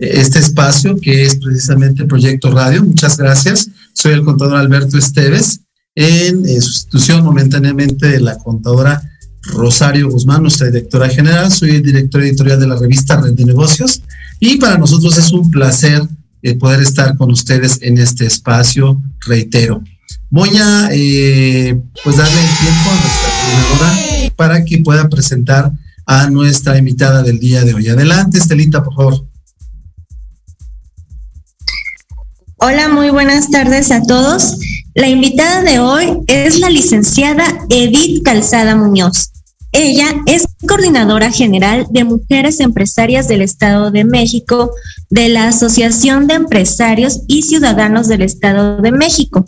este 0.00 0.38
espacio 0.38 0.96
que 0.96 1.24
es 1.24 1.36
precisamente 1.36 2.06
Proyecto 2.06 2.50
Radio. 2.50 2.82
Muchas 2.82 3.18
gracias. 3.18 3.68
Soy 3.92 4.14
el 4.14 4.24
contador 4.24 4.56
Alberto 4.56 4.96
Esteves 4.96 5.60
en, 5.94 6.46
sustitución 6.62 7.22
momentáneamente 7.22 8.08
de 8.08 8.20
la 8.20 8.38
contadora 8.38 9.02
Rosario 9.42 10.10
Guzmán, 10.10 10.42
nuestra 10.42 10.68
directora 10.68 11.08
general. 11.08 11.52
Soy 11.52 11.76
el 11.76 11.82
director 11.82 12.22
editorial 12.22 12.58
de 12.58 12.66
la 12.66 12.76
revista 12.76 13.20
Red 13.20 13.34
de 13.34 13.44
Negocios 13.44 14.02
y 14.38 14.56
para 14.56 14.78
nosotros 14.78 15.18
es 15.18 15.32
un 15.32 15.50
placer 15.50 16.02
eh, 16.42 16.54
poder 16.54 16.80
estar 16.80 17.16
con 17.18 17.30
ustedes 17.30 17.78
en 17.82 17.98
este 17.98 18.24
espacio, 18.24 19.02
reitero. 19.26 19.82
Voy 20.30 20.50
a 20.56 20.88
eh, 20.92 21.78
pues 22.02 22.16
darle 22.16 22.40
el 22.40 22.58
tiempo 22.58 22.90
a 22.90 22.94
nuestra 22.94 23.28
coordinadora 23.36 24.32
para 24.36 24.64
que 24.64 24.78
pueda 24.78 25.08
presentar 25.10 25.70
a 26.06 26.30
nuestra 26.30 26.78
invitada 26.78 27.22
del 27.22 27.38
día 27.38 27.64
de 27.64 27.74
hoy. 27.74 27.88
Adelante, 27.88 28.38
Estelita, 28.38 28.82
por 28.82 28.94
favor. 28.94 29.29
Hola, 32.62 32.90
muy 32.90 33.08
buenas 33.08 33.50
tardes 33.50 33.90
a 33.90 34.02
todos. 34.02 34.58
La 34.94 35.08
invitada 35.08 35.62
de 35.62 35.78
hoy 35.78 36.18
es 36.26 36.60
la 36.60 36.68
licenciada 36.68 37.42
Edith 37.70 38.22
Calzada 38.22 38.76
Muñoz. 38.76 39.30
Ella 39.72 40.08
es 40.26 40.46
coordinadora 40.68 41.32
general 41.32 41.86
de 41.88 42.04
Mujeres 42.04 42.60
Empresarias 42.60 43.28
del 43.28 43.40
Estado 43.40 43.90
de 43.90 44.04
México 44.04 44.72
de 45.08 45.30
la 45.30 45.48
Asociación 45.48 46.26
de 46.26 46.34
Empresarios 46.34 47.22
y 47.28 47.44
Ciudadanos 47.44 48.08
del 48.08 48.20
Estado 48.20 48.76
de 48.82 48.92
México. 48.92 49.46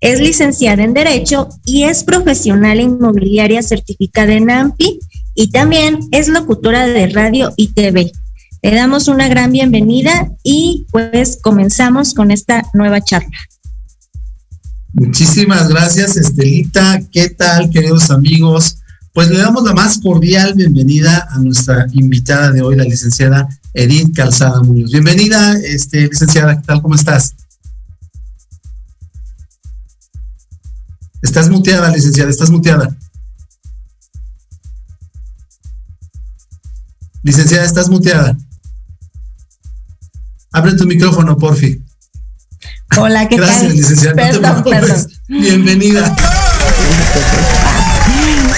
Es 0.00 0.20
licenciada 0.20 0.84
en 0.84 0.94
Derecho 0.94 1.50
y 1.66 1.82
es 1.82 2.02
profesional 2.02 2.80
inmobiliaria 2.80 3.62
certificada 3.62 4.32
en 4.32 4.50
AMPI 4.50 5.00
y 5.34 5.50
también 5.50 5.98
es 6.12 6.28
locutora 6.28 6.86
de 6.86 7.08
radio 7.08 7.52
y 7.56 7.74
TV. 7.74 8.10
Le 8.64 8.74
damos 8.74 9.08
una 9.08 9.28
gran 9.28 9.52
bienvenida 9.52 10.32
y 10.42 10.86
pues 10.90 11.38
comenzamos 11.42 12.14
con 12.14 12.30
esta 12.30 12.62
nueva 12.72 13.02
charla. 13.02 13.36
Muchísimas 14.94 15.68
gracias, 15.68 16.16
Estelita. 16.16 16.98
¿Qué 17.12 17.28
tal, 17.28 17.68
queridos 17.68 18.10
amigos? 18.10 18.78
Pues 19.12 19.28
le 19.28 19.36
damos 19.36 19.64
la 19.64 19.74
más 19.74 19.98
cordial 19.98 20.54
bienvenida 20.54 21.28
a 21.30 21.40
nuestra 21.40 21.88
invitada 21.92 22.52
de 22.52 22.62
hoy, 22.62 22.74
la 22.74 22.84
licenciada 22.84 23.46
Edith 23.74 24.16
Calzada 24.16 24.62
Muñoz. 24.62 24.92
Bienvenida, 24.92 25.58
este, 25.58 26.08
licenciada, 26.08 26.56
¿qué 26.56 26.66
tal? 26.66 26.80
¿Cómo 26.80 26.94
estás? 26.94 27.34
Estás 31.20 31.50
muteada, 31.50 31.90
licenciada, 31.94 32.30
estás 32.30 32.48
muteada. 32.48 32.96
Licenciada, 37.22 37.66
estás 37.66 37.90
muteada. 37.90 38.34
Abre 40.54 40.72
tu 40.76 40.86
micrófono, 40.86 41.36
porfi. 41.36 41.82
Hola, 42.96 43.28
¿qué 43.28 43.36
Gracias, 43.36 43.60
tal? 43.62 43.72
licenciada. 43.76 44.14
Perdón, 44.14 44.56
no 44.58 44.64
perdón. 44.64 45.06
Bienvenida. 45.26 46.14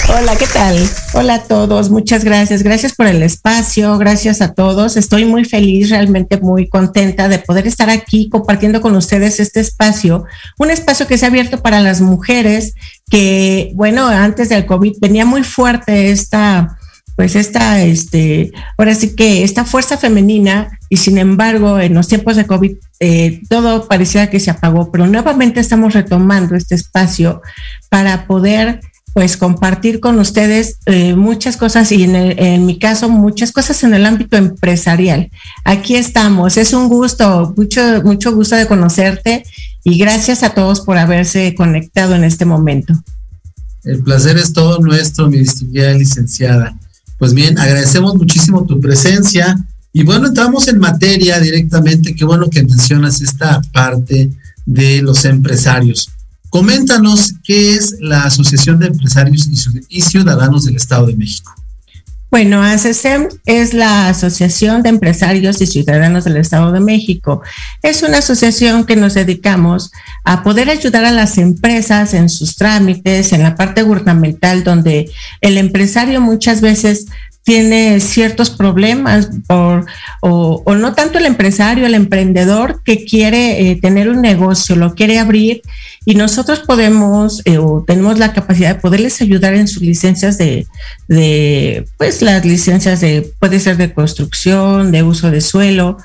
Hola, 0.07 0.35
¿qué 0.35 0.45
tal? 0.45 0.77
Hola 1.13 1.33
a 1.33 1.43
todos, 1.43 1.89
muchas 1.89 2.23
gracias. 2.23 2.61
Gracias 2.61 2.93
por 2.93 3.07
el 3.07 3.23
espacio, 3.23 3.97
gracias 3.97 4.41
a 4.41 4.53
todos. 4.53 4.95
Estoy 4.95 5.25
muy 5.25 5.43
feliz, 5.43 5.89
realmente 5.89 6.37
muy 6.37 6.69
contenta 6.69 7.29
de 7.29 7.39
poder 7.39 7.65
estar 7.65 7.89
aquí 7.89 8.29
compartiendo 8.29 8.79
con 8.79 8.95
ustedes 8.95 9.39
este 9.39 9.59
espacio, 9.59 10.25
un 10.59 10.69
espacio 10.69 11.07
que 11.07 11.17
se 11.17 11.25
ha 11.25 11.29
abierto 11.29 11.63
para 11.63 11.81
las 11.81 11.99
mujeres, 11.99 12.75
que, 13.09 13.71
bueno, 13.73 14.07
antes 14.07 14.49
del 14.49 14.67
COVID 14.67 14.97
venía 15.01 15.25
muy 15.25 15.43
fuerte 15.43 16.11
esta, 16.11 16.76
pues 17.17 17.35
esta, 17.35 17.83
este, 17.83 18.51
ahora 18.77 18.93
sí 18.95 19.15
que 19.15 19.43
esta 19.43 19.65
fuerza 19.65 19.97
femenina 19.97 20.69
y 20.87 20.97
sin 20.97 21.17
embargo 21.17 21.79
en 21.79 21.95
los 21.95 22.07
tiempos 22.07 22.35
de 22.37 22.45
COVID 22.45 22.73
eh, 22.99 23.41
todo 23.49 23.87
parecía 23.87 24.29
que 24.29 24.39
se 24.39 24.51
apagó, 24.51 24.91
pero 24.91 25.07
nuevamente 25.07 25.59
estamos 25.59 25.93
retomando 25.93 26.55
este 26.55 26.75
espacio 26.75 27.41
para 27.89 28.27
poder 28.27 28.79
pues 29.13 29.35
compartir 29.35 29.99
con 29.99 30.19
ustedes 30.19 30.77
eh, 30.85 31.15
muchas 31.15 31.57
cosas 31.57 31.91
y 31.91 32.03
en, 32.03 32.15
el- 32.15 32.39
en 32.39 32.67
mi 32.67 32.77
caso 32.77 33.09
muchas 33.09 33.51
cosas 33.51 33.83
en 33.83 33.95
el 33.95 34.05
ámbito 34.05 34.37
empresarial. 34.37 35.31
Aquí 35.65 35.95
estamos, 35.95 36.55
es 36.55 36.71
un 36.71 36.87
gusto, 36.87 37.51
mucho, 37.57 37.81
mucho 38.03 38.31
gusto 38.35 38.55
de 38.55 38.67
conocerte 38.67 39.43
y 39.83 39.97
gracias 39.97 40.43
a 40.43 40.51
todos 40.51 40.81
por 40.81 40.99
haberse 40.99 41.55
conectado 41.55 42.13
en 42.13 42.23
este 42.25 42.45
momento. 42.45 42.93
El 43.83 44.03
placer 44.03 44.37
es 44.37 44.53
todo 44.53 44.77
nuestro, 44.79 45.27
mi 45.29 45.39
distinguida 45.39 45.93
licenciada. 45.93 46.75
Pues 47.17 47.33
bien, 47.33 47.57
agradecemos 47.57 48.15
muchísimo 48.15 48.65
tu 48.65 48.79
presencia 48.79 49.57
y 49.91 50.03
bueno, 50.03 50.27
entramos 50.27 50.67
en 50.67 50.79
materia 50.79 51.39
directamente. 51.39 52.13
Qué 52.15 52.25
bueno 52.25 52.49
que 52.49 52.63
mencionas 52.63 53.21
esta 53.21 53.61
parte 53.73 54.29
de 54.65 55.01
los 55.01 55.25
empresarios. 55.25 56.09
Coméntanos 56.49 57.33
qué 57.43 57.75
es 57.75 57.95
la 57.99 58.23
Asociación 58.23 58.79
de 58.79 58.87
Empresarios 58.87 59.47
y 59.47 59.55
Ciu- 59.55 59.85
y 59.89 60.01
Ciudadanos 60.01 60.65
del 60.65 60.75
Estado 60.75 61.07
de 61.07 61.15
México. 61.15 61.53
Bueno, 62.29 62.61
ACESEM 62.61 63.29
es 63.45 63.73
la 63.73 64.09
Asociación 64.09 64.83
de 64.83 64.89
Empresarios 64.89 65.61
y 65.61 65.65
Ciudadanos 65.65 66.25
del 66.25 66.35
Estado 66.35 66.73
de 66.73 66.81
México. 66.81 67.41
Es 67.81 68.03
una 68.03 68.17
asociación 68.17 68.85
que 68.85 68.97
nos 68.97 69.13
dedicamos 69.13 69.91
a 70.25 70.43
poder 70.43 70.69
ayudar 70.69 71.05
a 71.05 71.11
las 71.11 71.37
empresas 71.37 72.13
en 72.13 72.27
sus 72.27 72.57
trámites, 72.57 73.31
en 73.31 73.43
la 73.43 73.55
parte 73.55 73.81
gubernamental, 73.81 74.65
donde 74.65 75.09
el 75.39 75.57
empresario 75.57 76.19
muchas 76.19 76.59
veces 76.59 77.05
tiene 77.47 78.01
ciertos 78.01 78.49
problemas 78.49 79.29
o, 79.47 79.81
o 80.19 80.75
no 80.75 80.93
tanto 80.95 81.17
el 81.17 81.25
empresario, 81.25 81.85
el 81.85 81.95
emprendedor 81.95 82.83
que 82.83 83.05
quiere 83.05 83.71
eh, 83.71 83.77
tener 83.77 84.09
un 84.09 84.21
negocio, 84.21 84.75
lo 84.75 84.95
quiere 84.95 85.17
abrir 85.17 85.61
y 86.03 86.15
nosotros 86.15 86.59
podemos 86.59 87.41
eh, 87.45 87.57
o 87.57 87.85
tenemos 87.87 88.19
la 88.19 88.33
capacidad 88.33 88.75
de 88.75 88.81
poderles 88.81 89.21
ayudar 89.21 89.53
en 89.53 89.69
sus 89.69 89.81
licencias 89.81 90.37
de, 90.37 90.67
de 91.07 91.87
pues 91.97 92.21
las 92.21 92.43
licencias 92.43 92.99
de, 92.99 93.31
puede 93.39 93.61
ser 93.61 93.77
de 93.77 93.93
construcción, 93.93 94.91
de 94.91 95.03
uso 95.03 95.31
de 95.31 95.39
suelo, 95.39 95.95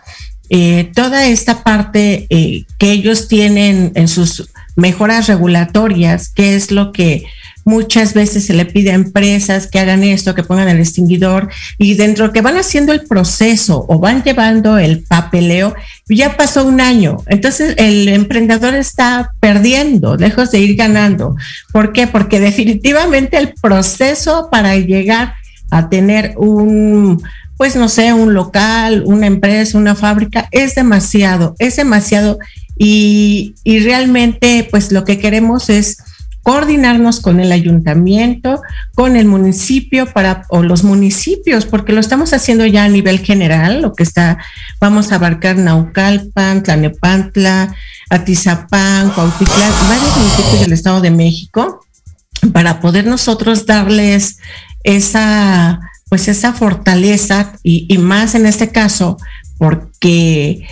eh, 0.49 0.92
toda 0.94 1.26
esta 1.26 1.64
parte 1.64 2.28
que 2.28 2.92
ellos 2.92 3.26
tienen 3.26 3.90
en 3.96 4.06
sus 4.06 4.49
mejoras 4.76 5.26
regulatorias, 5.26 6.28
que 6.28 6.54
es 6.54 6.70
lo 6.70 6.92
que 6.92 7.25
muchas 7.64 8.14
veces 8.14 8.47
se 8.47 8.54
le 8.54 8.64
pide 8.64 8.90
a 8.90 8.95
empresas 8.95 9.66
que 9.66 9.78
hagan 9.78 10.02
esto, 10.02 10.35
que 10.35 10.42
pongan 10.42 10.69
el 10.69 10.78
extinguidor 10.78 11.49
y 11.78 11.95
dentro 11.95 12.33
que 12.33 12.40
van 12.40 12.57
haciendo 12.57 12.92
el 12.92 13.02
proceso 13.02 13.85
o 13.88 13.99
van 13.99 14.23
llevando 14.23 14.78
el 14.78 15.00
papeleo, 15.00 15.75
ya 16.09 16.37
pasó 16.37 16.64
un 16.64 16.81
año. 16.81 17.19
Entonces 17.26 17.75
el 17.78 18.09
emprendedor 18.09 18.75
está 18.75 19.31
perdiendo, 19.40 20.16
lejos 20.16 20.50
de 20.50 20.61
ir 20.61 20.76
ganando. 20.76 21.37
¿Por 21.73 21.92
qué? 21.92 22.07
Porque 22.07 22.40
definitivamente 22.40 23.37
el 23.37 23.54
proceso 23.61 24.49
para 24.50 24.76
llegar 24.76 25.35
a 25.71 25.88
tener 25.88 26.35
un, 26.37 27.23
pues 27.57 27.76
no 27.76 27.88
sé, 27.88 28.12
un 28.12 28.35
local, 28.35 29.04
una 29.07 29.26
empresa, 29.26 29.78
una 29.78 29.95
fábrica, 29.95 30.49
es 30.50 30.75
demasiado, 30.75 31.54
es 31.59 31.76
demasiado. 31.76 32.38
Y, 32.76 33.54
y 33.64 33.78
realmente, 33.81 34.66
pues 34.71 34.90
lo 34.92 35.04
que 35.04 35.19
queremos 35.19 35.71
es 35.71 35.99
coordinarnos 36.42 37.20
con 37.20 37.40
el 37.40 37.52
ayuntamiento, 37.52 38.61
con 38.94 39.16
el 39.16 39.26
municipio 39.26 40.06
para, 40.12 40.44
o 40.49 40.62
los 40.62 40.82
municipios, 40.82 41.66
porque 41.66 41.92
lo 41.92 42.00
estamos 42.00 42.32
haciendo 42.32 42.66
ya 42.66 42.84
a 42.84 42.88
nivel 42.88 43.20
general, 43.20 43.80
lo 43.80 43.94
que 43.94 44.02
está, 44.02 44.38
vamos 44.80 45.12
a 45.12 45.16
abarcar 45.16 45.56
Naucalpan, 45.56 46.62
Tlanepantla, 46.62 47.75
Atizapán, 48.11 49.11
Cuautitlán, 49.11 49.72
varios 49.88 50.16
municipios 50.16 50.61
del 50.61 50.72
Estado 50.72 51.00
de 51.00 51.11
México, 51.11 51.87
para 52.52 52.80
poder 52.80 53.06
nosotros 53.06 53.66
darles 53.66 54.38
esa, 54.82 55.80
pues 56.08 56.26
esa 56.26 56.52
fortaleza 56.52 57.52
y, 57.62 57.87
y 57.88 57.99
más 57.99 58.34
en 58.34 58.46
este 58.46 58.70
caso, 58.70 59.16
porque 59.58 60.66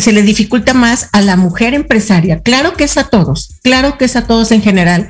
se 0.00 0.12
le 0.12 0.22
dificulta 0.22 0.74
más 0.74 1.08
a 1.12 1.20
la 1.20 1.36
mujer 1.36 1.74
empresaria. 1.74 2.40
Claro 2.40 2.74
que 2.74 2.84
es 2.84 2.96
a 2.96 3.08
todos, 3.08 3.54
claro 3.62 3.98
que 3.98 4.04
es 4.04 4.16
a 4.16 4.26
todos 4.26 4.52
en 4.52 4.62
general, 4.62 5.08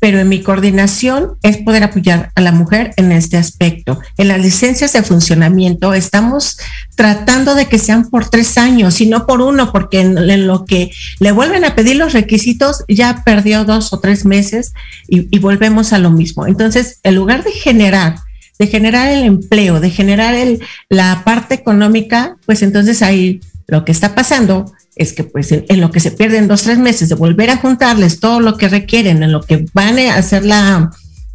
pero 0.00 0.18
en 0.18 0.28
mi 0.28 0.42
coordinación 0.42 1.36
es 1.42 1.58
poder 1.58 1.84
apoyar 1.84 2.32
a 2.34 2.40
la 2.40 2.52
mujer 2.52 2.92
en 2.96 3.12
este 3.12 3.36
aspecto. 3.36 4.00
En 4.16 4.28
las 4.28 4.40
licencias 4.40 4.94
de 4.94 5.02
funcionamiento 5.02 5.92
estamos 5.92 6.58
tratando 6.96 7.54
de 7.54 7.66
que 7.66 7.78
sean 7.78 8.08
por 8.08 8.28
tres 8.28 8.56
años 8.56 9.00
y 9.02 9.06
no 9.06 9.26
por 9.26 9.42
uno, 9.42 9.70
porque 9.72 10.00
en, 10.00 10.46
lo 10.46 10.64
que 10.64 10.90
le 11.20 11.32
vuelven 11.32 11.64
a 11.64 11.74
pedir 11.74 11.96
los 11.96 12.14
requisitos 12.14 12.82
ya 12.88 13.22
perdió 13.24 13.64
dos 13.64 13.92
o 13.92 14.00
tres 14.00 14.24
meses 14.24 14.72
y, 15.06 15.38
volvemos 15.38 15.92
a 15.92 15.98
lo 15.98 16.10
mismo. 16.10 16.46
Entonces, 16.46 16.98
en 17.02 17.14
lugar 17.14 17.44
de 17.44 17.52
generar 17.52 18.16
de 18.58 18.66
generar 18.66 19.08
el 19.08 19.24
empleo, 19.24 19.80
de 19.80 19.88
generar 19.88 20.36
la 20.90 21.22
parte 21.24 21.54
económica, 21.54 22.36
pues 22.44 22.60
entonces 22.60 23.00
ahí 23.00 23.40
lo 23.70 23.84
que 23.84 23.92
está 23.92 24.14
pasando 24.14 24.72
es 24.96 25.12
que 25.12 25.24
pues 25.24 25.52
en, 25.52 25.80
lo 25.80 25.90
que 25.90 26.00
se 26.00 26.10
pierden 26.10 26.48
dos, 26.48 26.62
tres 26.62 26.78
meses 26.78 27.08
de 27.08 27.14
volver 27.14 27.50
a 27.50 27.56
juntarles 27.56 28.20
todo 28.20 28.40
lo 28.40 28.56
que 28.56 28.68
requieren, 28.68 29.22
en 29.22 29.32
lo 29.32 29.40
que 29.40 29.66
van 29.72 29.98
a 29.98 30.16
hacer 30.16 30.44
la, 30.44 30.90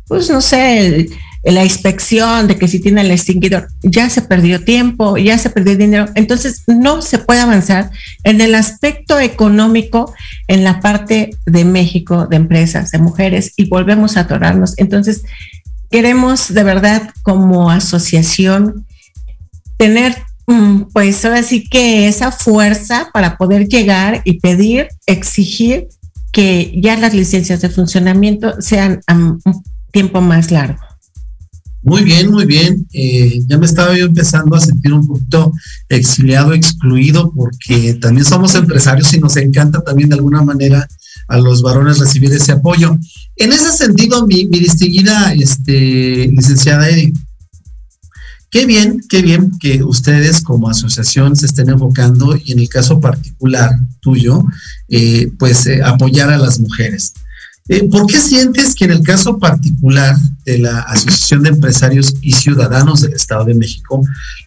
pues 0.07 0.29
no 0.29 0.41
sé, 0.41 1.07
la 1.43 1.63
inspección 1.63 2.47
de 2.47 2.57
que 2.57 2.67
si 2.67 2.79
tiene 2.79 3.01
el 3.01 3.11
extinguidor, 3.11 3.67
ya 3.81 4.09
se 4.09 4.21
perdió 4.21 4.63
tiempo, 4.63 5.17
ya 5.17 5.37
se 5.37 5.49
perdió 5.49 5.77
dinero, 5.77 6.07
entonces 6.15 6.63
no 6.67 7.01
se 7.01 7.19
puede 7.19 7.39
avanzar 7.39 7.91
en 8.23 8.41
el 8.41 8.55
aspecto 8.55 9.19
económico 9.19 10.13
en 10.47 10.63
la 10.63 10.79
parte 10.79 11.31
de 11.45 11.65
México, 11.65 12.27
de 12.27 12.35
empresas, 12.37 12.91
de 12.91 12.97
mujeres, 12.97 13.53
y 13.57 13.69
volvemos 13.69 14.17
a 14.17 14.21
atorarnos. 14.21 14.73
Entonces, 14.77 15.23
queremos 15.91 16.53
de 16.53 16.63
verdad 16.63 17.09
como 17.21 17.69
asociación 17.69 18.85
tener 19.77 20.15
pues 20.93 21.25
ahora 21.25 21.43
sí 21.43 21.67
que 21.67 22.07
esa 22.07 22.31
fuerza 22.31 23.09
para 23.13 23.37
poder 23.37 23.67
llegar 23.67 24.21
y 24.25 24.39
pedir, 24.39 24.87
exigir 25.07 25.87
que 26.31 26.73
ya 26.81 26.97
las 26.97 27.13
licencias 27.13 27.61
de 27.61 27.69
funcionamiento 27.69 28.61
sean 28.61 29.01
a 29.07 29.15
un 29.15 29.41
tiempo 29.91 30.21
más 30.21 30.51
largo. 30.51 30.79
Muy 31.81 32.03
bien, 32.03 32.31
muy 32.31 32.45
bien. 32.45 32.87
Eh, 32.93 33.41
ya 33.47 33.59
me 33.59 33.67
estaba 33.67 33.95
yo 33.95 34.05
empezando 34.05 34.55
a 34.55 34.59
sentir 34.59 34.91
un 34.91 35.05
poquito 35.05 35.53
exiliado, 35.87 36.53
excluido, 36.53 37.31
porque 37.31 37.93
también 37.93 38.25
somos 38.25 38.55
empresarios 38.55 39.13
y 39.13 39.19
nos 39.19 39.37
encanta 39.37 39.81
también 39.81 40.09
de 40.09 40.15
alguna 40.15 40.41
manera 40.41 40.87
a 41.27 41.37
los 41.37 41.61
varones 41.61 41.99
recibir 41.99 42.33
ese 42.33 42.53
apoyo. 42.53 42.97
En 43.35 43.53
ese 43.53 43.71
sentido, 43.71 44.25
mi, 44.25 44.47
mi 44.47 44.59
distinguida 44.59 45.33
este, 45.33 46.27
licenciada 46.27 46.89
Edith, 46.89 47.15
Qué 48.55 48.65
bien, 48.65 49.01
qué 49.09 49.21
bien 49.21 49.51
que 49.59 49.83
ustedes 49.83 50.39
como 50.39 50.69
asociación 50.69 51.35
se 51.35 51.45
estén 51.45 51.69
enfocando 51.69 52.37
y 52.41 52.53
en 52.53 52.59
el 52.59 52.69
caso 52.69 53.01
particular 53.01 53.71
tuyo, 53.99 54.45
eh, 54.87 55.29
pues 55.37 55.65
eh, 55.67 55.83
apoyar 55.83 56.29
a 56.29 56.37
las 56.37 56.61
mujeres. 56.61 57.11
Eh, 57.67 57.83
¿Por 57.89 58.07
qué 58.07 58.17
sientes 58.17 58.73
que 58.73 58.85
en 58.85 58.91
el 58.91 59.03
caso 59.03 59.39
particular 59.39 60.15
de 60.45 60.59
la 60.59 60.79
Asociación 60.79 61.43
de 61.43 61.49
Empresarios 61.49 62.15
y 62.21 62.31
Ciudadanos 62.31 63.01
del 63.01 63.11
Estado 63.11 63.43
de 63.43 63.55
México, 63.55 64.01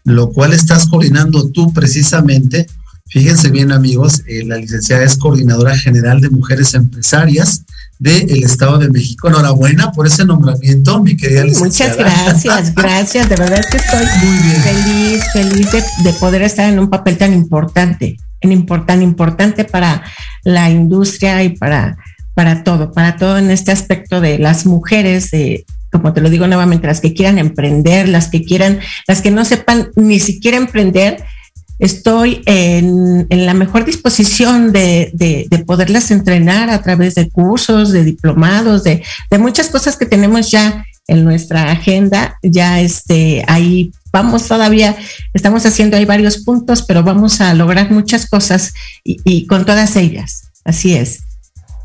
lo 0.05 0.33
cual 0.33 0.55
estás 0.55 0.87
coordinando 0.87 1.51
tú 1.51 1.75
precisamente, 1.75 2.67
fíjense 3.09 3.51
bien 3.51 3.73
amigos, 3.73 4.23
la 4.47 4.57
licenciada 4.57 5.05
es 5.05 5.19
coordinadora 5.19 5.77
general 5.77 6.23
de 6.23 6.31
mujeres 6.31 6.73
empresarias, 6.73 7.67
del 7.99 8.45
Estado 8.45 8.79
de 8.79 8.89
México. 8.89 9.29
Enhorabuena 9.29 9.93
por 9.93 10.07
ese 10.07 10.25
nombramiento, 10.25 11.03
mi 11.03 11.17
querida 11.17 11.45
licenciada. 11.45 11.93
Muchas 11.93 12.17
gracias, 12.17 12.75
gracias. 12.77 13.29
De 13.29 13.37
verdad 13.37 13.65
que 13.71 13.77
estoy 13.77 14.07
muy 14.25 14.39
feliz, 14.63 15.25
feliz 15.33 15.73
de, 16.03 16.13
poder 16.15 16.43
estar 16.43 16.73
en 16.73 16.79
un 16.79 16.89
papel 16.89 17.19
tan 17.19 17.33
importante, 17.33 18.17
en 18.41 18.67
tan 18.87 19.03
importante 19.03 19.65
para 19.65 20.03
la 20.45 20.71
industria 20.71 21.43
y 21.43 21.51
para, 21.51 21.97
para 22.35 22.63
todo, 22.63 22.93
para 22.93 23.17
todo 23.17 23.39
en 23.39 23.51
este 23.51 23.73
aspecto 23.73 24.21
de 24.21 24.39
las 24.39 24.65
mujeres, 24.65 25.31
de, 25.31 25.67
como 25.91 26.13
te 26.13 26.21
lo 26.21 26.31
digo 26.31 26.47
nuevamente, 26.47 26.87
las 26.87 27.01
que 27.01 27.15
quieran 27.15 27.39
emprender, 27.39 28.09
las 28.09 28.29
que 28.29 28.45
quieran, 28.45 28.79
las 29.07 29.23
que 29.23 29.31
no 29.31 29.45
sepan 29.45 29.89
ni 29.97 30.21
siquiera 30.21 30.57
emprender, 30.57 31.25
estoy 31.79 32.43
en, 32.47 33.27
la 33.31 33.55
mejor 33.55 33.85
disposición 33.85 34.73
de, 34.73 35.47
poderlas 35.67 36.11
entrenar 36.11 36.71
a 36.71 36.83
través 36.83 37.15
de 37.15 37.29
cursos, 37.29 37.93
de 37.93 38.05
diplomados, 38.05 38.85
de, 38.85 39.03
muchas 39.39 39.69
cosas 39.69 39.97
que 39.97 40.07
tenemos 40.07 40.51
ya 40.51 40.85
en 41.07 41.25
nuestra 41.25 41.71
agenda. 41.71 42.39
Ya 42.43 42.81
este, 42.81 43.45
ahí 43.47 43.93
vamos 44.13 44.47
todavía, 44.49 44.97
estamos 45.35 45.65
haciendo 45.67 45.97
ahí 45.97 46.05
varios 46.05 46.39
puntos, 46.39 46.83
pero 46.83 47.03
vamos 47.03 47.41
a 47.41 47.55
lograr 47.55 47.91
muchas 47.91 48.27
cosas 48.27 48.75
y, 49.05 49.47
con 49.47 49.65
todas 49.65 49.97
ellas. 49.97 50.43
Así 50.65 50.95
es. 50.95 51.21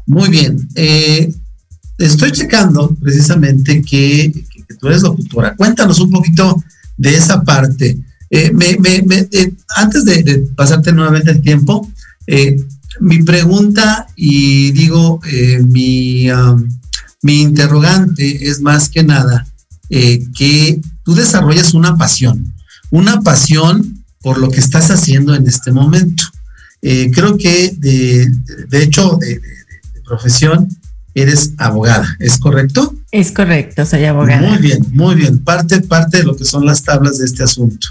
Muy 0.05 0.29
bien. 0.29 0.67
Eh, 0.75 1.33
estoy 1.97 2.31
checando 2.31 2.93
precisamente 3.01 3.81
que, 3.81 4.33
que, 4.67 4.75
tú 4.75 4.87
eres 4.87 5.03
locutora. 5.03 5.55
Cuéntanos 5.55 5.99
un 5.99 6.09
poquito 6.09 6.61
de 6.97 7.15
esa 7.15 7.43
parte. 7.43 7.97
Eh, 8.35 8.51
me, 8.51 8.75
me, 8.79 9.27
eh, 9.31 9.53
antes 9.75 10.05
de, 10.05 10.43
pasarte 10.55 10.91
nuevamente 10.91 11.29
el 11.29 11.41
tiempo, 11.43 11.87
eh, 12.25 12.57
mi 12.99 13.21
pregunta 13.21 14.07
y 14.15 14.71
digo, 14.71 15.21
mi, 15.67 16.27
mi 17.21 17.41
interrogante 17.41 18.49
es 18.49 18.59
más 18.59 18.89
que 18.89 19.03
nada 19.03 19.45
que 19.89 20.81
tú 21.03 21.13
desarrollas 21.13 21.75
una 21.75 21.95
pasión, 21.95 22.53
una 22.89 23.21
pasión 23.21 24.03
por 24.21 24.39
lo 24.39 24.49
que 24.49 24.59
estás 24.59 24.89
haciendo 24.89 25.35
en 25.35 25.47
este 25.47 25.71
momento. 25.71 26.23
creo 26.81 27.37
que 27.37 27.75
de, 27.77 28.31
de 28.67 28.83
hecho, 28.83 29.17
de, 29.21 29.41
profesión, 30.05 30.69
eres 31.13 31.53
abogada, 31.57 32.15
¿es 32.19 32.39
correcto? 32.39 32.95
Es 33.11 33.31
correcto, 33.31 33.85
soy 33.85 34.05
abogada. 34.05 34.49
Muy 34.49 34.57
bien, 34.57 34.79
muy 34.91 35.15
bien. 35.15 35.37
Parte, 35.39 35.81
parte 35.81 36.17
de 36.17 36.23
lo 36.23 36.35
que 36.35 36.45
son 36.45 36.65
las 36.65 36.81
tablas 36.81 37.19
de 37.19 37.25
este 37.25 37.43
asunto. 37.43 37.87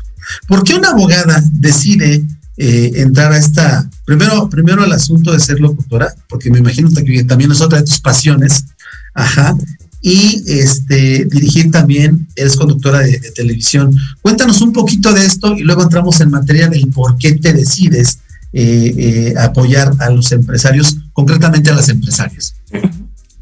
¿Por 0.46 0.64
qué 0.64 0.74
una 0.74 0.90
abogada 0.90 1.42
decide 1.52 2.24
eh, 2.58 2.92
entrar 2.96 3.32
a 3.32 3.38
esta, 3.38 3.88
primero, 4.04 4.48
primero 4.50 4.84
el 4.84 4.92
asunto 4.92 5.32
de 5.32 5.40
ser 5.40 5.58
locutora, 5.58 6.14
porque 6.28 6.50
me 6.50 6.58
imagino 6.58 6.90
que 6.90 7.24
también 7.24 7.50
es 7.50 7.62
otra 7.62 7.78
de 7.78 7.84
tus 7.84 7.98
pasiones, 7.98 8.66
ajá, 9.14 9.56
y 10.02 10.42
este, 10.46 11.24
dirigir 11.24 11.70
también, 11.70 12.28
eres 12.36 12.56
conductora 12.56 12.98
de, 12.98 13.18
televisión. 13.34 13.96
Cuéntanos 14.20 14.60
un 14.60 14.72
poquito 14.72 15.12
de 15.12 15.24
esto 15.24 15.56
y 15.56 15.62
luego 15.62 15.82
entramos 15.82 16.20
en 16.20 16.30
materia 16.30 16.68
del 16.68 16.88
por 16.88 17.16
qué 17.16 17.32
te 17.32 17.54
decides 17.54 18.18
eh, 18.52 18.94
eh, 18.98 19.34
apoyar 19.38 19.92
a 20.00 20.10
los 20.10 20.30
empresarios, 20.32 20.98
concretamente 21.14 21.70
a 21.70 21.74
las 21.74 21.88
empresarias. 21.88 22.54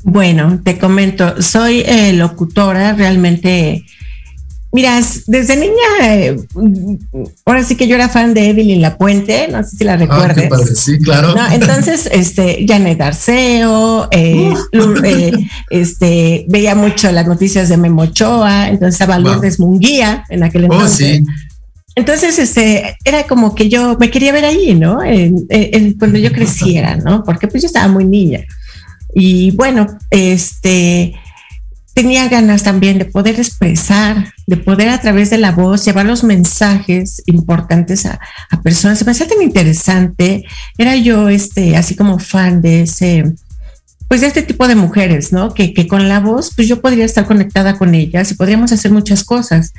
Bueno, 0.04 0.60
te 0.62 0.78
comento, 0.78 1.42
soy 1.42 1.84
locutora, 2.12 2.92
realmente 2.92 3.84
Mira, 4.72 5.00
desde 5.26 5.56
niña, 5.56 5.72
eh, 6.00 6.36
ahora 7.44 7.64
sí 7.64 7.74
que 7.74 7.88
yo 7.88 7.96
era 7.96 8.08
fan 8.08 8.34
de 8.34 8.50
Evelyn 8.50 8.80
La 8.80 8.96
Puente, 8.96 9.48
no 9.48 9.64
sé 9.64 9.78
si 9.78 9.84
la 9.84 9.94
ah, 9.94 9.96
recuerdes. 9.96 10.78
sí, 10.78 10.96
claro. 10.98 11.34
entonces, 11.50 12.08
este, 12.12 12.64
Janet 12.68 13.00
Arceo, 13.00 14.08
eh, 14.12 14.54
eh, 15.04 15.32
este, 15.70 16.46
veía 16.48 16.76
mucho 16.76 17.10
las 17.10 17.26
noticias 17.26 17.68
de 17.68 17.78
Memochoa, 17.78 18.68
entonces 18.68 18.94
estaba 18.94 19.18
Lourdes 19.18 19.58
Munguía 19.58 20.24
en 20.28 20.44
aquel 20.44 20.62
oh, 20.70 20.74
entonces. 20.74 21.22
Entonces, 21.96 22.38
este, 22.38 22.96
era 23.04 23.24
como 23.24 23.56
que 23.56 23.68
yo 23.68 23.96
me 23.98 24.08
quería 24.08 24.32
ver 24.32 24.44
ahí, 24.44 24.74
¿no? 24.74 25.00
cuando 25.98 26.18
yo 26.18 26.30
creciera, 26.32 26.94
¿no? 26.94 27.24
Porque 27.24 27.48
pues 27.48 27.64
yo 27.64 27.66
estaba 27.66 27.88
muy 27.88 28.04
niña. 28.04 28.44
Y 29.12 29.50
bueno, 29.56 29.88
este, 30.10 31.12
tenía 31.94 32.28
ganas 32.28 32.62
también 32.62 32.98
de 32.98 33.04
poder 33.04 33.36
expresar, 33.38 34.32
de 34.46 34.56
poder 34.56 34.88
a 34.88 35.00
través 35.00 35.30
de 35.30 35.38
la 35.38 35.52
voz 35.52 35.84
llevar 35.84 36.06
los 36.06 36.24
mensajes 36.24 37.22
importantes 37.26 38.06
a, 38.06 38.20
personas. 38.62 38.98
Se 38.98 39.04
me 39.04 39.12
hacía 39.12 39.28
tan 39.28 39.42
interesante. 39.42 40.44
Era 40.78 40.96
yo, 40.96 41.28
este, 41.28 41.76
así 41.76 41.96
como 41.96 42.18
fan 42.18 42.62
de 42.62 42.82
ese, 42.82 43.34
pues 44.08 44.20
de 44.20 44.28
este 44.28 44.42
tipo 44.42 44.68
de 44.68 44.74
mujeres, 44.74 45.32
¿no? 45.32 45.54
Que, 45.54 45.72
que 45.72 45.88
con 45.88 46.08
la 46.08 46.20
voz, 46.20 46.52
pues 46.54 46.68
yo 46.68 46.80
podría 46.80 47.04
estar 47.04 47.26
conectada 47.26 47.76
con 47.76 47.94
ellas 47.94 48.30
y 48.30 48.34
podríamos 48.34 48.72
hacer 48.72 48.92
muchas 48.92 49.24
cosas. 49.24 49.72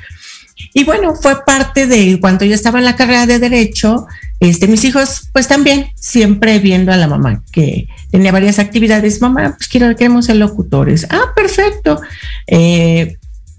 Y 0.74 0.84
bueno, 0.84 1.14
fue 1.14 1.44
parte 1.44 1.86
de 1.86 2.18
cuando 2.20 2.44
yo 2.44 2.54
estaba 2.54 2.78
en 2.78 2.84
la 2.84 2.96
carrera 2.96 3.26
de 3.26 3.38
Derecho, 3.38 4.06
Este, 4.42 4.66
mis 4.66 4.84
hijos, 4.84 5.28
pues 5.32 5.46
también, 5.46 5.86
siempre 5.94 6.58
viendo 6.58 6.90
a 6.90 6.96
la 6.96 7.06
mamá 7.06 7.44
que 7.52 7.86
tenía 8.10 8.32
varias 8.32 8.58
actividades. 8.58 9.20
Mamá, 9.20 9.54
pues 9.56 9.68
quiero, 9.68 9.94
queremos 9.94 10.26
ser 10.26 10.34
locutores. 10.34 11.06
Ah, 11.10 11.26
perfecto. 11.36 12.00
Eh, 12.48 13.18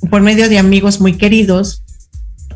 por 0.09 0.21
medio 0.21 0.49
de 0.49 0.59
amigos 0.59 0.99
muy 0.99 1.13
queridos, 1.13 1.83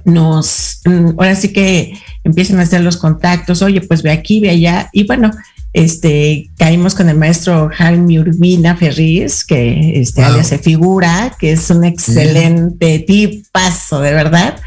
nos, 0.04 0.82
mm, 0.84 1.12
ahora 1.18 1.38
sí 1.38 1.54
que 1.54 1.94
empiezan 2.26 2.60
a 2.60 2.64
hacer 2.64 2.82
los 2.82 2.98
contactos, 2.98 3.62
oye, 3.62 3.80
pues 3.80 4.04
ve 4.04 4.12
aquí, 4.12 4.42
ve 4.42 4.50
allá, 4.50 4.90
y 4.92 5.06
bueno, 5.06 5.32
este, 5.72 6.50
caímos 6.58 6.96
con 6.96 7.08
el 7.08 7.18
maestro 7.18 7.70
Jaime 7.74 8.20
Urbina 8.20 8.76
Ferriz, 8.76 9.46
que 9.46 10.02
este, 10.02 10.44
se 10.44 10.58
figura, 10.58 11.34
que 11.40 11.54
es 11.54 11.70
un 11.70 11.86
excelente 11.86 13.00
tipazo, 13.00 14.02
de 14.02 14.12
verdad, 14.12 14.60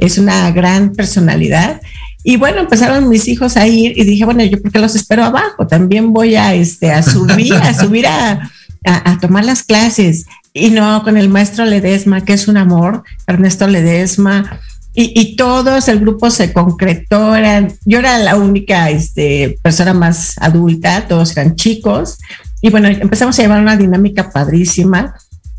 es 0.00 0.18
una 0.18 0.50
gran 0.50 0.94
personalidad. 0.94 1.80
Y 2.24 2.38
bueno, 2.38 2.60
empezaron 2.60 3.08
mis 3.08 3.28
hijos 3.28 3.56
a 3.56 3.66
ir 3.66 3.96
y 3.96 4.04
dije, 4.04 4.24
bueno, 4.24 4.42
yo 4.42 4.60
porque 4.60 4.78
los 4.78 4.96
espero 4.96 5.24
abajo, 5.24 5.66
también 5.66 6.12
voy 6.12 6.36
a, 6.36 6.54
este, 6.54 6.90
a 6.90 7.02
subir, 7.02 7.54
a 7.54 7.74
subir 7.74 8.06
a, 8.06 8.50
a, 8.84 9.18
tomar 9.18 9.44
las 9.44 9.62
clases. 9.62 10.24
Y 10.54 10.70
no, 10.70 11.02
con 11.04 11.18
el 11.18 11.28
maestro 11.28 11.66
Ledesma, 11.66 12.24
que 12.24 12.32
es 12.32 12.48
un 12.48 12.56
amor, 12.56 13.04
Ernesto 13.26 13.66
Ledesma, 13.66 14.58
y, 14.96 15.34
todos, 15.34 15.88
el 15.88 15.98
grupo 15.98 16.30
se 16.30 16.52
concretó, 16.52 17.34
eran, 17.34 17.72
yo 17.84 17.98
era 17.98 18.16
la 18.18 18.36
única 18.36 18.90
este, 18.90 19.58
persona 19.60 19.92
más 19.92 20.36
adulta, 20.38 21.08
todos 21.08 21.36
eran 21.36 21.56
chicos, 21.56 22.18
y 22.60 22.70
bueno, 22.70 22.86
empezamos 22.86 23.36
a 23.36 23.42
llevar 23.42 23.60
una 23.60 23.76
dinámica 23.76 24.30
padrísima. 24.30 25.16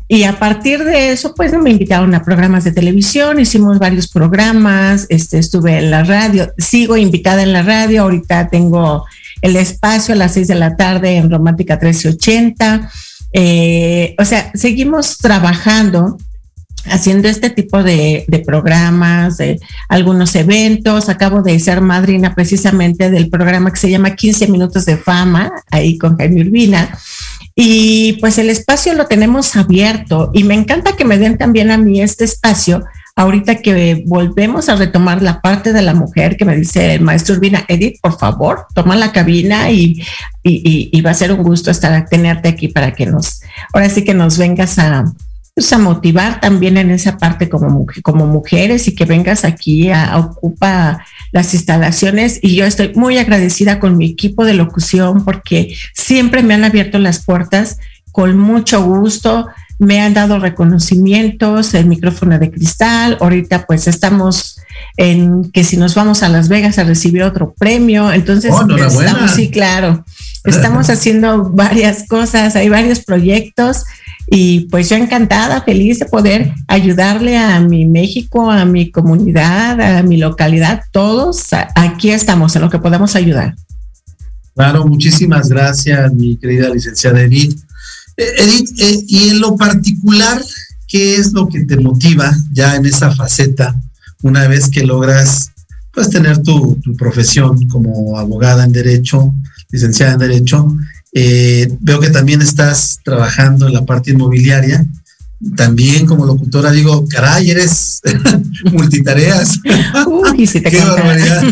Y 0.08 0.22
a 0.22 0.38
partir 0.38 0.84
de 0.84 1.10
eso, 1.10 1.34
pues 1.34 1.52
me 1.52 1.70
invitaron 1.70 2.14
a 2.14 2.22
programas 2.22 2.62
de 2.62 2.72
televisión, 2.72 3.40
hicimos 3.40 3.78
varios 3.80 4.08
programas, 4.08 5.06
este, 5.08 5.38
estuve 5.38 5.78
en 5.78 5.90
la 5.90 6.04
radio, 6.04 6.52
sigo 6.58 6.96
invitada 6.96 7.42
en 7.42 7.52
la 7.52 7.62
radio, 7.62 8.02
ahorita 8.02 8.48
tengo 8.48 9.04
el 9.42 9.56
espacio 9.56 10.14
a 10.14 10.18
las 10.18 10.34
seis 10.34 10.46
de 10.48 10.54
la 10.54 10.76
tarde 10.76 11.16
en 11.16 11.30
Romántica 11.30 11.74
1380. 11.74 12.90
Eh, 13.32 14.14
o 14.18 14.24
sea, 14.24 14.50
seguimos 14.54 15.18
trabajando 15.18 16.16
haciendo 16.88 17.28
este 17.28 17.50
tipo 17.50 17.82
de, 17.82 18.24
programas, 18.46 19.38
de 19.38 19.60
algunos 19.88 20.34
eventos. 20.34 21.08
Acabo 21.08 21.42
de 21.42 21.58
ser 21.58 21.80
madrina 21.80 22.34
precisamente 22.34 23.10
del 23.10 23.28
programa 23.28 23.70
que 23.70 23.80
se 23.80 23.90
llama 23.90 24.14
15 24.14 24.48
Minutos 24.48 24.84
de 24.86 24.96
Fama, 24.96 25.50
ahí 25.70 25.98
con 25.98 26.16
Jaime 26.16 26.42
Urbina. 26.42 26.96
Y 27.58 28.18
pues 28.20 28.36
el 28.36 28.50
espacio 28.50 28.92
lo 28.92 29.06
tenemos 29.06 29.56
abierto 29.56 30.30
y 30.34 30.44
me 30.44 30.54
encanta 30.54 30.94
que 30.94 31.06
me 31.06 31.16
den 31.16 31.38
también 31.38 31.70
a 31.70 31.78
mí 31.78 32.02
este 32.02 32.24
espacio. 32.24 32.84
Ahorita 33.16 33.62
que 33.62 34.04
volvemos 34.06 34.68
a 34.68 34.76
retomar 34.76 35.22
la 35.22 35.40
parte 35.40 35.72
de 35.72 35.80
la 35.80 35.94
mujer 35.94 36.36
que 36.36 36.44
me 36.44 36.54
dice 36.54 36.94
el 36.94 37.00
maestro 37.00 37.34
Urbina, 37.34 37.64
Edith, 37.66 37.98
por 38.02 38.18
favor, 38.18 38.66
toma 38.74 38.94
la 38.94 39.10
cabina 39.10 39.70
y, 39.70 40.02
y 40.42 41.00
va 41.00 41.12
a 41.12 41.14
ser 41.14 41.32
un 41.32 41.42
gusto 41.42 41.70
estar 41.70 42.06
tenerte 42.10 42.50
aquí 42.50 42.68
para 42.68 42.92
que 42.92 43.06
nos, 43.06 43.40
ahora 43.72 43.88
sí 43.88 44.04
que 44.04 44.12
nos 44.12 44.36
vengas 44.36 44.78
a, 44.78 45.06
pues, 45.56 45.72
a 45.72 45.78
motivar 45.78 46.38
también 46.38 46.76
en 46.76 46.90
esa 46.90 47.16
parte 47.16 47.48
como, 47.48 47.86
como 48.02 48.26
mujeres 48.26 48.88
y 48.88 48.94
que 48.94 49.06
vengas 49.06 49.42
aquí 49.42 49.88
a, 49.88 50.04
a 50.04 50.18
ocupar 50.18 50.98
las 51.32 51.54
instalaciones. 51.54 52.38
Y 52.42 52.56
yo 52.56 52.66
estoy 52.66 52.92
muy 52.94 53.16
agradecida 53.16 53.80
con 53.80 53.96
mi 53.96 54.04
equipo 54.04 54.44
de 54.44 54.52
locución 54.52 55.24
porque 55.24 55.74
siempre 55.94 56.42
me 56.42 56.52
han 56.52 56.64
abierto 56.64 56.98
las 56.98 57.24
puertas 57.24 57.78
con 58.12 58.36
mucho 58.36 58.84
gusto, 58.84 59.46
me 59.78 60.02
han 60.02 60.12
dado 60.12 60.38
reconocimientos, 60.38 61.72
el 61.72 61.86
micrófono 61.86 62.38
de 62.38 62.50
cristal, 62.50 63.16
ahorita 63.20 63.66
pues 63.66 63.88
estamos 63.88 64.60
en 64.98 65.50
que 65.52 65.64
si 65.64 65.78
nos 65.78 65.94
vamos 65.94 66.22
a 66.22 66.28
Las 66.28 66.48
Vegas 66.48 66.78
a 66.78 66.84
recibir 66.84 67.22
otro 67.22 67.54
premio, 67.54 68.12
entonces 68.12 68.52
oh, 68.54 68.66
estamos, 68.76 69.30
sí, 69.32 69.50
claro, 69.50 70.04
estamos 70.44 70.88
haciendo 70.90 71.44
varias 71.50 72.06
cosas, 72.08 72.56
hay 72.56 72.68
varios 72.68 73.00
proyectos 73.00 73.84
y 74.28 74.60
pues 74.70 74.88
yo 74.88 74.96
encantada, 74.96 75.62
feliz 75.62 76.00
de 76.00 76.06
poder 76.06 76.52
ayudarle 76.66 77.38
a 77.38 77.60
mi 77.60 77.86
México, 77.86 78.50
a 78.50 78.64
mi 78.64 78.90
comunidad, 78.90 79.80
a 79.80 80.02
mi 80.02 80.16
localidad, 80.16 80.82
todos 80.90 81.46
aquí 81.74 82.10
estamos 82.10 82.56
en 82.56 82.62
lo 82.62 82.70
que 82.70 82.78
podemos 82.78 83.14
ayudar. 83.14 83.54
Claro, 84.54 84.84
muchísimas 84.86 85.48
gracias, 85.48 86.12
mi 86.12 86.36
querida 86.36 86.68
licenciada 86.70 87.20
Edith. 87.20 87.56
Eh, 88.16 88.24
Edith, 88.38 88.80
eh, 88.80 89.04
y 89.06 89.28
en 89.28 89.40
lo 89.40 89.56
particular, 89.56 90.42
¿qué 90.88 91.16
es 91.16 91.32
lo 91.32 91.46
que 91.48 91.64
te 91.64 91.76
motiva 91.76 92.34
ya 92.52 92.74
en 92.74 92.86
esa 92.86 93.14
faceta 93.14 93.76
una 94.22 94.48
vez 94.48 94.68
que 94.68 94.82
logras 94.82 95.52
pues 95.92 96.10
tener 96.10 96.42
tu, 96.42 96.78
tu 96.82 96.96
profesión 96.96 97.68
como 97.68 98.18
abogada 98.18 98.64
en 98.64 98.72
derecho, 98.72 99.32
licenciada 99.70 100.14
en 100.14 100.18
derecho 100.18 100.76
eh, 101.12 101.68
veo 101.80 102.00
que 102.00 102.10
también 102.10 102.42
estás 102.42 103.00
trabajando 103.04 103.66
en 103.66 103.74
la 103.74 103.84
parte 103.84 104.10
inmobiliaria. 104.10 104.86
También 105.54 106.06
como 106.06 106.24
locutora 106.24 106.72
digo, 106.72 107.06
caray, 107.08 107.50
eres 107.50 108.00
multitareas. 108.72 109.60
Qué 109.64 110.80
barbaridad. 110.80 111.44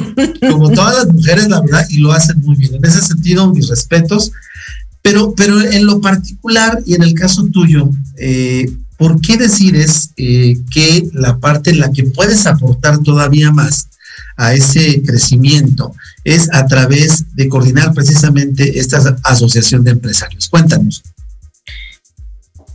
Como 0.51 0.71
todas 0.71 1.05
las 1.05 1.15
mujeres, 1.15 1.49
la 1.49 1.61
verdad, 1.61 1.87
y 1.91 1.99
lo 1.99 2.13
hacen 2.13 2.41
muy 2.41 2.57
bien. 2.57 2.75
En 2.75 2.85
ese 2.85 3.03
sentido, 3.03 3.53
mis 3.53 3.69
respetos. 3.69 4.33
Pero, 5.03 5.35
pero 5.37 5.61
en 5.61 5.85
lo 5.85 6.01
particular 6.01 6.83
y 6.87 6.95
en 6.95 7.03
el 7.03 7.13
caso 7.13 7.45
tuyo, 7.53 7.91
eh, 8.17 8.71
¿por 8.97 9.21
qué 9.21 9.37
decides 9.37 10.11
eh, 10.17 10.57
que 10.71 11.07
la 11.13 11.39
parte 11.39 11.71
en 11.71 11.81
la 11.81 11.93
que 11.93 12.05
puedes 12.05 12.47
aportar 12.47 12.99
todavía 13.03 13.53
más 13.53 13.89
a 14.37 14.55
ese 14.55 15.03
crecimiento 15.03 15.95
es 16.25 16.49
a 16.53 16.67
través 16.67 17.35
de 17.35 17.49
coordinar 17.49 17.93
precisamente 17.93 18.79
esta 18.79 19.17
asociación 19.23 19.85
de 19.85 19.93
empresarios. 19.93 20.49
Cuéntanos. 20.49 21.03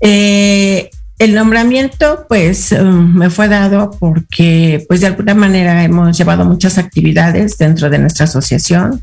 Eh, 0.02 0.90
el 1.20 1.36
nombramiento, 1.36 2.26
pues, 2.30 2.72
um, 2.72 3.14
me 3.14 3.30
fue 3.30 3.50
dado 3.50 3.92
porque, 4.00 4.86
pues, 4.88 5.02
de 5.02 5.08
alguna 5.08 5.36
manera 5.36 5.84
hemos 5.84 6.18
llevado 6.18 6.46
muchas 6.46 6.78
actividades 6.78 7.58
dentro 7.58 7.90
de 7.90 8.00
nuestra 8.00 8.24
asociación. 8.24 9.02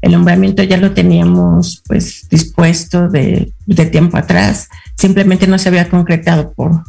El 0.00 0.10
nombramiento 0.10 0.64
ya 0.64 0.76
lo 0.76 0.90
teníamos, 0.90 1.82
pues, 1.86 2.28
dispuesto 2.28 3.08
de, 3.08 3.52
de 3.66 3.86
tiempo 3.86 4.16
atrás. 4.16 4.68
Simplemente 4.96 5.46
no 5.46 5.56
se 5.56 5.68
había 5.68 5.88
concretado 5.88 6.52
por 6.52 6.82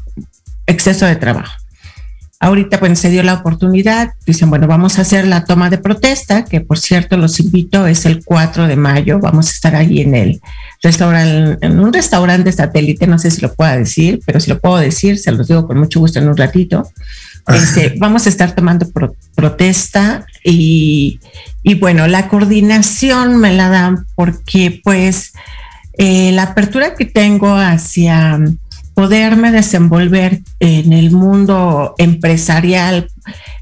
exceso 0.65 1.05
de 1.05 1.17
trabajo. 1.17 1.53
Ahorita 2.43 2.77
pues 2.77 2.99
se 2.99 3.09
dio 3.09 3.23
la 3.23 3.35
oportunidad, 3.35 4.15
dicen, 4.25 4.49
bueno, 4.49 4.67
vamos 4.67 4.99
a 4.99 5.03
hacer 5.03 5.25
la 5.25 5.45
toma 5.45 5.69
de 5.69 5.77
protesta, 5.77 6.43
que 6.43 6.59
por 6.59 6.77
cierto 6.77 7.15
los 7.15 7.39
invito, 7.39 7.87
es 7.87 8.05
el 8.05 8.21
4 8.21 8.67
de 8.67 8.75
mayo, 8.75 9.19
vamos 9.19 9.47
a 9.47 9.51
estar 9.51 9.75
allí 9.77 10.01
en 10.01 10.13
el 10.13 10.41
restaurante, 10.81 11.65
en 11.65 11.79
un 11.79 11.93
restaurante 11.93 12.51
satélite, 12.51 13.07
no 13.07 13.17
sé 13.17 13.31
si 13.31 13.39
lo 13.39 13.53
pueda 13.53 13.77
decir, 13.77 14.19
pero 14.25 14.41
si 14.41 14.49
lo 14.49 14.59
puedo 14.59 14.75
decir, 14.75 15.17
se 15.19 15.31
los 15.31 15.47
digo 15.47 15.65
con 15.65 15.79
mucho 15.79 16.01
gusto 16.01 16.19
en 16.19 16.27
un 16.27 16.35
ratito. 16.35 16.85
Este, 17.47 17.95
vamos 17.97 18.25
a 18.25 18.29
estar 18.29 18.53
tomando 18.53 18.87
protesta 19.35 20.25
y, 20.43 21.21
y, 21.61 21.75
bueno, 21.75 22.07
la 22.07 22.27
coordinación 22.27 23.37
me 23.37 23.53
la 23.53 23.69
dan 23.69 24.05
porque 24.15 24.81
pues 24.83 25.31
eh, 25.93 26.33
la 26.33 26.43
apertura 26.43 26.93
que 26.93 27.05
tengo 27.05 27.55
hacia 27.55 28.37
poderme 28.93 29.51
desenvolver 29.51 30.41
en 30.59 30.93
el 30.93 31.11
mundo 31.11 31.95
empresarial. 31.97 33.09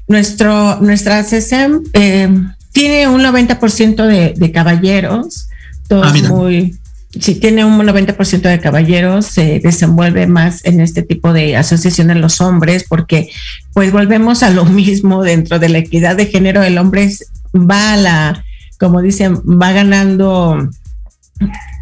Nuestro, 0.08 0.80
nuestra 0.80 1.22
CSM 1.22 1.82
e 1.92 2.24
eh, 2.24 2.30
tiene 2.72 3.08
un 3.08 3.22
90% 3.22 4.06
de, 4.06 4.34
de, 4.36 4.52
caballeros, 4.52 5.48
todos 5.88 6.12
ah, 6.14 6.28
muy, 6.28 6.74
sí, 7.20 7.34
tiene 7.34 7.64
un 7.64 7.78
90% 7.78 8.40
de 8.40 8.60
caballeros, 8.60 9.26
se 9.26 9.60
desenvuelve 9.60 10.26
más 10.26 10.64
en 10.64 10.80
este 10.80 11.02
tipo 11.02 11.32
de 11.32 11.56
asociaciones 11.56 12.16
los 12.16 12.40
hombres, 12.40 12.84
porque 12.88 13.30
pues 13.74 13.92
volvemos 13.92 14.42
a 14.42 14.50
lo 14.50 14.64
mismo 14.66 15.22
dentro 15.22 15.58
de 15.58 15.68
la 15.68 15.78
equidad 15.78 16.16
de 16.16 16.26
género, 16.26 16.62
el 16.62 16.78
hombre 16.78 17.10
va 17.54 17.92
a 17.92 17.96
la, 17.96 18.44
como 18.78 19.02
dicen, 19.02 19.36
va 19.36 19.72
ganando, 19.72 20.68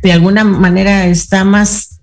de 0.03 0.13
alguna 0.13 0.45
manera 0.45 1.07
está 1.07 1.45
más 1.45 1.99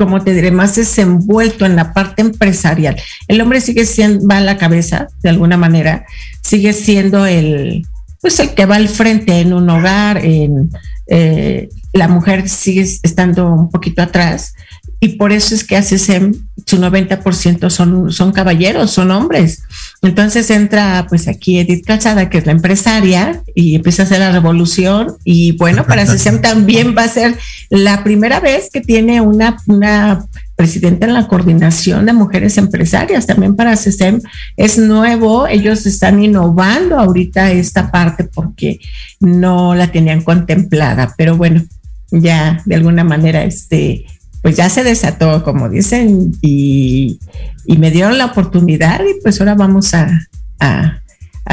como 0.00 0.24
te 0.24 0.32
diré, 0.32 0.50
más 0.50 0.76
desenvuelto 0.76 1.66
en 1.66 1.76
la 1.76 1.92
parte 1.92 2.22
empresarial. 2.22 2.96
El 3.28 3.38
hombre 3.42 3.60
sigue 3.60 3.84
siendo, 3.84 4.26
va 4.26 4.38
a 4.38 4.40
la 4.40 4.56
cabeza, 4.56 5.08
de 5.22 5.28
alguna 5.28 5.58
manera, 5.58 6.06
sigue 6.40 6.72
siendo 6.72 7.26
el, 7.26 7.86
pues 8.22 8.40
el 8.40 8.54
que 8.54 8.64
va 8.64 8.76
al 8.76 8.88
frente 8.88 9.40
en 9.40 9.52
un 9.52 9.68
hogar, 9.68 10.24
en, 10.24 10.70
eh, 11.06 11.68
la 11.92 12.08
mujer 12.08 12.48
sigue 12.48 12.80
estando 12.80 13.52
un 13.52 13.70
poquito 13.70 14.00
atrás 14.00 14.54
y 15.02 15.16
por 15.16 15.32
eso 15.32 15.54
es 15.54 15.64
que 15.64 15.76
hace 15.76 15.98
su 15.98 16.76
90% 16.76 17.70
son, 17.70 18.12
son 18.12 18.32
caballeros, 18.32 18.90
son 18.90 19.10
hombres. 19.10 19.62
Entonces 20.02 20.50
entra 20.50 21.06
pues 21.08 21.26
aquí 21.26 21.58
Edith 21.58 21.86
Calzada, 21.86 22.28
que 22.28 22.36
es 22.36 22.46
la 22.46 22.52
empresaria, 22.52 23.42
y 23.54 23.76
empieza 23.76 24.02
a 24.02 24.04
hacer 24.04 24.18
la 24.18 24.30
revolución. 24.30 25.14
Y 25.24 25.52
bueno, 25.52 25.86
para 25.86 26.04
CESEM 26.04 26.42
también 26.42 26.94
va 26.96 27.04
a 27.04 27.08
ser 27.08 27.34
la 27.70 28.04
primera 28.04 28.40
vez 28.40 28.68
que 28.70 28.82
tiene 28.82 29.22
una, 29.22 29.56
una 29.66 30.26
presidenta 30.54 31.06
en 31.06 31.14
la 31.14 31.28
coordinación 31.28 32.04
de 32.04 32.12
mujeres 32.12 32.58
empresarias. 32.58 33.26
También 33.26 33.56
para 33.56 33.76
CESEM 33.76 34.20
es 34.58 34.76
nuevo, 34.76 35.46
ellos 35.46 35.86
están 35.86 36.22
innovando 36.22 36.98
ahorita 36.98 37.52
esta 37.52 37.90
parte 37.90 38.24
porque 38.24 38.80
no 39.18 39.74
la 39.74 39.90
tenían 39.90 40.20
contemplada, 40.20 41.14
pero 41.16 41.38
bueno, 41.38 41.62
ya 42.10 42.60
de 42.66 42.74
alguna 42.74 43.04
manera 43.04 43.44
este 43.44 44.04
pues 44.42 44.56
ya 44.56 44.68
se 44.70 44.84
desató, 44.84 45.42
como 45.44 45.68
dicen, 45.68 46.32
y, 46.40 47.18
me 47.66 47.90
dieron 47.90 48.18
la 48.18 48.26
oportunidad 48.26 49.00
y 49.00 49.20
pues 49.22 49.40
ahora 49.40 49.54
vamos 49.54 49.94
a, 49.94 50.08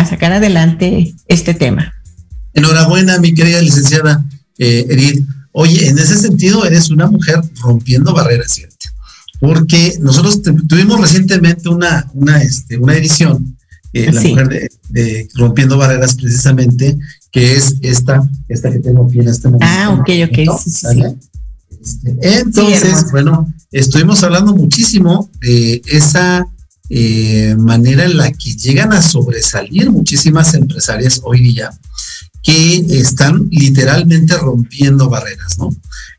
sacar 0.09 0.31
adelante 0.31 1.13
este 1.27 1.53
tema. 1.53 1.93
Enhorabuena, 2.53 3.19
mi 3.19 3.33
querida 3.33 3.61
licenciada 3.61 4.23
eh, 4.57 4.85
Edith. 4.89 5.25
Oye, 5.51 5.87
en 5.87 5.97
ese 5.97 6.17
sentido 6.17 6.65
eres 6.65 6.89
una 6.89 7.07
mujer 7.07 7.41
rompiendo 7.61 8.13
barreras, 8.13 8.51
¿cierto? 8.51 8.87
Porque 9.39 9.97
nosotros 9.99 10.41
tuvimos 10.67 10.99
recientemente 10.99 11.69
una, 11.69 12.09
una, 12.13 12.41
este, 12.41 12.77
una 12.77 12.95
edición, 12.95 13.57
eh, 13.93 14.11
la 14.11 14.21
mujer 14.21 14.69
de, 14.89 15.27
Rompiendo 15.35 15.77
Barreras 15.77 16.15
precisamente, 16.15 16.97
que 17.31 17.55
es 17.55 17.75
esta, 17.81 18.27
esta 18.47 18.71
que 18.71 18.79
tengo 18.79 19.07
aquí 19.07 19.19
en 19.19 19.29
este 19.29 19.47
momento. 19.47 19.65
Ah, 19.67 19.89
ok, 19.99 20.09
ok, 20.29 20.57
sí, 20.59 20.71
sí, 20.71 21.03
entonces, 22.21 23.11
bueno, 23.11 23.51
estuvimos 23.71 24.23
hablando 24.23 24.55
muchísimo 24.55 25.29
de 25.41 25.81
esa 25.87 26.47
eh, 26.89 27.55
manera 27.57 28.05
en 28.05 28.17
la 28.17 28.31
que 28.31 28.55
llegan 28.55 28.93
a 28.93 29.01
sobresalir 29.01 29.91
muchísimas 29.91 30.53
empresarias 30.53 31.19
hoy 31.23 31.41
día 31.41 31.69
que 32.43 32.77
están 32.99 33.49
literalmente 33.51 34.37
rompiendo 34.37 35.09
barreras, 35.09 35.57
¿no? 35.57 35.69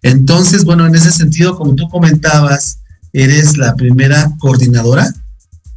Entonces, 0.02 0.64
bueno, 0.64 0.86
en 0.86 0.94
ese 0.94 1.10
sentido, 1.10 1.56
como 1.56 1.74
tú 1.74 1.88
comentabas, 1.88 2.80
eres 3.14 3.56
la 3.56 3.74
primera 3.74 4.30
coordinadora, 4.38 5.10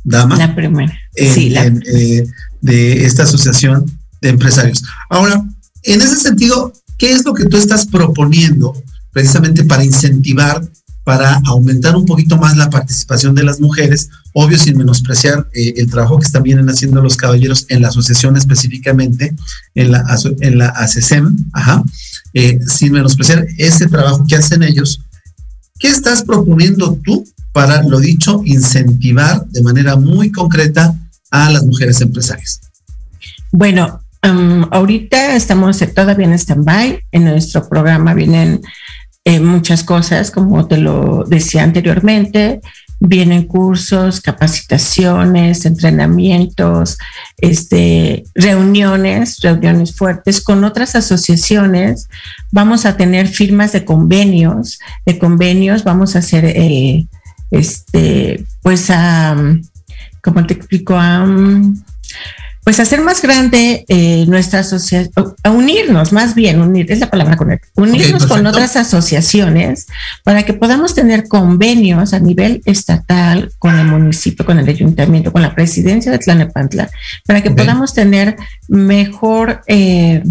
dama. 0.04 0.36
La 0.36 0.54
primera. 0.54 0.94
sí, 1.16 1.54
eh, 1.56 2.28
de 2.60 3.06
esta 3.06 3.24
asociación 3.24 3.86
de 4.22 4.30
empresarios. 4.30 4.84
Ahora, 5.10 5.42
en 5.84 6.02
ese 6.02 6.18
sentido, 6.18 6.74
¿qué 6.98 7.14
es 7.14 7.26
lo 7.26 7.34
que 7.34 7.46
tú 7.46 7.58
estás 7.58 7.86
proponiendo 7.86 8.74
precisamente 9.12 9.64
para 9.64 9.84
incentivar, 9.84 10.62
para 11.04 11.42
aumentar 11.46 11.96
un 11.96 12.06
poquito 12.06 12.38
más 12.38 12.56
la 12.58 12.70
participación 12.70 13.34
de 13.34 13.44
las 13.44 13.60
mujeres, 13.60 14.10
obvio 14.34 14.58
sin 14.58 14.78
menospreciar 14.78 15.48
eh, 15.54 15.74
el 15.78 15.90
trabajo 15.90 16.20
que 16.20 16.26
están 16.26 16.44
vienen 16.44 16.70
haciendo 16.70 17.02
los 17.02 17.18
caballeros 17.18 17.66
en 17.70 17.82
la 17.82 17.90
asociación 17.90 18.38
específicamente, 18.38 19.36
en 19.76 19.92
la, 19.92 20.06
en 20.42 20.62
ACESEM, 20.62 21.38
ajá, 21.54 21.84
eh, 22.34 22.60
sin 22.68 22.94
menospreciar 22.94 23.46
ese 23.58 23.88
trabajo 23.88 24.26
que 24.28 24.36
hacen 24.36 24.64
ellos. 24.64 25.02
¿Qué 25.80 25.88
estás 25.88 26.24
proponiendo 26.24 27.00
tú 27.04 27.26
para, 27.52 27.82
lo 27.84 28.00
dicho, 28.00 28.42
incentivar 28.46 29.46
de 29.48 29.62
manera 29.62 29.96
muy 29.96 30.32
concreta 30.32 30.96
a 31.32 31.50
las 31.50 31.66
mujeres 31.66 32.00
empresarias? 32.02 32.62
Bueno, 33.52 34.02
ahorita 34.22 35.36
estamos 35.36 35.80
todavía 35.94 36.28
en 36.28 36.34
stand-by. 36.34 37.04
En 37.12 37.26
nuestro 37.26 37.68
programa 37.68 38.14
vienen 38.14 38.62
muchas 39.26 39.84
cosas, 39.84 40.32
como 40.32 40.68
te 40.68 40.78
lo 40.78 41.24
decía 41.26 41.64
anteriormente. 41.64 42.62
Vienen 43.00 43.48
cursos, 43.48 44.22
capacitaciones, 44.22 45.66
entrenamientos, 45.66 46.98
este, 47.38 48.24
reuniones, 48.36 49.40
reuniones 49.42 49.96
fuertes 49.96 50.42
con 50.42 50.64
otras 50.64 50.96
asociaciones. 50.96 52.08
Vamos 52.52 52.86
a 52.86 52.98
tener 52.98 53.28
firmas 53.28 53.72
de 53.72 53.86
convenios, 53.86 54.80
de 55.06 55.18
convenios. 55.18 55.84
Vamos 55.84 56.16
a 56.16 56.20
hacer, 56.20 56.46
eh, 56.46 57.08
este, 57.50 58.46
pues, 58.62 58.90
a, 58.92 59.36
como 60.22 60.46
te 60.46 60.54
explico, 60.54 60.96
pues 62.64 62.80
hacer 62.80 63.02
más 63.02 63.22
grande 63.22 63.86
eh, 63.88 64.26
nuestra 64.28 64.60
asociación, 64.60 65.12
unirnos, 65.46 66.14
más 66.14 66.36
bien, 66.36 66.62
unir, 66.62 66.92
es 66.92 67.00
la 67.00 67.10
palabra 67.10 67.36
correcta, 67.36 67.68
unirnos 67.76 68.28
con 68.28 68.46
otras 68.46 68.76
asociaciones 68.76 69.88
para 70.24 70.44
que 70.44 70.54
podamos 70.54 70.94
tener 70.94 71.28
convenios 71.28 72.14
a 72.14 72.20
nivel 72.20 72.62
estatal 72.66 73.52
con 73.58 73.78
el 73.80 73.88
municipio, 73.88 74.46
con 74.46 74.60
el 74.60 74.70
ayuntamiento, 74.70 75.32
con 75.32 75.42
la 75.42 75.56
presidencia 75.56 76.12
de 76.12 76.20
Tlanepantla, 76.20 76.90
para 77.26 77.42
que 77.42 77.50
podamos 77.50 77.94
tener 77.96 78.36
mejor 78.68 79.62
eh, 79.68 80.24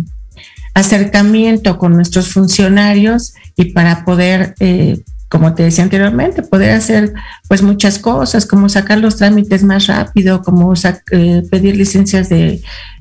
acercamiento 0.74 1.78
con 1.78 1.94
nuestros 1.94 2.28
funcionarios 2.28 3.34
y 3.56 3.72
para 3.72 4.04
poder 4.04 4.54
eh, 4.60 5.00
como 5.30 5.54
te 5.54 5.62
decía 5.62 5.84
anteriormente, 5.84 6.42
poder 6.42 6.72
hacer 6.72 7.14
pues 7.48 7.62
muchas 7.62 8.00
cosas, 8.00 8.46
como 8.46 8.68
sacar 8.68 8.98
los 8.98 9.16
trámites 9.16 9.62
más 9.62 9.86
rápido, 9.86 10.42
como 10.42 10.74
eh, 11.12 11.42
pedir 11.48 11.76
licencias 11.76 12.28
de, 12.28 12.60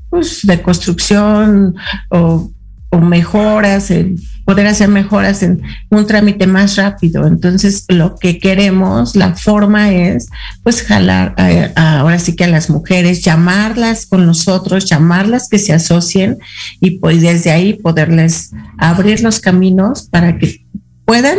pues, 0.09 0.41
de 0.43 0.61
construcción 0.61 1.75
o, 2.09 2.51
mejoras, 3.01 3.93
poder 4.45 4.65
hacer 4.65 4.89
mejoras 4.89 5.43
en 5.43 5.61
un 5.91 6.07
trámite 6.07 6.47
más 6.47 6.75
rápido. 6.75 7.27
Entonces, 7.27 7.85
lo 7.87 8.15
que 8.15 8.39
queremos, 8.39 9.15
la 9.15 9.35
forma 9.35 9.91
es 9.91 10.27
pues 10.63 10.81
jalar 10.81 11.35
ahora 11.75 12.17
sí 12.17 12.35
que 12.35 12.45
a 12.45 12.47
las 12.47 12.67
mujeres, 12.67 13.21
llamarlas 13.21 14.07
con 14.07 14.25
nosotros, 14.25 14.85
llamarlas 14.85 15.49
que 15.49 15.59
se 15.59 15.71
asocien 15.71 16.39
y 16.81 16.97
pues 16.97 17.21
desde 17.21 17.51
ahí 17.51 17.73
poderles 17.73 18.51
abrir 18.79 19.21
los 19.21 19.39
caminos 19.39 20.07
para 20.09 20.39
que 20.39 20.65
puedan 21.05 21.37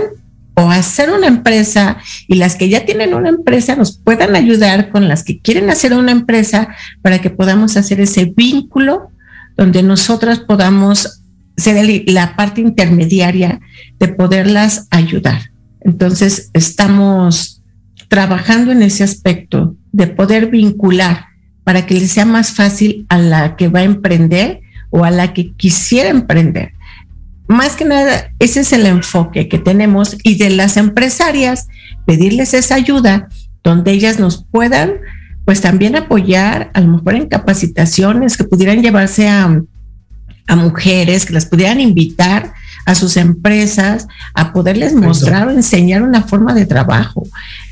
o 0.61 0.71
hacer 0.71 1.11
una 1.11 1.27
empresa 1.27 1.99
y 2.29 2.37
las 2.37 2.57
que 2.57 2.69
ya 2.69 2.85
tienen 2.85 3.15
una 3.15 3.31
empresa 3.31 3.77
nos 3.77 3.97
puedan 3.97 4.37
ayudar 4.37 4.91
con 4.91 5.09
las 5.09 5.25
que 5.25 5.41
quieren 5.41 5.71
hacer 5.71 5.95
una 5.95 6.13
empresa 6.13 6.69
para 7.03 7.21
que 7.21 7.31
podamos 7.31 7.77
hacer 7.77 8.01
ese 8.01 8.27
vínculo 8.37 9.11
donde 9.57 9.83
nosotras 9.83 10.41
podamos 10.41 11.23
ser 11.57 12.03
la 12.07 12.37
parte 12.37 12.61
intermediaria 12.61 13.61
de 13.99 14.09
poderlas 14.09 14.87
ayudar. 14.91 15.51
Entonces, 15.81 16.51
estamos 16.55 17.63
trabajando 18.09 18.73
en 18.73 18.83
ese 18.83 19.05
aspecto 19.05 19.77
de 19.93 20.07
poder 20.07 20.47
vincular 20.47 21.27
para 21.65 21.87
que 21.87 21.95
le 21.95 22.09
sea 22.09 22.25
más 22.25 22.53
fácil 22.53 23.07
a 23.09 23.19
la 23.19 23.57
que 23.57 23.69
va 23.69 23.81
a 23.81 23.85
emprender 23.85 24.61
o 24.91 25.05
a 25.05 25.11
la 25.11 25.33
que 25.33 25.53
quisiera 25.53 26.09
emprender 26.09 26.73
más 27.51 27.75
que 27.75 27.85
nada, 27.85 28.31
ese 28.39 28.61
es 28.61 28.73
el 28.73 28.87
enfoque 28.87 29.49
que 29.49 29.59
tenemos 29.59 30.17
y 30.23 30.37
de 30.37 30.51
las 30.51 30.77
empresarias, 30.77 31.67
pedirles 32.07 32.55
esa 32.55 32.77
ayuda 32.77 33.29
donde 33.65 33.91
ellas 33.91 34.21
nos 34.21 34.45
puedan, 34.45 34.93
pues 35.45 35.61
también 35.61 35.97
apoyar, 35.97 36.71
a 36.75 36.81
lo 36.81 36.93
mejor 36.93 37.17
en 37.17 37.27
capacitaciones 37.27 38.37
que 38.37 38.45
pudieran 38.45 38.83
llevarse 38.83 39.29
a, 39.29 39.63
a 40.47 40.57
mujeres, 40.57 41.27
que 41.27 41.33
las 41.33 41.47
pudieran 41.47 41.81
invitar 41.81 42.53
a 42.87 42.95
sus 42.95 43.17
empresas 43.17 44.07
a 44.33 44.53
poderles 44.53 44.95
mostrar 44.95 45.49
o 45.49 45.51
enseñar 45.51 46.03
una 46.03 46.23
forma 46.23 46.55
de 46.55 46.67
trabajo. 46.67 47.25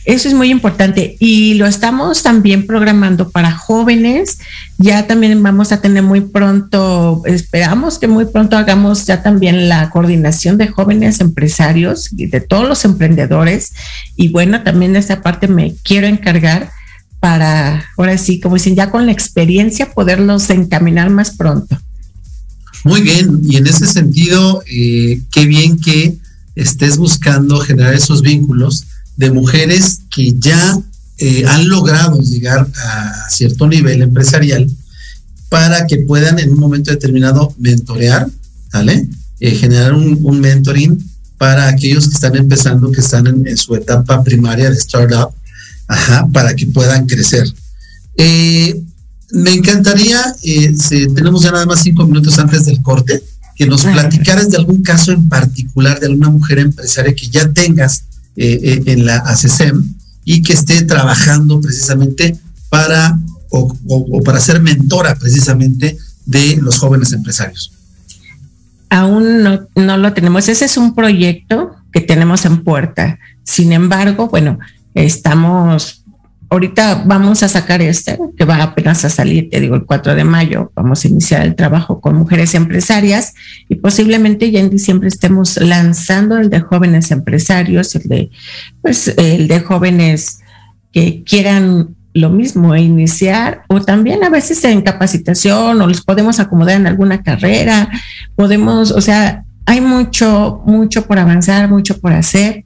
Eso 0.08 0.26
es 0.26 0.32
muy 0.32 0.50
importante 0.50 1.16
y 1.20 1.52
lo 1.52 1.66
estamos 1.66 2.22
también 2.22 2.66
programando 2.66 3.28
para 3.28 3.52
jóvenes. 3.52 4.38
Ya 4.78 5.06
también 5.06 5.42
vamos 5.42 5.70
a 5.70 5.82
tener 5.82 6.02
muy 6.02 6.22
pronto, 6.22 7.20
esperamos 7.26 7.98
que 7.98 8.08
muy 8.08 8.24
pronto 8.24 8.56
hagamos 8.56 9.04
ya 9.04 9.22
también 9.22 9.68
la 9.68 9.90
coordinación 9.90 10.56
de 10.56 10.68
jóvenes 10.68 11.20
empresarios 11.20 12.08
y 12.16 12.24
de 12.24 12.40
todos 12.40 12.66
los 12.66 12.86
emprendedores. 12.86 13.74
Y 14.16 14.30
bueno, 14.30 14.62
también 14.62 14.94
de 14.94 15.00
esa 15.00 15.20
parte 15.20 15.46
me 15.46 15.74
quiero 15.82 16.06
encargar 16.06 16.70
para, 17.20 17.84
ahora 17.98 18.16
sí, 18.16 18.40
como 18.40 18.54
dicen, 18.54 18.76
ya 18.76 18.90
con 18.90 19.04
la 19.04 19.12
experiencia 19.12 19.92
poderlos 19.92 20.48
encaminar 20.48 21.10
más 21.10 21.32
pronto. 21.36 21.76
Muy 22.82 23.02
bien, 23.02 23.42
y 23.44 23.58
en 23.58 23.66
ese 23.66 23.84
sentido, 23.84 24.62
eh, 24.72 25.20
qué 25.30 25.44
bien 25.44 25.78
que 25.78 26.16
estés 26.54 26.96
buscando 26.96 27.60
generar 27.60 27.92
esos 27.92 28.22
vínculos 28.22 28.86
de 29.18 29.32
mujeres 29.32 30.00
que 30.14 30.32
ya 30.38 30.78
eh, 31.18 31.44
han 31.46 31.68
logrado 31.68 32.20
llegar 32.20 32.66
a 32.76 33.28
cierto 33.28 33.66
nivel 33.66 34.00
empresarial 34.00 34.70
para 35.48 35.86
que 35.86 35.98
puedan 35.98 36.38
en 36.38 36.52
un 36.52 36.60
momento 36.60 36.92
determinado 36.92 37.52
mentorear, 37.58 38.28
¿vale? 38.72 39.08
Eh, 39.40 39.56
generar 39.56 39.92
un, 39.92 40.40
mentoring 40.40 41.04
para 41.36 41.68
aquellos 41.68 42.08
que 42.08 42.14
están 42.14 42.36
empezando, 42.36 42.92
que 42.92 43.00
están 43.00 43.26
en, 43.26 43.56
su 43.56 43.74
etapa 43.74 44.22
primaria 44.22 44.70
de 44.70 44.76
startup, 44.76 45.30
ajá, 45.88 46.28
para 46.32 46.54
que 46.54 46.66
puedan 46.66 47.06
crecer. 47.06 47.52
Eh, 48.16 48.80
me 49.32 49.52
encantaría, 49.52 50.34
si 50.40 51.08
tenemos 51.08 51.42
ya 51.42 51.50
nada 51.50 51.66
más 51.66 51.82
cinco 51.82 52.06
minutos 52.06 52.38
antes 52.38 52.66
del 52.66 52.82
corte, 52.82 53.22
que 53.56 53.66
nos 53.66 53.82
platicaras 53.82 54.50
de 54.50 54.58
algún 54.58 54.82
caso 54.82 55.10
en 55.10 55.28
particular 55.28 55.98
de 55.98 56.06
alguna 56.06 56.30
mujer 56.30 56.60
empresaria 56.60 57.14
que 57.14 57.28
ya 57.28 57.48
tengas 57.52 58.04
eh, 58.40 58.60
eh, 58.62 58.82
en 58.86 59.04
la 59.04 59.16
ACSEM 59.16 59.94
y 60.24 60.42
que 60.42 60.52
esté 60.52 60.82
trabajando 60.82 61.60
precisamente 61.60 62.36
para 62.68 63.18
o, 63.50 64.22
para 64.24 64.38
ser 64.38 64.60
mentora 64.60 65.16
precisamente 65.16 65.98
de 66.24 66.56
los 66.62 66.78
jóvenes 66.78 67.12
empresarios. 67.12 67.72
Aún 68.90 69.42
no, 69.42 69.66
no 69.74 69.96
lo 69.96 70.12
tenemos. 70.12 70.48
Ese 70.48 70.66
es 70.66 70.76
un 70.76 70.94
proyecto 70.94 71.74
que 71.92 72.00
tenemos 72.00 72.44
en 72.44 72.62
puerta. 72.62 73.18
Sin 73.42 73.72
embargo, 73.72 74.28
bueno, 74.28 74.58
estamos, 74.94 76.04
ahorita 76.50 77.04
vamos 77.06 77.42
a 77.42 77.48
sacar 77.48 77.82
este, 77.82 78.18
que 78.36 78.44
va 78.44 78.62
apenas 78.62 79.04
a 79.04 79.10
salir, 79.10 79.50
te 79.50 79.60
digo, 79.60 79.74
el 79.74 79.84
4 79.84 80.14
de 80.14 80.24
mayo, 80.24 80.72
vamos 80.74 81.04
a 81.04 81.08
iniciar 81.08 81.42
el 81.46 81.54
trabajo 81.54 82.00
con 82.00 82.16
mujeres 82.16 82.54
empresarias 82.54 83.34
y 83.68 83.76
posiblemente 83.76 84.50
ya 84.50 84.60
en 84.60 84.70
diciembre 84.70 85.08
estemos 85.08 85.58
lanzando 85.58 86.38
el 86.38 86.50
de 86.50 86.60
jóvenes 86.60 87.10
empresarios, 87.10 87.94
el 87.96 88.02
de, 88.08 88.30
pues, 88.82 89.08
el 89.16 89.48
de 89.48 89.60
jóvenes 89.60 90.40
que 90.92 91.22
quieran 91.22 91.94
lo 92.14 92.30
mismo, 92.30 92.74
iniciar 92.74 93.62
o 93.68 93.80
también 93.80 94.24
a 94.24 94.30
veces 94.30 94.64
en 94.64 94.80
capacitación 94.80 95.80
o 95.80 95.86
los 95.86 96.02
podemos 96.02 96.40
acomodar 96.40 96.76
en 96.76 96.86
alguna 96.86 97.22
carrera, 97.22 97.90
podemos, 98.34 98.90
o 98.90 99.00
sea, 99.00 99.44
hay 99.66 99.82
mucho, 99.82 100.62
mucho 100.64 101.06
por 101.06 101.18
avanzar, 101.18 101.68
mucho 101.68 102.00
por 102.00 102.14
hacer. 102.14 102.64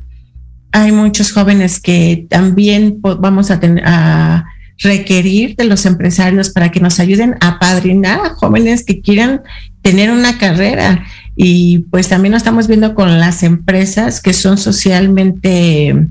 Hay 0.72 0.92
muchos 0.92 1.32
jóvenes 1.32 1.80
que 1.80 2.26
también 2.28 2.98
vamos 3.00 3.50
a, 3.50 3.60
tener, 3.60 3.84
a 3.86 4.46
requerir 4.78 5.54
de 5.56 5.64
los 5.64 5.86
empresarios 5.86 6.50
para 6.50 6.70
que 6.70 6.80
nos 6.80 6.98
ayuden 6.98 7.36
a 7.40 7.58
padrinar 7.58 8.20
a 8.24 8.30
jóvenes 8.30 8.84
que 8.84 9.00
quieran 9.00 9.42
tener 9.82 10.10
una 10.10 10.38
carrera. 10.38 11.04
Y 11.36 11.80
pues 11.90 12.08
también 12.08 12.32
lo 12.32 12.38
estamos 12.38 12.68
viendo 12.68 12.94
con 12.94 13.20
las 13.20 13.42
empresas 13.42 14.20
que 14.20 14.32
son 14.32 14.58
socialmente, 14.58 16.08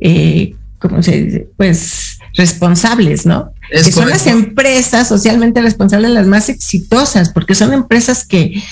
eh, 0.00 0.54
¿cómo 0.78 1.02
se 1.02 1.22
dice? 1.22 1.48
Pues 1.56 2.18
responsables, 2.34 3.26
¿no? 3.26 3.52
que 3.70 3.92
son 3.92 4.08
las 4.08 4.26
empresas 4.26 5.08
socialmente 5.08 5.62
responsables 5.62 6.10
las 6.10 6.26
más 6.26 6.48
exitosas, 6.48 7.30
porque 7.30 7.54
son 7.54 7.72
empresas 7.72 8.24
que 8.24 8.62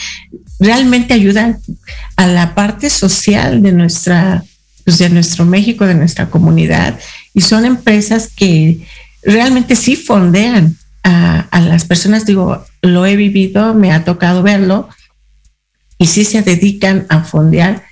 realmente 0.59 1.15
ayudan 1.15 1.59
a 2.17 2.27
la 2.27 2.55
parte 2.55 2.91
social 2.91 3.63
de 3.63 3.73
nuestra, 3.73 4.45
pues 4.89 4.97
de 4.97 5.11
nuestro 5.11 5.45
México, 5.45 5.87
de 5.87 5.95
nuestra 5.95 6.31
comunidad, 6.31 6.99
y 7.35 7.43
son 7.43 7.67
empresas 7.67 8.31
que 8.35 8.87
realmente 9.23 9.77
sí 9.77 9.97
fondean 9.97 10.79
a, 11.03 11.61
las 11.61 11.85
personas, 11.85 12.25
digo, 12.25 12.65
lo 12.81 13.05
he 13.05 13.15
vivido, 13.15 13.75
me 13.75 13.93
ha 13.93 14.07
tocado 14.07 14.43
verlo, 14.43 14.89
y 15.99 16.07
sí 16.07 16.25
se 16.25 16.41
dedican 16.41 17.05
a 17.11 17.23
fondear 17.23 17.85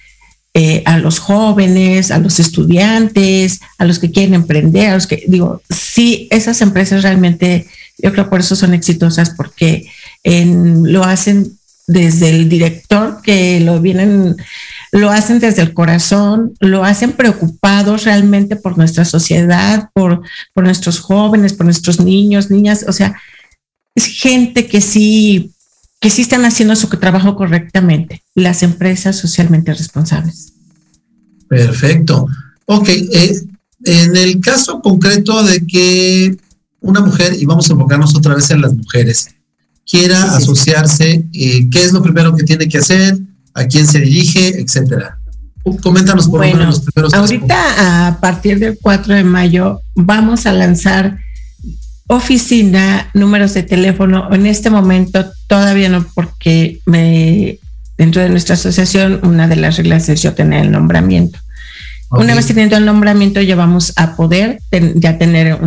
eh, 0.55 0.83
a 0.87 0.97
los 0.97 1.19
jóvenes, 1.19 2.11
a 2.11 2.19
los 2.19 2.41
estudiantes, 2.41 3.61
a 3.77 3.85
los 3.85 3.99
que 3.99 4.11
quieren 4.11 4.33
emprender, 4.33 4.89
a 4.89 4.95
los 4.95 5.07
que, 5.07 5.23
digo, 5.29 5.61
sí, 5.69 6.29
esas 6.31 6.63
empresas 6.63 7.03
realmente, 7.03 7.67
yo 7.99 8.11
creo 8.15 8.31
por 8.31 8.41
eso 8.41 8.57
son 8.57 8.73
exitosas, 8.73 9.35
porque 9.37 9.87
lo 10.25 11.05
hacen 11.05 11.59
desde 11.87 12.31
el 12.31 12.49
director, 12.49 13.21
que 13.23 13.61
lo 13.61 13.83
vienen, 13.83 14.37
lo 14.97 15.11
hacen 15.11 15.41
desde 15.41 15.63
el 15.63 15.75
corazón, 15.75 16.55
lo 16.61 16.85
hacen 16.85 17.13
preocupados 17.13 18.05
realmente 18.05 18.57
por 18.57 18.79
nuestra 18.79 19.05
sociedad, 19.05 19.91
por, 19.93 20.23
por 20.55 20.65
nuestros 20.65 21.01
jóvenes, 21.01 21.53
por 21.53 21.67
nuestros 21.67 22.01
niños, 22.01 22.51
niñas, 22.51 22.85
o 22.89 22.93
sea, 22.93 23.15
es 23.95 24.07
gente 24.07 24.67
que 24.67 24.81
sí 24.81 25.53
que 26.01 26.11
sí 26.11 26.23
están 26.23 26.45
haciendo 26.45 26.77
su 26.77 26.89
trabajo 26.89 27.37
correctamente, 27.37 28.23
las 28.35 28.63
empresas 28.63 29.17
socialmente 29.17 29.73
responsables. 29.73 30.53
Perfecto. 31.49 32.27
Ok, 32.67 32.89
eh, 32.89 33.41
en 33.85 34.17
el 34.17 34.41
caso 34.41 34.81
concreto 34.83 35.43
de 35.43 35.67
que 35.67 36.37
una 36.81 37.01
mujer, 37.01 37.35
y 37.35 37.47
vamos 37.47 37.69
a 37.69 37.73
enfocarnos 37.73 38.15
otra 38.15 38.35
vez 38.35 38.51
en 38.51 38.61
las 38.61 38.75
mujeres, 38.75 39.29
quiera 39.91 40.37
asociarse, 40.37 41.25
eh, 41.33 41.69
¿qué 41.71 41.83
es 41.83 41.93
lo 41.93 42.03
primero 42.03 42.35
que 42.37 42.45
tiene 42.45 42.69
que 42.69 42.79
hacer? 42.79 43.19
¿A 43.57 43.65
quién 43.67 43.87
se 43.87 44.01
dirige? 44.01 44.61
Etcétera. 44.61 45.19
Coméntanos 45.83 46.29
por 46.29 46.41
bueno, 46.41 46.67
los 46.67 46.81
primeros 46.81 47.13
Ahorita, 47.15 48.07
a 48.07 48.21
partir 48.21 48.61
del 48.61 48.79
4 48.81 49.15
de 49.15 49.25
mayo, 49.25 49.81
vamos 49.95 50.47
a 50.47 50.53
lanzar 50.53 51.19
oficina, 52.07 53.11
números 53.15 53.55
de 53.55 53.65
teléfono. 53.65 54.33
En 54.33 54.47
este 54.47 54.71
momento 54.71 55.25
todavía 55.49 55.89
no, 55.89 56.07
porque 56.15 56.81
me, 56.87 57.59
dentro 57.99 58.23
de 58.23 58.29
nuestra 58.29 58.55
asociación 58.55 59.21
una 59.25 59.49
de 59.49 59.57
las 59.57 59.77
reglas 59.77 60.09
es 60.09 60.23
yo 60.23 60.35
tener 60.35 60.67
el 60.67 60.71
nombramiento. 60.71 61.41
Una 62.11 62.37
vez 62.37 62.47
teniendo 62.47 62.77
el 62.77 62.85
nombramiento 62.85 63.41
ya 63.41 63.57
vamos 63.57 63.93
a 63.97 64.15
poder 64.15 64.61
ya 64.95 65.19
tener 65.19 65.59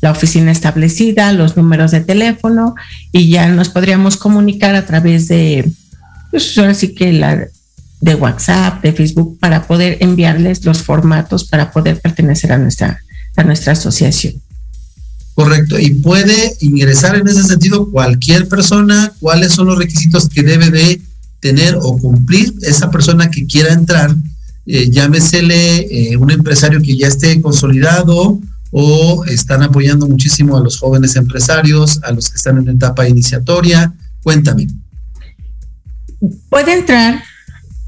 la 0.00 0.12
oficina 0.12 0.52
establecida, 0.52 1.32
los 1.32 1.56
números 1.56 1.90
de 1.90 2.00
teléfono 2.00 2.76
y 3.10 3.28
ya 3.28 3.48
nos 3.48 3.70
podríamos 3.70 4.16
comunicar 4.16 4.76
a 4.76 4.86
través 4.86 5.26
de, 5.26 5.68
pues 6.34 6.58
ahora 6.58 6.74
sí 6.74 6.88
que 6.96 7.12
la 7.12 7.46
de 8.00 8.14
WhatsApp, 8.16 8.82
de 8.82 8.92
Facebook, 8.92 9.38
para 9.38 9.68
poder 9.68 9.98
enviarles 10.00 10.64
los 10.64 10.82
formatos 10.82 11.44
para 11.44 11.70
poder 11.70 12.00
pertenecer 12.00 12.50
a 12.50 12.58
nuestra, 12.58 13.00
a 13.36 13.44
nuestra 13.44 13.74
asociación. 13.74 14.34
Correcto, 15.36 15.78
y 15.78 15.90
puede 15.90 16.56
ingresar 16.60 17.14
en 17.14 17.28
ese 17.28 17.44
sentido 17.44 17.88
cualquier 17.88 18.48
persona, 18.48 19.12
cuáles 19.20 19.52
son 19.52 19.68
los 19.68 19.78
requisitos 19.78 20.28
que 20.28 20.42
debe 20.42 20.70
de 20.70 21.00
tener 21.38 21.76
o 21.80 21.96
cumplir 21.98 22.52
esa 22.62 22.90
persona 22.90 23.30
que 23.30 23.46
quiera 23.46 23.72
entrar, 23.72 24.12
eh, 24.66 24.90
llámesele 24.90 26.10
eh, 26.10 26.16
un 26.16 26.32
empresario 26.32 26.82
que 26.82 26.96
ya 26.96 27.06
esté 27.06 27.40
consolidado 27.40 28.40
o 28.72 29.24
están 29.26 29.62
apoyando 29.62 30.08
muchísimo 30.08 30.56
a 30.56 30.60
los 30.60 30.80
jóvenes 30.80 31.14
empresarios, 31.14 32.00
a 32.02 32.10
los 32.10 32.28
que 32.28 32.38
están 32.38 32.58
en 32.58 32.70
etapa 32.70 33.08
iniciatoria. 33.08 33.94
Cuéntame. 34.24 34.66
Puede 36.48 36.72
entrar 36.72 37.22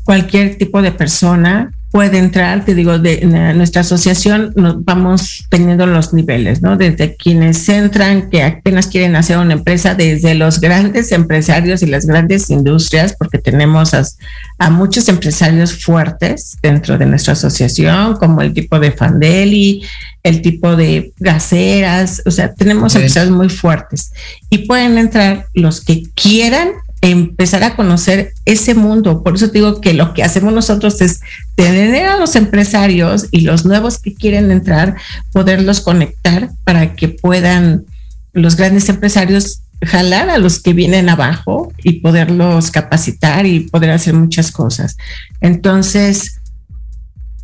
cualquier 0.05 0.57
tipo 0.57 0.83
de 0.83 0.93
persona, 0.93 1.73
puede 1.91 2.19
entrar, 2.19 2.65
te 2.65 2.75
digo, 2.75 2.99
de, 2.99 3.25
nuestra 3.55 3.81
asociación 3.81 4.53
nos 4.55 4.85
vamos 4.85 5.47
teniendo 5.49 5.87
los 5.87 6.13
niveles, 6.13 6.61
¿no? 6.61 6.77
Desde 6.77 7.17
quienes 7.17 7.69
entran, 7.69 8.29
que 8.29 8.43
apenas 8.43 8.87
quieren 8.87 9.17
hacer 9.17 9.39
una 9.39 9.55
empresa, 9.55 9.95
desde 9.95 10.35
los 10.35 10.61
grandes 10.61 11.11
empresarios 11.11 11.83
y 11.83 11.87
las 11.87 12.05
grandes 12.05 12.51
industrias, 12.51 13.17
porque 13.19 13.39
tenemos 13.39 13.95
a, 13.95 14.71
muchos 14.71 15.09
empresarios 15.09 15.83
fuertes 15.83 16.59
dentro 16.63 16.99
de 16.99 17.07
nuestra 17.07 17.33
asociación, 17.33 18.17
como 18.17 18.43
el 18.43 18.53
tipo 18.53 18.79
de 18.79 18.93
Fandeli, 18.93 19.83
el 20.23 20.43
tipo 20.43 20.77
de 20.77 21.15
gaseras, 21.19 22.23
o 22.27 22.31
sea, 22.31 22.53
tenemos 22.53 22.95
empresarios 22.95 23.35
muy 23.35 23.49
fuertes. 23.49 24.13
Y 24.51 24.67
pueden 24.67 24.99
entrar 24.99 25.47
los 25.55 25.81
que 25.81 26.03
quieran 26.15 26.73
empezar 27.01 27.63
a 27.63 27.77
conocer 27.77 28.33
ese 28.45 28.75
mundo. 28.75 29.23
Por 29.23 29.37
eso 29.37 29.49
digo 29.49 29.81
que 29.81 29.95
lo 29.95 30.15
que 30.15 30.23
hacemos 30.23 30.53
nosotros 30.53 31.01
es 31.01 31.21
tener 31.55 32.07
a 32.07 32.17
los 32.17 32.37
empresarios 32.37 33.27
y 33.31 33.43
los 33.43 33.65
nuevos 33.65 33.99
que 33.99 34.15
quieren 34.15 34.51
entrar, 34.51 34.97
poderlos 35.33 35.81
conectar 35.81 36.51
para 36.65 36.95
que 36.95 37.09
puedan 37.09 37.85
los 38.33 38.57
grandes 38.57 38.89
empresarios 38.89 39.63
jalar 39.83 40.31
a 40.31 40.39
los 40.39 40.61
que 40.61 40.73
vienen 40.73 41.09
abajo 41.09 41.73
y 41.83 42.01
poderlos 42.01 42.71
capacitar 42.71 43.47
y 43.47 43.61
poder 43.61 43.91
hacer 43.91 44.15
muchas 44.15 44.51
cosas. 44.51 44.97
Entonces, 45.41 46.41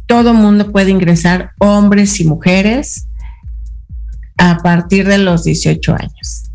todo 0.06 0.34
mundo 0.34 0.72
puede 0.72 0.90
ingresar, 0.90 1.52
hombres 1.58 2.20
y 2.20 2.24
mujeres, 2.24 3.06
a 4.38 4.58
partir 4.58 5.06
de 5.06 5.18
los 5.18 5.44
18 5.44 5.94
años. 5.94 6.50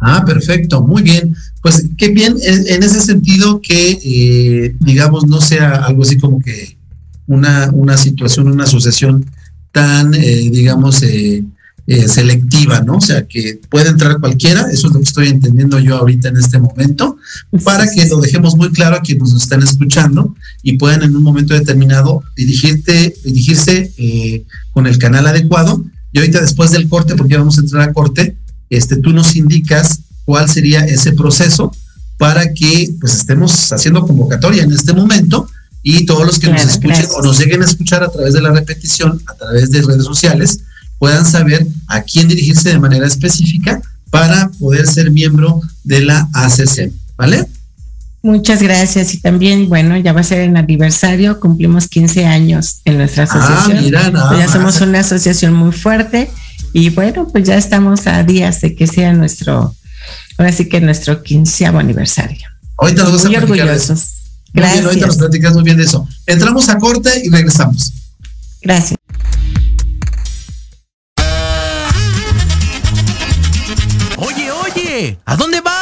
Ah, 0.00 0.24
perfecto, 0.26 0.82
muy 0.82 1.02
bien. 1.02 1.36
Pues 1.62 1.84
qué 1.96 2.08
bien, 2.08 2.36
en 2.42 2.82
ese 2.82 3.00
sentido 3.00 3.60
que, 3.62 3.98
eh, 4.02 4.74
digamos, 4.80 5.28
no 5.28 5.40
sea 5.40 5.74
algo 5.84 6.02
así 6.02 6.18
como 6.18 6.40
que 6.40 6.76
una, 7.28 7.70
una 7.72 7.96
situación, 7.96 8.48
una 8.48 8.64
asociación 8.64 9.24
tan, 9.70 10.12
eh, 10.12 10.50
digamos, 10.50 11.02
eh, 11.04 11.44
selectiva, 12.08 12.80
¿no? 12.80 12.96
O 12.96 13.00
sea, 13.00 13.28
que 13.28 13.60
puede 13.68 13.90
entrar 13.90 14.18
cualquiera, 14.18 14.62
eso 14.72 14.88
es 14.88 14.92
lo 14.94 15.00
que 15.00 15.04
estoy 15.04 15.28
entendiendo 15.28 15.78
yo 15.78 15.98
ahorita 15.98 16.30
en 16.30 16.36
este 16.36 16.58
momento, 16.58 17.16
para 17.64 17.88
que 17.88 18.06
lo 18.06 18.20
dejemos 18.20 18.56
muy 18.56 18.72
claro 18.72 18.96
a 18.96 19.00
quienes 19.00 19.32
nos 19.32 19.42
están 19.42 19.62
escuchando 19.62 20.34
y 20.64 20.78
puedan 20.78 21.02
en 21.02 21.14
un 21.14 21.22
momento 21.22 21.54
determinado 21.54 22.22
dirigirte, 22.36 23.14
dirigirse 23.24 24.44
con 24.72 24.86
el 24.86 24.98
canal 24.98 25.26
adecuado. 25.28 25.84
Y 26.12 26.18
ahorita 26.18 26.40
después 26.40 26.72
del 26.72 26.88
corte, 26.88 27.14
porque 27.14 27.36
vamos 27.36 27.58
a 27.58 27.60
entrar 27.60 27.88
a 27.88 27.92
corte, 27.92 28.36
este, 28.70 28.96
tú 28.96 29.12
nos 29.12 29.36
indicas 29.36 30.00
cuál 30.24 30.48
sería 30.48 30.80
ese 30.80 31.12
proceso 31.12 31.72
para 32.18 32.52
que 32.52 32.94
pues 33.00 33.14
estemos 33.14 33.72
haciendo 33.72 34.06
convocatoria 34.06 34.62
en 34.62 34.72
este 34.72 34.92
momento 34.92 35.48
y 35.82 36.06
todos 36.06 36.24
los 36.24 36.38
que 36.38 36.48
nos 36.48 36.62
escuchen 36.62 37.06
o 37.16 37.22
nos 37.22 37.38
lleguen 37.38 37.62
a 37.62 37.64
escuchar 37.64 38.04
a 38.04 38.08
través 38.08 38.34
de 38.34 38.42
la 38.42 38.52
repetición, 38.52 39.20
a 39.26 39.34
través 39.34 39.70
de 39.70 39.82
redes 39.82 40.04
sociales, 40.04 40.60
puedan 40.98 41.26
saber 41.26 41.66
a 41.88 42.02
quién 42.02 42.28
dirigirse 42.28 42.68
de 42.68 42.78
manera 42.78 43.06
específica 43.06 43.80
para 44.10 44.50
poder 44.60 44.86
ser 44.86 45.10
miembro 45.10 45.60
de 45.82 46.02
la 46.02 46.28
ACC, 46.32 46.92
¿vale? 47.16 47.46
Muchas 48.22 48.62
gracias 48.62 49.14
y 49.14 49.20
también, 49.20 49.68
bueno, 49.68 49.96
ya 49.96 50.12
va 50.12 50.20
a 50.20 50.24
ser 50.24 50.42
el 50.42 50.56
aniversario, 50.56 51.40
cumplimos 51.40 51.88
15 51.88 52.24
años 52.24 52.82
en 52.84 52.98
nuestra 52.98 53.24
ah, 53.24 53.26
asociación. 53.26 53.90
ya 54.38 54.48
somos 54.48 54.80
una 54.80 55.00
asociación 55.00 55.54
muy 55.54 55.72
fuerte 55.72 56.30
y 56.72 56.90
bueno, 56.90 57.26
pues 57.26 57.44
ya 57.44 57.56
estamos 57.56 58.06
a 58.06 58.22
días 58.22 58.60
de 58.60 58.76
que 58.76 58.86
sea 58.86 59.12
nuestro, 59.12 59.74
ahora 60.38 60.52
sí 60.52 60.68
que 60.68 60.80
nuestro 60.80 61.22
quinceavo 61.22 61.78
aniversario. 61.78 62.48
Ahorita 62.78 63.04
nos 63.04 63.24
Muy 63.24 63.36
orgullosos. 63.36 64.08
Gracias. 64.52 64.84
ahorita 64.84 65.06
nos 65.06 65.16
platicas 65.16 65.54
muy 65.54 65.62
bien 65.62 65.76
de 65.76 65.84
eso. 65.84 66.06
Entramos 66.26 66.68
a 66.68 66.78
corte 66.78 67.10
y 67.24 67.30
regresamos. 67.30 67.92
Gracias. 68.60 68.98
Oye, 74.16 74.50
oye, 74.50 75.18
¿a 75.24 75.36
dónde 75.36 75.60
vas? 75.60 75.81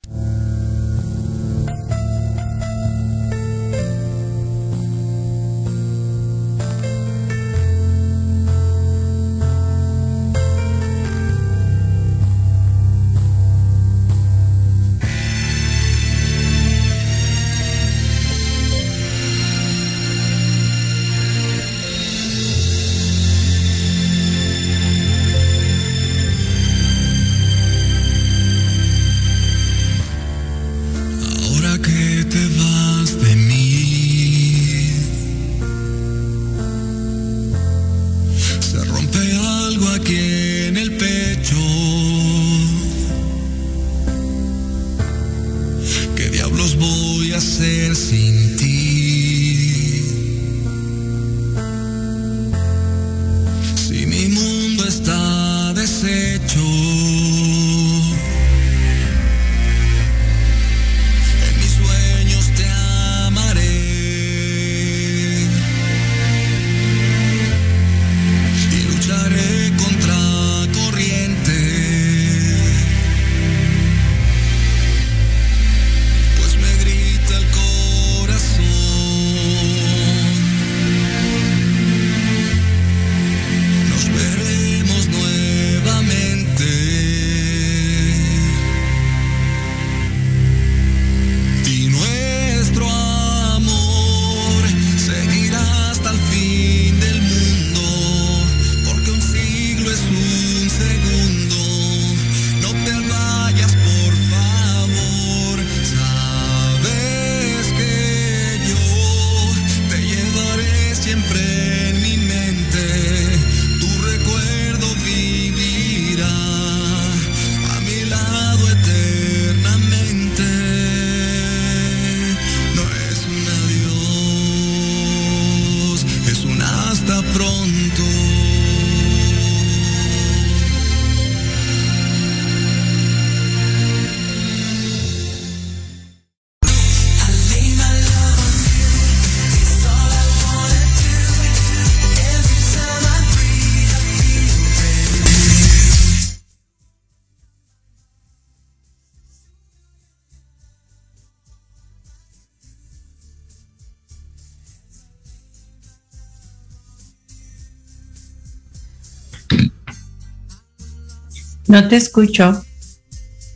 No 161.71 161.87
te 161.87 161.95
escucho. 161.95 162.65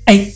Ay, 0.06 0.34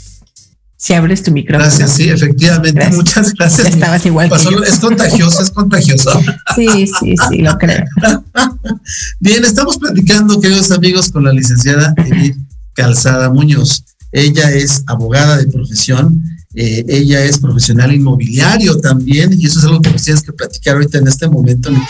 si 0.76 0.94
abres 0.94 1.24
tu 1.24 1.32
micrófono. 1.32 1.64
Gracias, 1.64 1.94
sí, 1.94 2.10
efectivamente. 2.10 2.90
Muchas 2.90 3.34
gracias. 3.34 3.68
estabas 3.70 4.06
igual. 4.06 4.30
Es 4.68 4.80
contagioso, 4.80 5.42
es 5.42 5.50
contagioso. 5.50 6.12
Sí, 6.56 6.88
sí, 7.00 7.16
sí, 7.30 7.38
lo 7.38 7.58
creo. 7.58 7.86
Bien, 9.22 9.46
estamos 9.46 9.78
platicando, 9.78 10.42
queridos 10.42 10.72
amigos, 10.72 11.10
con 11.10 11.24
la 11.24 11.32
licenciada 11.32 11.94
Edith 12.06 12.36
Calzada 12.74 13.30
Muñoz. 13.30 13.86
Ella 14.12 14.52
es 14.52 14.84
abogada 14.88 15.38
de 15.38 15.48
profesión, 15.48 16.22
eh, 16.56 16.84
ella 16.86 17.24
es 17.24 17.38
profesional 17.38 17.94
inmobiliario 17.94 18.78
también, 18.80 19.40
y 19.40 19.46
eso 19.46 19.60
es 19.60 19.66
algo 19.66 19.80
que 19.80 19.92
nos 19.92 20.04
tienes 20.04 20.22
que 20.22 20.34
platicar 20.34 20.76
ahorita 20.76 20.98
en 20.98 21.08
este 21.08 21.30
momento. 21.30 21.70
En 21.70 21.76
el 21.76 21.82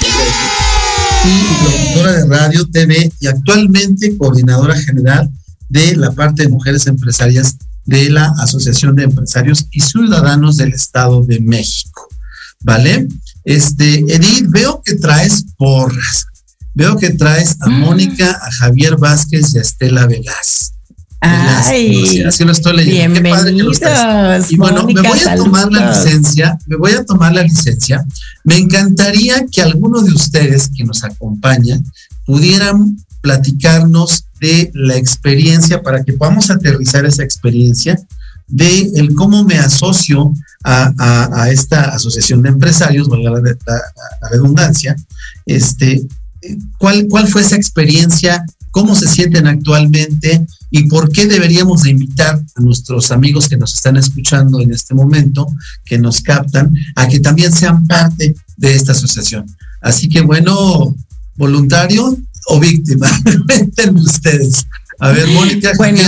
y 1.25 1.63
productora 1.63 2.11
de 2.13 2.27
radio, 2.27 2.69
TV 2.69 3.11
y 3.19 3.25
actualmente 3.25 4.15
coordinadora 4.17 4.75
general 4.75 5.31
de 5.69 5.95
la 5.95 6.11
parte 6.11 6.43
de 6.43 6.49
mujeres 6.49 6.87
empresarias 6.87 7.55
de 7.85 8.09
la 8.09 8.33
Asociación 8.39 8.95
de 8.95 9.03
Empresarios 9.03 9.65
y 9.71 9.79
Ciudadanos 9.81 10.57
del 10.57 10.73
Estado 10.73 11.23
de 11.23 11.39
México. 11.39 12.07
¿Vale? 12.61 13.07
Este, 13.45 13.99
Edith, 13.99 14.47
veo 14.49 14.81
que 14.83 14.95
traes 14.95 15.45
porras. 15.57 16.25
Veo 16.73 16.97
que 16.97 17.11
traes 17.11 17.55
a 17.61 17.69
mm. 17.69 17.79
Mónica, 17.79 18.31
a 18.31 18.51
Javier 18.51 18.97
Vázquez 18.97 19.53
y 19.53 19.57
a 19.57 19.61
Estela 19.61 20.05
Vegas. 20.05 20.73
Ay, 21.21 22.23
así 22.23 22.45
lo 22.45 22.51
estoy 22.51 22.77
leyendo. 22.77 23.21
Bienvenidos. 23.21 23.79
Y 24.49 24.55
bueno, 24.55 24.85
me 24.85 25.01
voy 25.01 25.19
a 25.19 25.35
tomar 25.35 25.71
la 25.71 25.91
licencia, 25.91 26.57
me 26.65 26.77
voy 26.77 26.93
a 26.93 27.03
tomar 27.03 27.33
la 27.33 27.43
licencia. 27.43 28.05
Me 28.45 28.57
encantaría 28.57 29.45
que 29.51 29.61
alguno 29.61 30.01
de 30.01 30.13
ustedes 30.13 30.69
que 30.75 30.85
nos 30.85 31.03
acompaña 31.03 31.81
pudieran 32.25 32.97
platicarnos 33.21 34.25
de 34.39 34.71
la 34.73 34.95
experiencia 34.95 35.81
para 35.81 36.03
que 36.03 36.13
podamos 36.13 36.49
aterrizar 36.49 37.05
esa 37.05 37.23
experiencia 37.23 37.99
de 38.47 38.91
el 38.95 39.13
cómo 39.13 39.43
me 39.43 39.57
asocio 39.57 40.33
a, 40.63 41.49
esta 41.51 41.95
asociación 41.95 42.41
de 42.41 42.49
empresarios, 42.49 43.07
valga 43.07 43.31
la, 43.31 43.41
la, 43.41 44.29
redundancia, 44.29 44.95
este, 45.45 46.05
¿cuál, 46.77 47.07
¿cuál 47.09 47.27
fue 47.27 47.41
esa 47.41 47.55
experiencia? 47.55 48.43
¿Cómo 48.71 48.95
se 48.95 49.07
sienten 49.07 49.47
actualmente? 49.47 50.45
¿Y 50.71 50.83
por 50.87 51.11
qué 51.11 51.27
deberíamos 51.27 51.83
de 51.83 51.91
invitar 51.91 52.35
a 52.35 52.61
nuestros 52.61 53.11
amigos 53.11 53.47
que 53.47 53.57
nos 53.57 53.73
están 53.73 53.97
escuchando 53.97 54.59
en 54.59 54.71
este 54.71 54.93
momento, 54.93 55.47
que 55.85 55.97
nos 55.97 56.21
captan, 56.21 56.73
a 56.95 57.07
que 57.07 57.19
también 57.19 57.51
sean 57.51 57.87
parte 57.87 58.35
de 58.57 58.75
esta 58.75 58.91
asociación? 58.91 59.45
Así 59.81 60.09
que 60.09 60.21
bueno, 60.21 60.95
voluntario, 61.35 62.17
o 62.49 62.59
víctima? 62.59 63.07
Cuéntenme 63.47 64.01
ustedes. 64.01 64.65
A 65.01 65.11
ver, 65.11 65.27
Mónica, 65.27 65.71
bueno, 65.77 66.01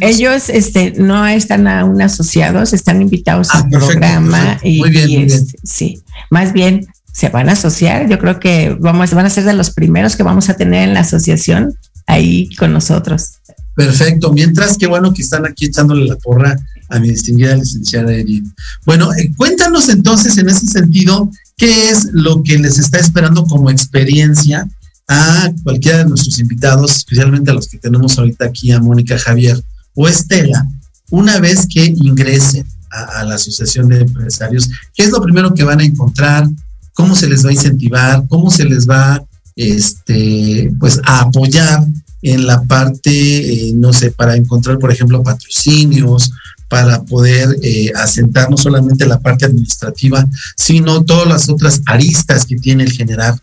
ellos 0.00 0.50
este, 0.50 0.92
no 0.98 1.26
están 1.26 1.66
aún 1.66 2.02
asociados, 2.02 2.74
están 2.74 3.00
invitados 3.00 3.48
ah, 3.52 3.60
al 3.60 3.70
programa 3.70 4.58
y, 4.62 4.80
muy 4.80 4.90
bien, 4.90 5.30
este, 5.30 5.58
sí, 5.64 6.02
más 6.30 6.52
bien 6.52 6.86
se 7.10 7.30
van 7.30 7.48
a 7.48 7.52
asociar. 7.52 8.06
Yo 8.10 8.18
creo 8.18 8.38
que 8.38 8.76
vamos, 8.78 9.14
van 9.14 9.24
a 9.24 9.30
ser 9.30 9.44
de 9.44 9.54
los 9.54 9.70
primeros 9.70 10.14
que 10.14 10.22
vamos 10.22 10.50
a 10.50 10.54
tener 10.54 10.86
en 10.86 10.92
la 10.92 11.00
asociación 11.00 11.74
ahí 12.06 12.54
con 12.56 12.74
nosotros. 12.74 13.38
Perfecto. 13.74 14.30
Mientras, 14.30 14.76
qué 14.76 14.86
bueno 14.86 15.14
que 15.14 15.22
están 15.22 15.46
aquí 15.46 15.64
echándole 15.66 16.06
la 16.06 16.16
porra 16.16 16.54
a 16.90 16.98
mi 16.98 17.08
distinguida 17.08 17.56
licenciada 17.56 18.12
Edith. 18.12 18.44
Bueno, 18.84 19.12
eh, 19.14 19.32
cuéntanos 19.36 19.88
entonces 19.88 20.36
en 20.36 20.50
ese 20.50 20.66
sentido, 20.66 21.30
¿qué 21.56 21.88
es 21.88 22.08
lo 22.12 22.42
que 22.42 22.58
les 22.58 22.78
está 22.78 22.98
esperando 22.98 23.44
como 23.44 23.70
experiencia 23.70 24.68
a 25.08 25.52
cualquiera 25.62 25.98
de 25.98 26.06
nuestros 26.06 26.38
invitados, 26.38 26.96
especialmente 26.96 27.50
a 27.50 27.54
los 27.54 27.68
que 27.68 27.78
tenemos 27.78 28.18
ahorita 28.18 28.46
aquí, 28.46 28.72
a 28.72 28.80
Mónica 28.80 29.18
Javier 29.18 29.62
o 29.94 30.08
Estela, 30.08 30.66
una 31.10 31.38
vez 31.38 31.66
que 31.66 31.84
ingresen 31.84 32.66
a, 32.90 33.24
la 33.24 33.34
Asociación 33.34 33.88
de 33.88 34.00
Empresarios? 34.00 34.68
¿Qué 34.94 35.04
es 35.04 35.10
lo 35.10 35.22
primero 35.22 35.54
que 35.54 35.64
van 35.64 35.80
a 35.80 35.84
encontrar? 35.84 36.48
¿Cómo 36.94 37.14
se 37.14 37.28
les 37.28 37.44
va 37.44 37.50
a 37.50 37.54
incentivar? 37.54 38.24
¿Cómo 38.28 38.50
se 38.50 38.64
les 38.64 38.88
va 38.88 39.22
este, 39.54 40.72
pues, 40.78 41.00
a 41.04 41.20
apoyar 41.20 41.84
en 42.22 42.46
la 42.46 42.62
parte, 42.62 43.10
eh, 43.10 43.72
no 43.74 43.92
sé, 43.92 44.10
para 44.10 44.36
encontrar, 44.36 44.78
por 44.78 44.90
ejemplo, 44.90 45.22
patrocinios, 45.22 46.30
para 46.68 47.02
poder 47.02 47.56
eh, 47.62 47.92
asentar 47.94 48.50
no 48.50 48.56
solamente 48.56 49.06
la 49.06 49.20
parte 49.20 49.44
administrativa, 49.44 50.26
sino 50.56 51.04
todas 51.04 51.28
las 51.28 51.48
otras 51.48 51.80
aristas 51.86 52.44
que 52.44 52.56
tiene 52.56 52.82
el 52.82 52.92
generar 52.92 53.38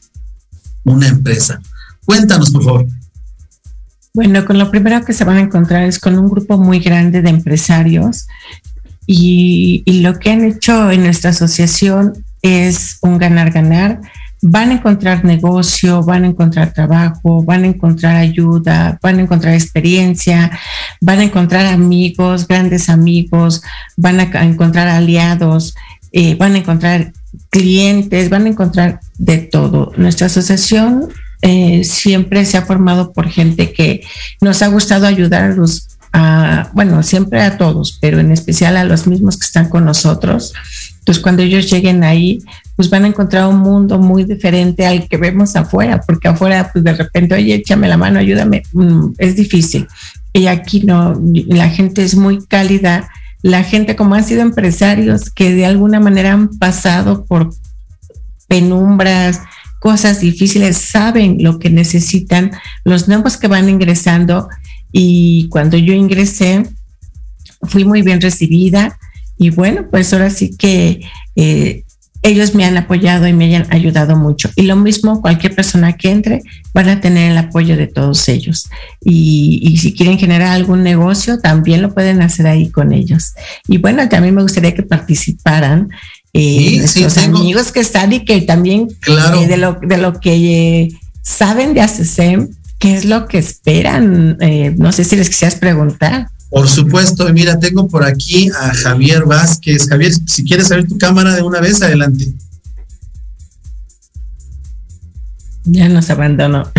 una 0.84 1.08
empresa. 1.08 1.62
Cuéntanos, 2.06 2.52
por 2.52 2.64
favor. 2.64 2.86
Bueno, 4.14 4.46
con 4.46 4.60
lo 4.60 4.70
primero 4.70 5.04
que 5.04 5.14
se 5.14 5.24
van 5.24 5.38
a 5.38 5.42
encontrar 5.42 5.84
es 5.84 6.00
con 6.00 6.20
un 6.20 6.30
grupo 6.30 6.58
muy 6.58 6.80
grande 6.80 7.22
de 7.22 7.30
empresarios 7.30 8.28
y, 9.08 9.84
lo 10.02 10.20
que 10.20 10.32
han 10.32 10.44
hecho 10.44 10.92
en 10.92 11.04
nuestra 11.04 11.32
asociación 11.32 12.14
es 12.42 12.98
un 13.02 13.18
ganar-ganar 13.18 14.02
van 14.46 14.72
a 14.72 14.74
encontrar 14.74 15.24
negocio, 15.24 16.04
van 16.04 16.26
a 16.26 16.28
encontrar 16.28 16.74
trabajo, 16.74 17.44
van 17.44 17.64
a 17.64 17.68
encontrar 17.68 18.18
ayuda, 18.18 19.00
van 19.02 19.20
a 19.20 19.22
encontrar 19.22 19.54
experiencia, 19.54 20.52
van 21.00 21.20
a 21.20 21.24
encontrar 21.24 21.66
amigos, 21.66 22.46
grandes 22.46 22.90
amigos, 22.90 23.64
van 23.96 24.20
a 24.20 24.44
encontrar 24.44 24.90
aliados, 24.90 25.74
eh, 26.12 26.36
van 26.36 26.56
a 26.56 26.58
encontrar 26.58 27.14
clientes, 27.50 28.30
van 28.30 28.46
a 28.46 28.50
encontrar 28.50 29.00
de 29.24 29.38
todo. 29.38 29.94
Nuestra 29.96 30.28
asociación 30.28 31.08
eh, 31.42 31.84
siempre 31.86 32.44
se 32.46 32.58
ha 32.58 32.64
formado 32.64 33.14
por 33.14 33.30
gente 33.30 33.72
que 33.72 34.02
nos 34.42 34.62
ha 34.62 34.68
gustado 34.68 35.08
ayudar 35.08 35.44
a 35.52 35.56
los, 35.56 35.88
bueno, 36.74 37.02
siempre 37.04 37.42
a 37.42 37.58
todos, 37.58 37.98
pero 38.02 38.20
en 38.20 38.32
especial 38.32 38.76
a 38.76 38.84
los 38.84 39.08
mismos 39.08 39.38
que 39.38 39.46
están 39.46 39.70
con 39.70 39.86
nosotros. 39.86 40.54
Entonces, 41.00 41.24
cuando 41.24 41.42
ellos 41.42 41.72
lleguen 41.72 42.04
ahí, 42.04 42.40
pues 42.76 42.90
van 42.90 43.06
a 43.06 43.08
encontrar 43.08 43.48
un 43.48 43.60
mundo 43.60 43.98
muy 43.98 44.26
diferente 44.26 44.86
al 44.86 45.08
que 45.08 45.18
vemos 45.18 45.56
afuera, 45.56 46.02
porque 46.06 46.28
afuera, 46.28 46.70
pues 46.72 46.84
de 46.84 46.94
repente, 46.94 47.36
oye, 47.36 47.56
échame 47.56 47.88
la 47.88 47.98
mano, 47.98 48.20
ayúdame, 48.20 48.64
mm, 48.74 49.14
es 49.18 49.36
difícil. 49.36 49.88
Y 50.34 50.48
aquí 50.48 50.82
no, 50.82 51.20
la 51.48 51.70
gente 51.70 52.04
es 52.04 52.16
muy 52.16 52.46
cálida, 52.46 53.10
la 53.42 53.64
gente 53.64 53.96
como 53.96 54.16
han 54.16 54.24
sido 54.24 54.42
empresarios 54.42 55.30
que 55.30 55.54
de 55.54 55.66
alguna 55.66 56.00
manera 56.00 56.34
han 56.34 56.50
pasado 56.58 57.26
por 57.26 57.54
penumbras, 58.54 59.42
cosas 59.80 60.20
difíciles, 60.20 60.78
saben 60.78 61.38
lo 61.42 61.58
que 61.58 61.72
necesitan, 61.72 62.52
los 62.84 63.08
nuevos 63.08 63.36
que 63.36 63.48
van 63.48 63.68
ingresando 63.68 64.48
y 64.92 65.48
cuando 65.50 65.76
yo 65.76 65.92
ingresé 65.94 66.70
fui 67.64 67.84
muy 67.84 68.04
bien 68.04 68.22
recibida 68.22 69.00
y 69.40 69.50
bueno, 69.50 69.88
pues 69.90 70.14
ahora 70.14 70.30
sí 70.30 70.56
que 70.56 71.02
eh, 71.36 71.84
ellos 72.24 72.56
me 72.56 72.64
han 72.64 72.78
apoyado 72.78 73.28
y 73.28 73.34
me 73.34 73.54
han 73.56 73.68
ayudado 73.72 74.16
mucho. 74.16 74.50
Y 74.56 74.62
lo 74.64 74.78
mismo, 74.78 75.22
cualquier 75.22 75.54
persona 75.54 75.94
que 75.94 76.10
entre 76.10 76.42
van 76.74 76.88
a 76.88 77.02
tener 77.02 77.32
el 77.32 77.38
apoyo 77.38 77.76
de 77.76 77.88
todos 77.88 78.30
ellos. 78.30 78.70
Y, 79.02 79.78
si 79.78 79.94
quieren 79.94 80.18
generar 80.18 80.50
algún 80.50 80.84
negocio, 80.84 81.40
también 81.40 81.82
lo 81.82 81.94
pueden 81.94 82.22
hacer 82.22 82.48
ahí 82.48 82.70
con 82.70 82.94
ellos. 82.94 83.34
Y 83.68 83.78
bueno, 83.78 84.08
también 84.08 84.36
me 84.36 84.42
gustaría 84.42 84.74
que 84.74 84.84
participaran 84.84 85.90
eh, 86.34 86.78
nuestros 86.80 87.18
amigos 87.20 87.72
que 87.72 87.80
están 87.80 88.12
y 88.12 88.26
que 88.26 88.42
también 88.42 88.88
eh, 89.08 89.48
de, 89.48 89.58
lo, 89.58 89.78
de 89.82 89.98
lo 89.98 90.20
que 90.20 90.34
eh, 90.82 91.00
saben 91.22 91.74
de 91.74 91.82
ACCEM, 91.82 92.50
qué 92.80 92.96
es 92.96 93.06
lo 93.06 93.28
que 93.28 93.38
esperan. 93.38 94.38
Eh, 94.42 94.74
no 94.78 94.92
sé 94.92 95.04
si 95.04 95.16
les 95.16 95.30
quisieras 95.30 95.56
preguntar. 95.56 96.28
Por 96.50 96.68
supuesto, 96.68 97.32
mira, 97.34 97.60
tengo 97.60 97.88
por 97.88 98.04
aquí 98.04 98.50
a 98.50 98.74
Javier 98.74 99.26
Vázquez. 99.26 99.88
Javier, 99.88 100.14
si 100.28 100.44
quieres 100.44 100.72
abrir 100.72 100.88
tu 100.88 100.98
cámara 100.98 101.34
de 101.36 101.42
una 101.42 101.60
vez, 101.60 101.82
adelante. 101.82 102.32
Ya 105.64 105.88
nos 105.90 106.10
abandonó. 106.10 106.70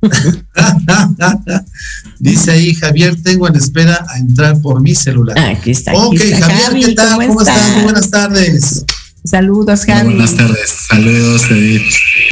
Dice 2.18 2.50
ahí, 2.50 2.74
Javier, 2.74 3.22
tengo 3.22 3.46
en 3.48 3.56
espera 3.56 4.06
a 4.08 4.18
entrar 4.18 4.58
por 4.60 4.80
mi 4.80 4.94
celular. 4.94 5.36
Ah, 5.38 5.50
aquí 5.50 5.72
está. 5.72 5.92
ok, 5.92 6.16
Javier, 6.40 6.86
¿qué 6.86 6.94
tal? 6.94 7.28
¿Cómo, 7.28 7.40
estás? 7.40 7.74
Muy 7.74 7.82
buenas 7.84 8.10
tardes. 8.10 8.84
Saludos, 9.24 9.84
Javier. 9.84 10.14
Buenas 10.14 10.36
tardes. 10.36 10.70
Saludos, 10.88 11.50
Edith. 11.50 11.82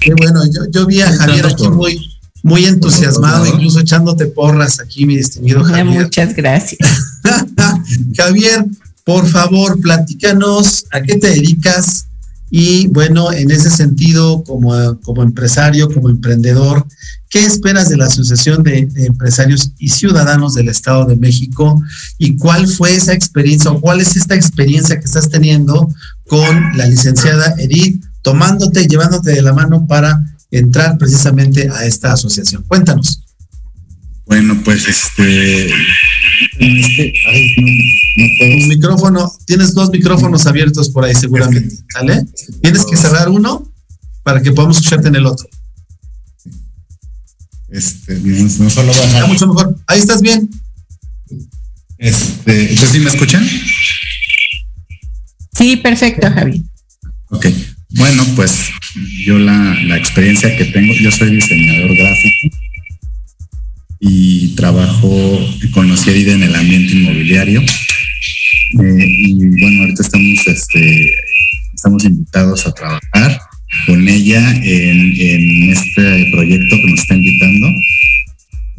Qué 0.01 0.15
bueno, 0.15 0.45
yo, 0.47 0.71
yo 0.71 0.87
vi 0.87 1.01
a 1.01 1.13
Javier 1.13 1.47
aquí 1.47 1.69
muy 1.69 2.13
muy 2.43 2.65
entusiasmado, 2.65 3.45
incluso 3.45 3.81
echándote 3.81 4.27
porras 4.27 4.79
aquí, 4.79 5.05
mi 5.05 5.17
distinguido 5.17 5.65
Javier. 5.65 6.05
Muchas 6.05 6.33
gracias. 6.33 6.79
Javier, 8.17 8.65
por 9.03 9.27
favor, 9.27 9.81
platícanos 9.81 10.87
a 10.93 11.01
qué 11.01 11.17
te 11.17 11.31
dedicas 11.31 12.07
y 12.51 12.87
bueno, 12.89 13.33
en 13.33 13.51
ese 13.51 13.71
sentido, 13.71 14.45
como, 14.45 15.01
como 15.01 15.23
empresario, 15.23 15.89
como 15.89 16.09
emprendedor, 16.09 16.87
¿qué 17.29 17.45
esperas 17.45 17.89
de 17.89 17.97
la 17.97 18.07
Asociación 18.07 18.63
de, 18.63 18.89
Empresarios 18.97 19.73
y 19.79 19.89
Ciudadanos 19.89 20.55
del 20.55 20.69
Estado 20.69 21.07
de 21.07 21.17
México? 21.17 21.83
¿Y 22.19 22.37
cuál 22.37 22.69
fue 22.69 22.95
esa 22.95 23.13
experiencia 23.13 23.71
o 23.71 23.81
cuál 23.81 24.01
es 24.01 24.17
esta 24.17 24.35
experiencia 24.37 24.99
que 24.99 25.07
estás 25.07 25.29
teniendo 25.29 25.93
con 26.29 26.77
la 26.77 26.87
licenciada 26.87 27.55
Edith, 27.59 28.05
tomándote 28.23 28.87
llevándote 28.87 29.33
de 29.33 29.43
la 29.43 29.53
mano 29.53 29.87
para 29.87 30.21
entrar 30.51 30.99
precisamente 30.99 31.69
a 31.71 31.85
esta 31.85 32.13
asociación. 32.13 32.65
Cuéntanos. 32.67 33.23
Bueno, 34.27 34.61
pues 34.65 34.89
este, 34.89 35.71
este 36.59 37.13
Un 38.51 38.69
micrófono, 38.69 39.33
tienes 39.47 39.75
dos 39.75 39.91
micrófonos 39.91 40.47
abiertos 40.47 40.91
por 40.91 41.05
ahí 41.05 41.15
seguramente, 41.15 41.77
¿sale? 41.93 42.25
Tienes 42.63 42.85
que 42.85 42.97
cerrar 42.97 43.29
uno 43.29 43.71
para 44.23 44.43
que 44.43 44.53
podamos 44.53 44.77
escucharte 44.79 45.09
en 45.09 45.17
el 45.17 45.27
otro. 45.27 45.49
Este, 47.69 48.15
no 48.15 48.71
solo 48.71 48.89
bajar. 48.89 49.29
mucho 49.29 49.47
mejor. 49.47 49.77
Ahí 49.87 49.99
estás 49.99 50.23
bien. 50.23 50.49
Este, 51.99 52.71
¿entonces 52.71 52.91
sí 52.91 53.01
me 53.01 53.09
escuchan? 53.09 53.47
Sí, 55.57 55.77
perfecto, 55.77 56.31
Javi. 56.31 56.63
Ok. 57.31 57.47
Bueno, 57.91 58.25
pues 58.35 58.71
yo 59.25 59.39
la, 59.39 59.97
experiencia 59.97 60.55
que 60.57 60.67
tengo, 60.67 60.93
yo 60.95 61.11
soy 61.11 61.31
diseñador 61.31 61.97
gráfico 61.97 62.57
y 64.01 64.55
trabajo, 64.55 65.11
conocí 65.73 66.11
a 66.11 66.17
Ida 66.17 66.33
en 66.33 66.43
el 66.43 66.55
ambiente 66.55 66.95
inmobiliario. 66.95 67.61
Eh, 67.63 69.07
y 69.07 69.35
bueno, 69.35 69.83
ahorita 69.83 70.03
estamos, 70.03 70.47
este, 70.47 71.13
estamos 71.75 72.05
invitados 72.05 72.67
a 72.67 72.73
trabajar 72.73 73.41
con 73.87 74.09
ella 74.09 74.51
en, 74.63 75.71
este 75.71 76.31
proyecto 76.33 76.77
que 76.77 76.91
nos 76.91 77.01
está 77.01 77.15
invitando, 77.15 77.69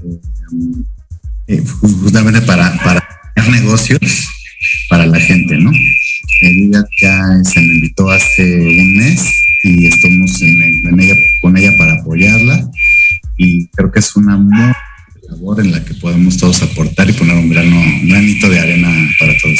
eh, 0.04 1.56
eh, 1.56 1.64
justamente 1.82 2.42
para, 2.42 2.76
para 2.84 3.08
negocios 3.50 4.28
para 4.90 5.06
la 5.06 5.20
gente, 5.20 5.58
¿no? 5.58 5.72
Ella 6.42 6.84
ya 7.02 7.44
se 7.44 7.60
me 7.60 7.76
invitó 7.76 8.10
hace 8.10 8.44
un 8.44 8.98
mes 8.98 9.26
y 9.64 9.88
estamos 9.88 10.42
en, 10.42 11.00
ella, 11.00 11.16
con 11.42 11.58
ella 11.58 11.72
para 11.78 11.94
apoyarla 11.94 12.70
y 13.38 13.68
creo 13.68 13.92
que 13.92 14.00
es 14.00 14.16
una 14.16 14.38
muy 14.38 14.74
labor 15.30 15.60
en 15.60 15.72
la 15.72 15.84
que 15.84 15.94
podemos 15.96 16.38
todos 16.38 16.62
aportar 16.62 17.10
y 17.10 17.14
poner 17.14 17.36
un 17.36 17.50
grano, 17.50 17.76
un 17.76 18.10
granito 18.10 18.50
de 18.50 18.60
arena 18.60 18.90
para 19.20 19.34
todos. 19.42 19.60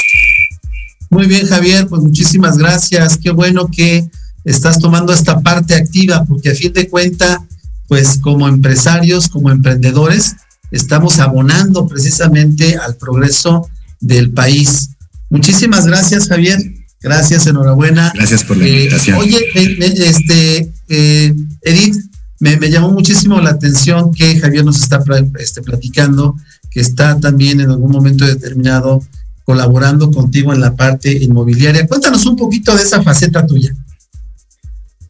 Muy 1.10 1.28
bien, 1.28 1.48
Javier, 1.48 1.88
pues 1.88 2.02
muchísimas 2.02 2.58
gracias. 2.58 3.18
Qué 3.18 3.32
bueno 3.32 3.70
que 3.72 4.08
estás 4.44 4.80
tomando 4.80 5.14
esta 5.14 5.40
parte 5.42 5.76
activa, 5.76 6.26
porque 6.26 6.52
a 6.52 6.56
fin 6.56 6.74
de 6.74 6.88
cuenta, 6.88 7.44
pues 7.88 8.20
como 8.20 8.48
empresarios, 8.48 9.28
como 9.28 9.50
emprendedores, 9.50 10.36
estamos 10.72 11.20
abonando 11.20 11.88
precisamente 11.88 12.78
al 12.78 12.96
progreso 12.96 13.70
del 14.00 14.32
país. 14.32 14.90
Muchísimas 15.30 15.86
gracias, 15.86 16.28
Javier. 16.28 16.60
Gracias, 17.02 17.46
enhorabuena. 17.48 18.12
Gracias 18.16 18.44
por 18.44 18.58
la 18.58 18.66
eh, 18.66 18.70
invitación. 18.70 19.18
oye, 19.18 19.40
este, 19.56 20.72
eh, 20.90 21.34
Edith, 21.62 21.96
me, 22.40 22.70
llamó 22.70 22.92
muchísimo 22.92 23.40
la 23.42 23.52
atención 23.52 24.14
que 24.14 24.40
Javier 24.40 24.64
nos 24.64 24.82
está 24.82 25.04
este, 25.40 25.62
platicando, 25.62 26.36
que 26.70 26.82
está 26.82 27.20
también 27.20 27.60
en 27.62 27.72
algún 27.72 27.92
momento 27.92 28.26
determinado 28.26 29.04
colaborando 29.44 30.12
contigo 30.12 30.54
en 30.54 30.62
la 30.62 30.76
parte 30.76 31.12
inmobiliaria. 31.12 31.88
Cuéntanos 31.88 32.26
un 32.26 32.36
poquito 32.36 32.76
de 32.76 32.84
esa 32.84 33.02
faceta 33.02 33.46
tuya. 33.46 33.74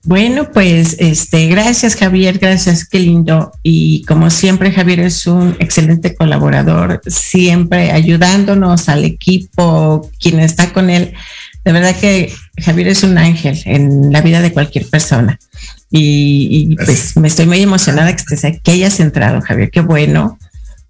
Bueno, 0.03 0.51
pues 0.53 0.95
este, 0.99 1.47
gracias 1.47 1.95
Javier, 1.95 2.37
gracias, 2.37 2.87
qué 2.87 2.99
lindo. 2.99 3.51
Y 3.61 4.03
como 4.03 4.29
siempre, 4.29 4.71
Javier 4.71 5.01
es 5.01 5.27
un 5.27 5.57
excelente 5.59 6.15
colaborador, 6.15 7.01
siempre 7.07 7.91
ayudándonos 7.91 8.87
al 8.87 9.03
equipo, 9.03 10.09
quien 10.17 10.39
está 10.39 10.71
con 10.71 10.89
él. 10.89 11.13
De 11.65 11.73
verdad 11.73 11.93
que 11.99 12.31
Javier 12.57 12.87
es 12.87 13.03
un 13.03 13.17
ángel 13.17 13.61
en 13.65 14.13
la 14.13 14.21
vida 14.21 14.41
de 14.41 14.53
cualquier 14.53 14.85
persona. 14.85 15.37
Y, 15.89 16.75
pues 16.75 17.15
me 17.15 17.27
estoy 17.27 17.45
muy 17.45 17.61
emocionada 17.61 18.13
que, 18.15 18.21
estés, 18.21 18.61
que 18.61 18.71
hayas 18.71 18.99
entrado, 18.99 19.41
Javier, 19.41 19.69
qué 19.71 19.79
bueno. 19.79 20.37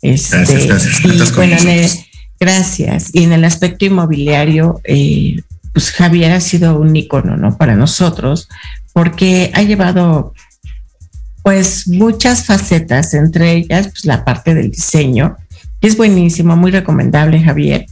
Este, 0.01 0.37
gracias, 0.37 1.01
gracias. 1.01 2.05
gracias. 2.39 3.09
Y 3.13 3.23
en 3.23 3.33
el 3.33 3.43
aspecto 3.45 3.85
inmobiliario, 3.85 4.81
eh, 4.83 5.41
pues 5.73 5.91
Javier 5.91 6.31
ha 6.31 6.41
sido 6.41 6.79
un 6.79 6.95
icono, 6.95 7.37
¿no? 7.37 7.57
Para 7.57 7.75
nosotros, 7.75 8.49
porque 8.93 9.51
ha 9.53 9.61
llevado 9.61 10.33
pues 11.43 11.87
muchas 11.87 12.45
facetas, 12.45 13.13
entre 13.13 13.53
ellas 13.53 13.89
pues 13.89 14.05
la 14.05 14.25
parte 14.25 14.53
del 14.53 14.71
diseño, 14.71 15.37
que 15.79 15.87
es 15.87 15.95
buenísimo, 15.95 16.55
muy 16.55 16.71
recomendable 16.71 17.41
Javier, 17.41 17.85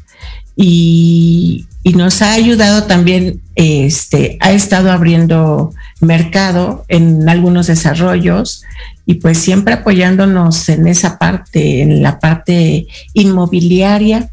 y, 0.56 1.68
nos 1.94 2.22
ha 2.22 2.34
ayudado 2.34 2.84
también, 2.84 3.42
este, 3.56 4.38
ha 4.42 4.52
estado 4.52 4.92
abriendo 4.92 5.74
mercado 6.02 6.86
en 6.88 7.30
algunos 7.30 7.68
desarrollos 7.68 8.64
y 9.06 9.16
pues 9.16 9.38
siempre 9.38 9.76
apoyándonos 9.76 10.68
en 10.70 10.88
esa 10.88 11.20
parte, 11.20 11.82
en 11.82 12.02
la 12.02 12.20
parte 12.20 12.88
inmobiliaria. 13.14 14.32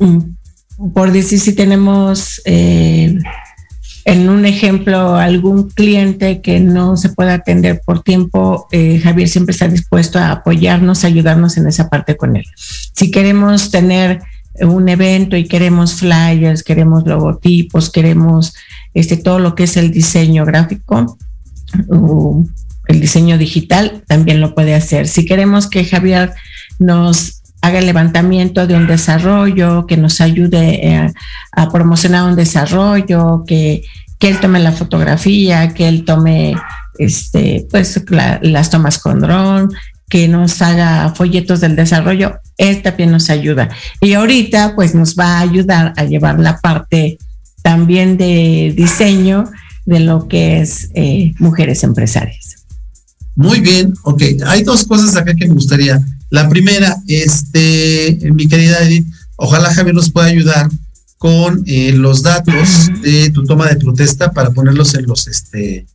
Mm, 0.00 0.18
por 0.92 1.12
decir 1.12 1.38
si 1.38 1.54
tenemos 1.54 2.42
eh, 2.44 3.16
en 4.04 4.28
un 4.28 4.44
ejemplo, 4.44 5.16
algún 5.16 5.70
cliente 5.70 6.42
que 6.42 6.60
no 6.60 6.96
se 6.96 7.08
pueda 7.08 7.34
atender 7.34 7.80
por 7.84 8.02
tiempo, 8.02 8.68
eh, 8.70 9.00
Javier 9.02 9.28
siempre 9.28 9.52
está 9.52 9.66
dispuesto 9.66 10.18
a 10.18 10.30
apoyarnos, 10.30 11.04
ayudarnos 11.04 11.56
en 11.56 11.66
esa 11.68 11.88
parte 11.88 12.16
con 12.16 12.36
él. 12.36 12.44
Si 12.56 13.10
queremos 13.10 13.70
tener 13.70 14.20
un 14.60 14.88
evento 14.88 15.36
y 15.36 15.48
queremos 15.48 15.94
flyers, 15.94 16.62
queremos 16.62 17.06
logotipos, 17.06 17.90
queremos 17.90 18.54
este, 18.94 19.16
todo 19.16 19.38
lo 19.38 19.54
que 19.54 19.64
es 19.64 19.76
el 19.76 19.90
diseño 19.90 20.44
gráfico, 20.44 21.18
el 22.86 23.00
diseño 23.00 23.38
digital, 23.38 24.02
también 24.06 24.40
lo 24.40 24.54
puede 24.54 24.74
hacer. 24.74 25.08
Si 25.08 25.24
queremos 25.24 25.68
que 25.68 25.84
Javier 25.84 26.32
nos 26.78 27.42
haga 27.62 27.78
el 27.78 27.86
levantamiento 27.86 28.66
de 28.66 28.76
un 28.76 28.86
desarrollo, 28.86 29.86
que 29.86 29.96
nos 29.96 30.20
ayude 30.20 30.86
eh, 30.86 31.12
a, 31.52 31.70
promocionar 31.70 32.28
un 32.28 32.36
desarrollo, 32.36 33.44
que, 33.46 33.82
él 34.20 34.40
tome 34.40 34.58
la 34.58 34.72
fotografía, 34.72 35.74
que 35.74 35.86
él 35.86 36.06
tome 36.06 36.54
este, 36.98 37.66
pues, 37.70 38.02
las 38.40 38.70
tomas 38.70 38.98
con 38.98 39.20
dron, 39.20 39.70
que 40.14 40.28
nos 40.28 40.62
haga 40.62 41.12
folletos 41.12 41.60
del 41.60 41.74
desarrollo, 41.74 42.38
él 42.56 42.82
también 42.82 43.10
nos 43.10 43.30
ayuda. 43.30 43.68
Y 44.00 44.12
ahorita 44.12 44.76
pues 44.76 44.94
nos 44.94 45.16
va 45.16 45.38
a 45.38 45.40
ayudar 45.40 45.92
a 45.96 46.04
llevar 46.04 46.38
la 46.38 46.60
parte 46.60 47.18
también 47.64 48.16
de 48.16 48.72
diseño 48.76 49.50
de 49.86 49.98
lo 49.98 50.28
que 50.28 50.60
es 50.60 50.88
eh, 50.94 51.34
mujeres 51.40 51.82
empresarias. 51.82 52.64
Muy 53.34 53.58
bien, 53.58 53.92
ok. 54.04 54.22
Hay 54.46 54.62
dos 54.62 54.84
cosas 54.84 55.16
acá 55.16 55.34
que 55.34 55.48
me 55.48 55.54
gustaría 55.54 56.00
la 56.30 56.48
primera, 56.48 56.94
este, 57.08 58.16
mi 58.32 58.46
querida 58.46 58.84
Edith, 58.84 59.08
ojalá 59.34 59.74
Javier 59.74 59.96
nos 59.96 60.12
pueda 60.12 60.28
ayudar 60.28 60.70
con 61.18 61.64
eh, 61.66 61.90
los 61.92 62.22
datos 62.22 62.88
de 63.02 63.30
tu 63.30 63.42
toma 63.42 63.66
de 63.66 63.74
protesta 63.74 64.30
para 64.30 64.52
ponerlos 64.52 64.94
en 64.94 65.06
los, 65.06 65.26
este, 65.26 65.86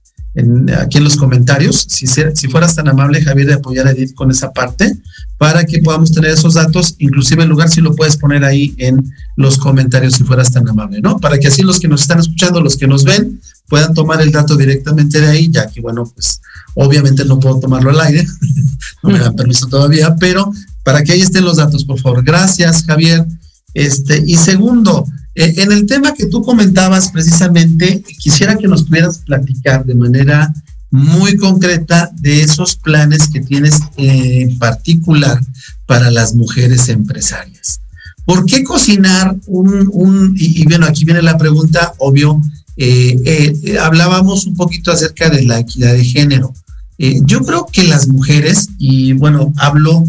aquí 0.78 0.98
en 0.98 1.04
los 1.04 1.18
comentarios. 1.18 1.86
Si, 1.90 2.08
si 2.08 2.48
fueras 2.48 2.76
tan 2.76 2.88
amable, 2.88 3.22
Javier, 3.22 3.48
de 3.48 3.54
apoyar 3.56 3.88
a 3.88 3.92
Edith 3.92 4.14
con 4.14 4.32
esa 4.32 4.52
parte, 4.52 4.98
para 5.38 5.66
que 5.66 5.80
podamos 5.82 6.12
tener 6.12 6.32
esos 6.32 6.56
datos, 6.56 6.96
inclusive 7.00 7.44
el 7.44 7.50
lugar 7.50 7.70
si 7.70 7.80
lo 7.80 7.96
puedes 7.96 8.18
poner 8.18 8.44
ahí 8.44 8.76
en 8.78 9.14
los 9.38 9.58
comentarios, 9.58 10.14
si 10.14 10.24
fueras 10.24 10.52
tan 10.52 10.68
amable, 10.68 11.00
¿no? 11.02 11.18
Para 11.20 11.40
que 11.40 11.48
así 11.48 11.62
los 11.62 11.80
que 11.80 11.88
nos 11.88 12.02
están 12.02 12.20
escuchando, 12.20 12.60
los 12.62 12.76
que 12.76 12.88
nos 12.88 13.06
ven, 13.06 13.40
puedan 13.70 13.94
tomar 13.94 14.22
el 14.22 14.32
dato 14.32 14.58
directamente 14.58 15.22
de 15.22 15.28
ahí, 15.28 15.50
ya 15.50 15.68
que, 15.68 15.80
bueno, 15.80 16.12
pues 16.14 16.42
obviamente 16.76 17.24
no 17.24 17.40
puedo 17.40 17.60
tomarlo 17.60 17.92
al 17.92 18.02
aire, 18.02 18.28
no 19.04 19.12
me 19.12 19.20
dan 19.20 19.36
permiso 19.36 19.68
todavía, 19.68 20.16
pero 20.16 20.52
para 20.84 21.04
que 21.04 21.14
ahí 21.14 21.22
estén 21.22 21.46
los 21.46 21.58
datos, 21.58 21.86
por 21.86 22.00
favor. 22.00 22.24
Gracias, 22.24 22.84
Javier. 22.86 23.26
Este, 23.74 24.24
y 24.26 24.36
segundo, 24.36 25.06
eh, 25.36 25.54
en 25.58 25.72
el 25.72 25.86
tema 25.86 26.14
que 26.14 26.26
tú 26.26 26.42
comentabas 26.42 27.12
precisamente, 27.12 28.04
quisiera 28.20 28.58
que 28.58 28.68
nos 28.68 28.84
pudieras 28.84 29.20
platicar 29.20 29.86
de 29.86 29.96
manera 29.96 30.54
muy 30.92 31.38
concreta 31.38 32.10
de 32.16 32.42
esos 32.42 32.76
planes 32.76 33.28
que 33.28 33.42
tienes 33.42 33.80
en 33.98 34.58
particular 34.58 35.40
para 35.86 36.10
las 36.10 36.34
mujeres 36.34 36.90
empresarias. 36.90 37.80
¿Por 38.26 38.46
qué 38.46 38.64
cocinar 38.64 39.36
un, 39.48 39.90
un 39.92 40.36
y, 40.38 40.62
y, 40.62 40.66
bueno, 40.66 40.86
aquí 40.86 41.06
viene 41.06 41.22
la 41.22 41.38
pregunta, 41.38 41.94
obvio, 42.00 42.42
eh, 42.82 43.54
eh, 43.66 43.78
hablábamos 43.78 44.46
un 44.46 44.56
poquito 44.56 44.90
acerca 44.90 45.30
de 45.30 45.44
la 45.44 45.60
equidad 45.60 45.92
de 45.92 46.06
género. 46.06 46.54
Eh, 46.98 47.20
yo 47.26 47.42
creo 47.42 47.66
que 47.70 47.84
las 47.84 48.08
mujeres, 48.08 48.70
y 48.78 49.12
bueno, 49.12 49.54
hablo 49.58 50.06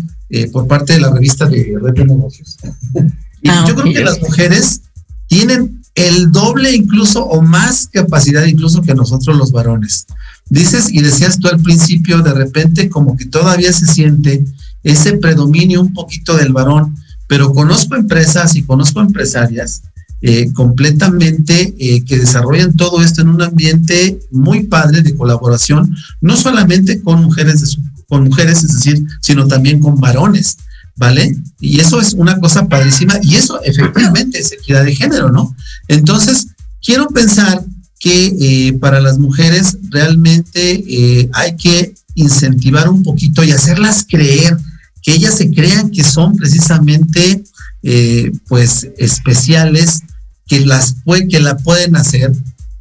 por 0.52 0.68
parte 0.68 0.92
de 0.92 1.00
la 1.00 1.10
revista 1.10 1.46
de 1.46 1.76
Red 1.82 1.94
de 1.94 2.04
Negocios, 2.04 2.56
ah, 3.48 3.64
yo 3.66 3.74
creo 3.74 3.92
que 3.92 4.04
las 4.04 4.20
mujeres 4.20 4.82
tienen 5.31 5.81
el 5.95 6.33
doble 6.33 6.74
incluso 6.74 7.24
o 7.24 7.41
más 7.41 7.89
capacidad 7.93 8.45
incluso 8.45 8.83
que 8.83 8.97
nosotros 8.97 9.37
los 9.37 9.53
varones. 9.53 10.07
Dices 10.49 10.89
y 10.91 11.01
decías 11.03 11.39
tú 11.39 11.47
al 11.47 11.61
principio, 11.61 12.20
de 12.20 12.35
repente 12.35 12.91
como 12.91 13.16
que 13.16 13.26
todavía 13.26 13.72
se 13.72 13.87
siente 13.87 14.45
ese 14.83 15.12
predominio 15.18 15.83
un 15.83 15.95
poquito 15.95 16.37
del 16.37 16.53
varón, 16.53 16.97
pero 17.28 17.53
conozco 17.53 17.95
empresas 17.95 18.57
y 18.57 18.62
conozco 18.62 19.01
empresarias 19.01 19.83
eh, 20.20 20.53
completamente 20.53 21.74
eh, 21.78 22.05
que 22.05 22.18
desarrollan 22.18 22.74
todo 22.74 23.01
esto 23.01 23.22
en 23.22 23.28
un 23.28 23.43
ambiente 23.43 24.18
muy 24.33 24.64
padre 24.64 25.03
de 25.03 25.14
colaboración, 25.16 25.95
no 26.20 26.37
solamente 26.37 27.01
con 27.03 27.22
mujeres, 27.22 27.78
con 28.09 28.24
mujeres, 28.24 28.64
es 28.64 28.74
decir, 28.74 29.07
sino 29.20 29.47
también 29.47 29.78
con 29.78 29.95
varones, 30.01 30.57
¿vale? 31.01 31.34
Y 31.61 31.80
eso 31.80 31.98
es 31.98 32.12
una 32.12 32.38
cosa 32.38 32.68
padrísima 32.68 33.18
y 33.22 33.36
eso 33.36 33.59
efectivamente 33.62 34.38
es 34.38 34.53
equidad 34.53 34.84
de 34.84 34.94
género, 34.94 35.32
¿no? 35.32 35.57
Entonces, 35.88 36.48
quiero 36.84 37.09
pensar 37.09 37.64
que 37.98 38.36
eh, 38.38 38.72
para 38.74 39.01
las 39.01 39.18
mujeres 39.18 39.78
realmente 39.88 41.28
hay 41.32 41.57
que 41.57 41.94
incentivar 42.14 42.90
un 42.90 43.03
poquito 43.03 43.42
y 43.42 43.51
hacerlas 43.51 44.05
creer, 44.07 44.59
que 45.03 45.14
ellas 45.14 45.38
se 45.38 45.51
crean 45.51 45.90
que 45.90 46.05
son 46.05 46.36
precisamente 46.36 47.42
pues 48.46 48.86
especiales, 48.98 50.03
que 50.46 50.61
las 50.61 50.96
que 51.30 51.40
la 51.40 51.57
pueden 51.57 51.96
hacer, 51.96 52.32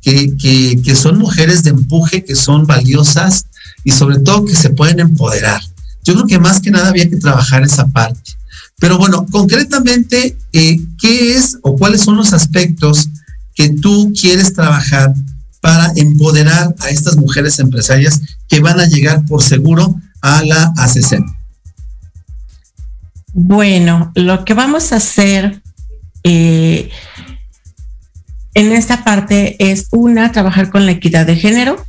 que, 0.01 0.35
que, 0.37 0.95
son 0.95 1.17
mujeres 1.17 1.63
de 1.63 1.69
empuje, 1.69 2.25
que 2.25 2.35
son 2.35 2.65
valiosas 2.65 3.45
y 3.85 3.91
sobre 3.91 4.19
todo 4.19 4.43
que 4.43 4.55
se 4.55 4.71
pueden 4.71 4.99
empoderar. 4.99 5.61
Yo 6.09 6.15
creo 6.15 6.25
que 6.25 6.39
más 6.39 6.59
que 6.59 6.71
nada 6.71 6.89
había 6.89 7.07
que 7.07 7.17
trabajar 7.17 7.61
esa 7.61 7.85
parte. 7.85 8.31
Pero 8.79 8.97
bueno, 8.97 9.27
concretamente, 9.29 10.35
eh, 10.53 10.79
¿qué 10.99 11.35
es 11.35 11.59
o 11.61 11.75
cuáles 11.75 12.01
son 12.01 12.17
los 12.17 12.33
aspectos 12.33 13.09
que 13.53 13.69
tú 13.69 14.11
quieres 14.19 14.55
trabajar 14.55 15.13
para 15.61 15.91
empoderar 15.95 16.73
a 16.79 16.89
estas 16.89 17.15
mujeres 17.15 17.59
empresarias 17.59 18.21
que 18.47 18.59
van 18.59 18.79
a 18.79 18.87
llegar 18.87 19.23
por 19.27 19.43
seguro 19.43 20.01
a 20.21 20.43
la 20.43 20.73
ACC? 20.77 21.23
Bueno, 23.33 24.11
lo 24.15 24.45
que 24.45 24.55
vamos 24.55 24.91
a 24.91 24.95
hacer 24.95 25.61
eh, 26.23 26.89
en 28.55 28.71
esta 28.71 29.03
parte 29.03 29.57
es 29.59 29.89
una, 29.91 30.31
trabajar 30.31 30.71
con 30.71 30.87
la 30.87 30.93
equidad 30.93 31.27
de 31.27 31.35
género, 31.35 31.85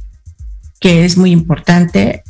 que 0.79 1.07
es 1.07 1.17
muy 1.17 1.31
importante, 1.31 2.23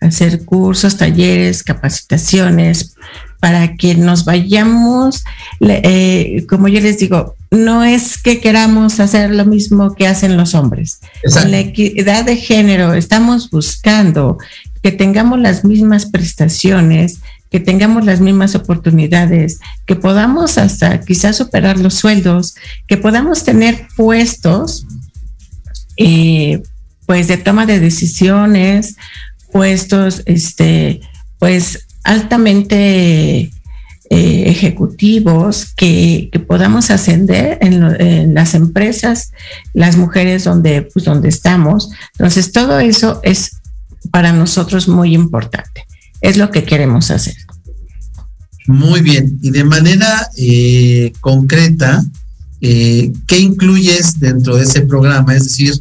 hacer 0.00 0.44
cursos, 0.44 0.96
talleres, 0.96 1.62
capacitaciones, 1.62 2.94
para 3.40 3.76
que 3.76 3.94
nos 3.94 4.24
vayamos, 4.24 5.24
eh, 5.60 6.44
como 6.48 6.68
yo 6.68 6.80
les 6.80 6.98
digo, 6.98 7.34
no 7.50 7.84
es 7.84 8.18
que 8.18 8.40
queramos 8.40 8.98
hacer 9.00 9.30
lo 9.30 9.44
mismo 9.44 9.94
que 9.94 10.06
hacen 10.06 10.36
los 10.36 10.54
hombres. 10.54 11.00
En 11.22 11.50
la 11.50 11.60
equidad 11.60 12.24
de 12.24 12.36
género 12.36 12.94
estamos 12.94 13.50
buscando 13.50 14.38
que 14.82 14.92
tengamos 14.92 15.38
las 15.38 15.64
mismas 15.64 16.06
prestaciones, 16.06 17.20
que 17.50 17.60
tengamos 17.60 18.04
las 18.04 18.20
mismas 18.20 18.54
oportunidades, 18.54 19.60
que 19.84 19.96
podamos 19.96 20.58
hasta 20.58 21.00
quizás 21.00 21.36
superar 21.36 21.78
los 21.78 21.94
sueldos, 21.94 22.54
que 22.86 22.96
podamos 22.96 23.44
tener 23.44 23.86
puestos 23.96 24.86
eh, 25.96 26.62
pues 27.06 27.28
de 27.28 27.36
toma 27.36 27.66
de 27.66 27.78
decisiones, 27.78 28.96
puestos 29.52 30.22
este 30.26 31.00
pues 31.38 31.86
altamente 32.04 33.50
eh, 34.08 34.44
ejecutivos 34.46 35.72
que, 35.76 36.30
podamos 36.46 36.90
ascender 36.90 37.58
en, 37.60 38.34
las 38.34 38.54
empresas, 38.54 39.32
las 39.74 39.96
mujeres 39.96 40.44
donde, 40.44 40.82
pues, 40.82 41.04
donde 41.04 41.28
estamos. 41.28 41.90
Entonces, 42.12 42.52
todo 42.52 42.78
eso 42.78 43.18
es 43.24 43.56
para 44.12 44.32
nosotros 44.32 44.86
muy 44.86 45.12
importante. 45.12 45.86
Es 46.20 46.36
lo 46.36 46.52
que 46.52 46.62
queremos 46.62 47.10
hacer. 47.10 47.34
Muy 48.68 49.00
bien. 49.00 49.40
Y 49.42 49.50
de 49.50 49.64
manera 49.64 50.30
eh, 50.36 51.12
concreta, 51.20 52.04
eh, 52.60 53.12
¿qué 53.26 53.40
incluyes 53.40 54.20
dentro 54.20 54.56
de 54.56 54.64
ese 54.64 54.82
programa? 54.82 55.34
Es 55.34 55.44
decir, 55.44 55.74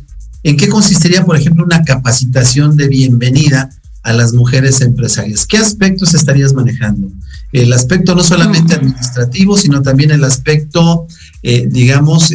¿en 0.46 0.58
qué 0.58 0.70
consistiría, 0.70 1.26
por 1.26 1.36
ejemplo, 1.36 1.66
una 1.66 1.84
capacitación 1.84 2.78
de 2.78 2.88
bienvenida 2.88 3.70
a 4.04 4.14
las 4.14 4.34
mujeres 4.34 4.82
empresarias? 4.82 5.46
¿Qué 5.46 5.58
aspectos 5.58 6.14
estarías 6.14 6.54
manejando? 6.54 7.12
El 7.52 7.74
aspecto 7.74 8.16
no 8.16 8.24
solamente 8.24 8.76
administrativo, 8.76 9.58
sino 9.58 9.82
también 9.82 10.12
el 10.12 10.24
aspecto, 10.24 11.08
eh, 11.44 11.68
digamos, 11.70 12.32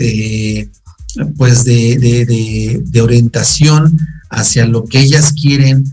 pues 1.37 1.65
de, 1.65 2.83
de, 2.85 3.01
orientación 3.01 3.99
hacia 4.29 4.67
lo 4.67 4.85
que 4.85 5.01
ellas 5.01 5.33
quieren, 5.33 5.85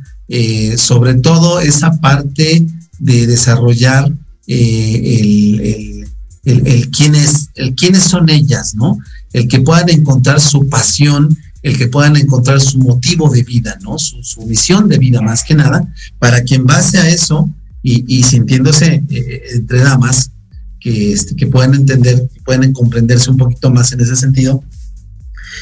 sobre 0.78 1.16
todo 1.16 1.60
esa 1.60 1.92
parte 2.02 2.66
de 3.00 3.28
desarrollar 3.28 4.12
eh, 4.48 6.08
el, 6.46 6.66
el, 6.66 6.90
quién 6.90 7.16
es, 7.16 7.50
el 7.56 7.76
quiénes 7.76 8.04
son 8.04 8.30
ellas, 8.30 8.76
¿no? 8.76 8.98
El 9.34 9.50
que 9.50 9.60
puedan 9.60 9.90
encontrar 9.90 10.40
su 10.40 10.70
pasión, 10.70 11.38
el 11.64 11.78
que 11.78 11.88
puedan 11.88 12.16
encontrar 12.16 12.62
su 12.62 12.78
motivo 12.80 13.30
de 13.30 13.44
vida, 13.44 13.78
¿no? 13.82 13.98
Su, 13.98 14.24
su 14.24 14.42
misión 14.44 14.88
de 14.88 14.98
vida 14.98 15.22
más 15.22 15.44
que 15.44 15.56
nada, 15.56 15.86
para 16.20 16.44
que 16.44 16.56
en 16.56 16.66
base 16.66 16.98
a 16.98 17.08
eso 17.08 17.50
y, 17.84 18.24
sintiéndose 18.24 19.04
eh, 19.10 19.44
entre 19.54 19.80
damas, 19.80 20.32
que, 20.80 21.14
este, 21.14 21.36
que 21.36 21.48
puedan 21.48 21.74
entender, 21.74 22.28
que 22.34 22.42
puedan 22.42 22.74
comprenderse 22.74 23.32
un 23.32 23.38
poquito 23.38 23.72
más 23.72 23.92
en 23.94 24.02
ese 24.02 24.16
sentido, 24.16 24.64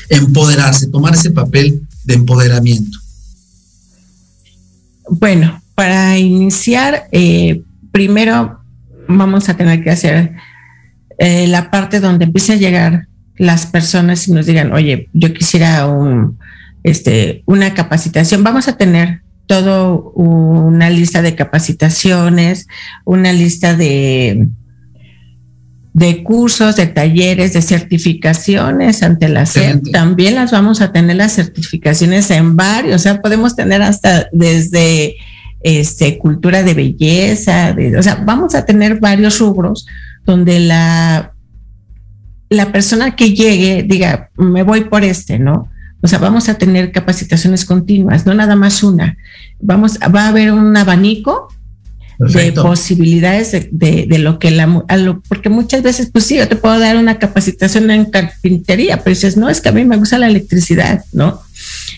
empoderarse, 0.10 0.88
tomar 0.88 1.14
ese 1.14 1.32
papel 1.32 1.82
de 2.04 2.14
empoderamiento. 2.16 2.98
Bueno, 5.10 5.62
para 5.76 6.18
iniciar, 6.18 7.08
eh, 7.12 7.62
primero 7.92 8.60
vamos 9.08 9.48
a 9.50 9.56
tener 9.56 9.84
que 9.84 9.92
hacer 9.92 10.34
eh, 11.20 11.48
la 11.48 11.70
parte 11.70 12.00
donde 12.00 12.26
empiece 12.26 12.54
a 12.54 12.58
llegar 12.58 13.08
las 13.38 13.66
personas 13.66 14.28
y 14.28 14.32
nos 14.32 14.46
digan, 14.46 14.74
oye, 14.74 15.10
yo 15.14 15.34
quisiera 15.34 15.88
un, 15.88 16.38
este, 16.84 17.44
una 17.46 17.74
capacitación. 17.74 18.44
Vamos 18.44 18.68
a 18.68 18.78
tener 18.78 19.22
todo 19.48 20.12
una 20.12 20.90
lista 20.90 21.22
de 21.22 21.36
capacitaciones, 21.36 22.68
una 23.04 23.32
lista 23.34 23.76
de, 23.76 24.48
de 25.94 26.24
cursos, 26.24 26.76
de 26.76 26.88
talleres, 26.88 27.54
de 27.54 27.62
certificaciones 27.62 29.04
ante 29.04 29.30
la 29.30 29.46
SEP. 29.46 29.92
También 29.92 30.36
las 30.36 30.52
vamos 30.52 30.82
a 30.82 30.92
tener 30.92 31.18
las 31.18 31.34
certificaciones 31.34 32.32
en 32.32 32.56
varios, 32.56 32.96
o 32.96 33.00
sea, 33.00 33.22
podemos 33.22 33.56
tener 33.56 33.82
hasta 33.82 34.28
desde 34.32 35.16
este, 35.62 36.18
cultura 36.18 36.64
de 36.64 36.74
belleza, 36.74 37.76
o 37.98 38.04
sea, 38.04 38.16
vamos 38.26 38.56
a 38.56 38.66
tener 38.66 39.00
varios 39.00 39.40
rubros 39.40 39.86
donde 40.26 40.60
la, 40.60 41.35
la 42.56 42.72
persona 42.72 43.16
que 43.16 43.34
llegue 43.34 43.84
diga, 43.84 44.30
me 44.36 44.64
voy 44.64 44.86
por 44.86 45.04
este, 45.04 45.40
¿no? 45.40 45.70
O 46.02 46.08
sea, 46.08 46.20
vamos 46.20 46.50
a 46.50 46.58
tener 46.58 46.92
capacitaciones 46.92 47.66
continuas, 47.66 48.26
no 48.26 48.34
nada 48.34 48.56
más 48.56 48.84
una. 48.84 49.18
Vamos, 49.60 49.98
va 50.14 50.26
a 50.26 50.28
haber 50.30 50.52
un 50.52 50.76
abanico 50.78 51.48
de 52.20 52.52
posibilidades 52.54 53.52
de, 53.52 54.06
de, 54.08 54.20
lo 54.20 54.40
que 54.40 54.52
la, 54.52 54.86
porque 55.28 55.50
muchas 55.50 55.84
veces, 55.84 56.10
pues 56.12 56.26
sí, 56.26 56.38
yo 56.38 56.48
te 56.48 56.56
puedo 56.56 56.80
dar 56.80 56.96
una 56.96 57.20
capacitación 57.20 57.92
en 57.92 58.06
carpintería, 58.06 59.04
pero 59.04 59.16
dices, 59.16 59.36
no, 59.36 59.50
es 59.50 59.60
que 59.62 59.70
a 59.70 59.74
mí 59.74 59.84
me 59.84 59.98
gusta 59.98 60.18
la 60.18 60.28
electricidad, 60.28 61.04
¿no? 61.12 61.42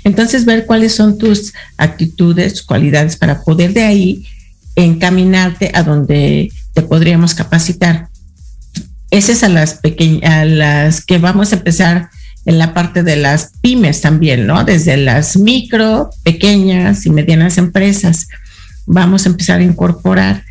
Entonces, 0.04 0.46
ver 0.46 0.66
cuáles 0.66 0.96
son 0.96 1.18
tus 1.18 1.54
actitudes, 1.78 2.64
cualidades 2.64 3.18
para 3.18 3.44
poder 3.44 3.74
de 3.74 3.84
ahí 3.84 4.26
encaminarte 4.76 5.72
a 5.74 5.84
donde 5.84 6.52
te 6.74 6.82
podríamos 6.82 7.36
capacitar. 7.36 8.10
Esas 9.12 9.44
a 9.44 9.50
las 9.50 9.76
pequeñas, 9.76 10.32
a 10.32 10.46
las 10.46 11.06
que 11.06 11.18
vamos 11.18 11.52
a 11.52 11.58
empezar 11.58 12.10
en 12.46 12.58
la 12.58 12.74
parte 12.74 13.04
de 13.04 13.18
las 13.18 13.52
pymes 13.62 14.02
también, 14.02 14.48
¿no? 14.48 14.64
Desde 14.64 14.98
las 14.98 15.38
micro, 15.38 16.10
pequeñas 16.24 17.06
y 17.06 17.10
medianas 17.10 17.58
empresas 17.58 18.28
vamos 18.88 19.26
a 19.26 19.30
empezar 19.30 19.60
a 19.60 19.64
incorporar 19.64 20.44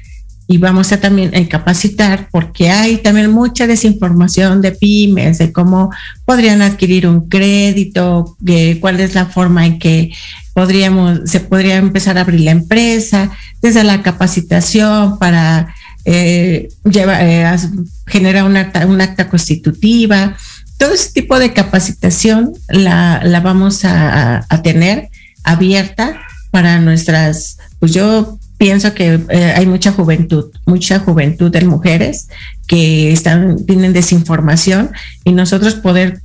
y 0.47 0.59
vamos 0.59 0.93
a 0.93 1.01
también 1.01 1.35
a 1.35 1.49
capacitar 1.49 2.29
porque 2.31 2.71
hay 2.71 2.99
también 2.99 3.33
mucha 3.33 3.67
desinformación 3.67 4.63
de 4.63 4.73
pymes, 4.73 5.39
de 5.39 5.53
cómo 5.53 5.91
podrían 6.25 6.63
adquirir 6.63 7.09
un 7.09 7.29
crédito, 7.29 8.37
de 8.39 8.79
cuál 8.81 9.01
es 9.01 9.15
la 9.15 9.27
forma 9.27 9.67
en 9.67 9.79
que 9.79 10.13
podríamos, 10.55 11.21
se 11.25 11.41
podría 11.41 11.77
empezar 11.77 12.17
a 12.17 12.21
abrir 12.21 12.43
la 12.43 12.53
empresa, 12.53 13.31
desde 13.61 13.83
la 13.83 14.03
capacitación 14.03 15.19
para 15.19 15.75
eh, 16.07 16.69
eh 16.95 17.59
generar 18.07 18.45
un 18.45 18.57
acta, 18.57 18.87
un 18.87 19.01
acta 19.01 19.29
constitutiva. 19.29 20.37
Todo 20.79 20.93
ese 20.93 21.13
tipo 21.13 21.39
de 21.39 21.53
capacitación 21.53 22.53
la, 22.69 23.21
la 23.25 23.41
vamos 23.41 23.85
a, 23.85 24.47
a 24.49 24.63
tener 24.63 25.09
abierta 25.43 26.21
para 26.51 26.81
nuestras, 26.81 27.59
pues 27.81 27.93
yo 27.93 28.39
pienso 28.59 28.95
que 28.95 29.21
eh, 29.29 29.53
hay 29.55 29.67
mucha 29.67 29.93
juventud, 29.93 30.47
mucha 30.65 30.99
juventud 30.99 31.51
de 31.51 31.65
mujeres 31.65 32.29
que 32.67 33.13
están, 33.13 33.65
tienen 33.67 33.93
desinformación 33.93 34.93
y 35.25 35.33
nosotros 35.33 35.75
poder 35.75 36.23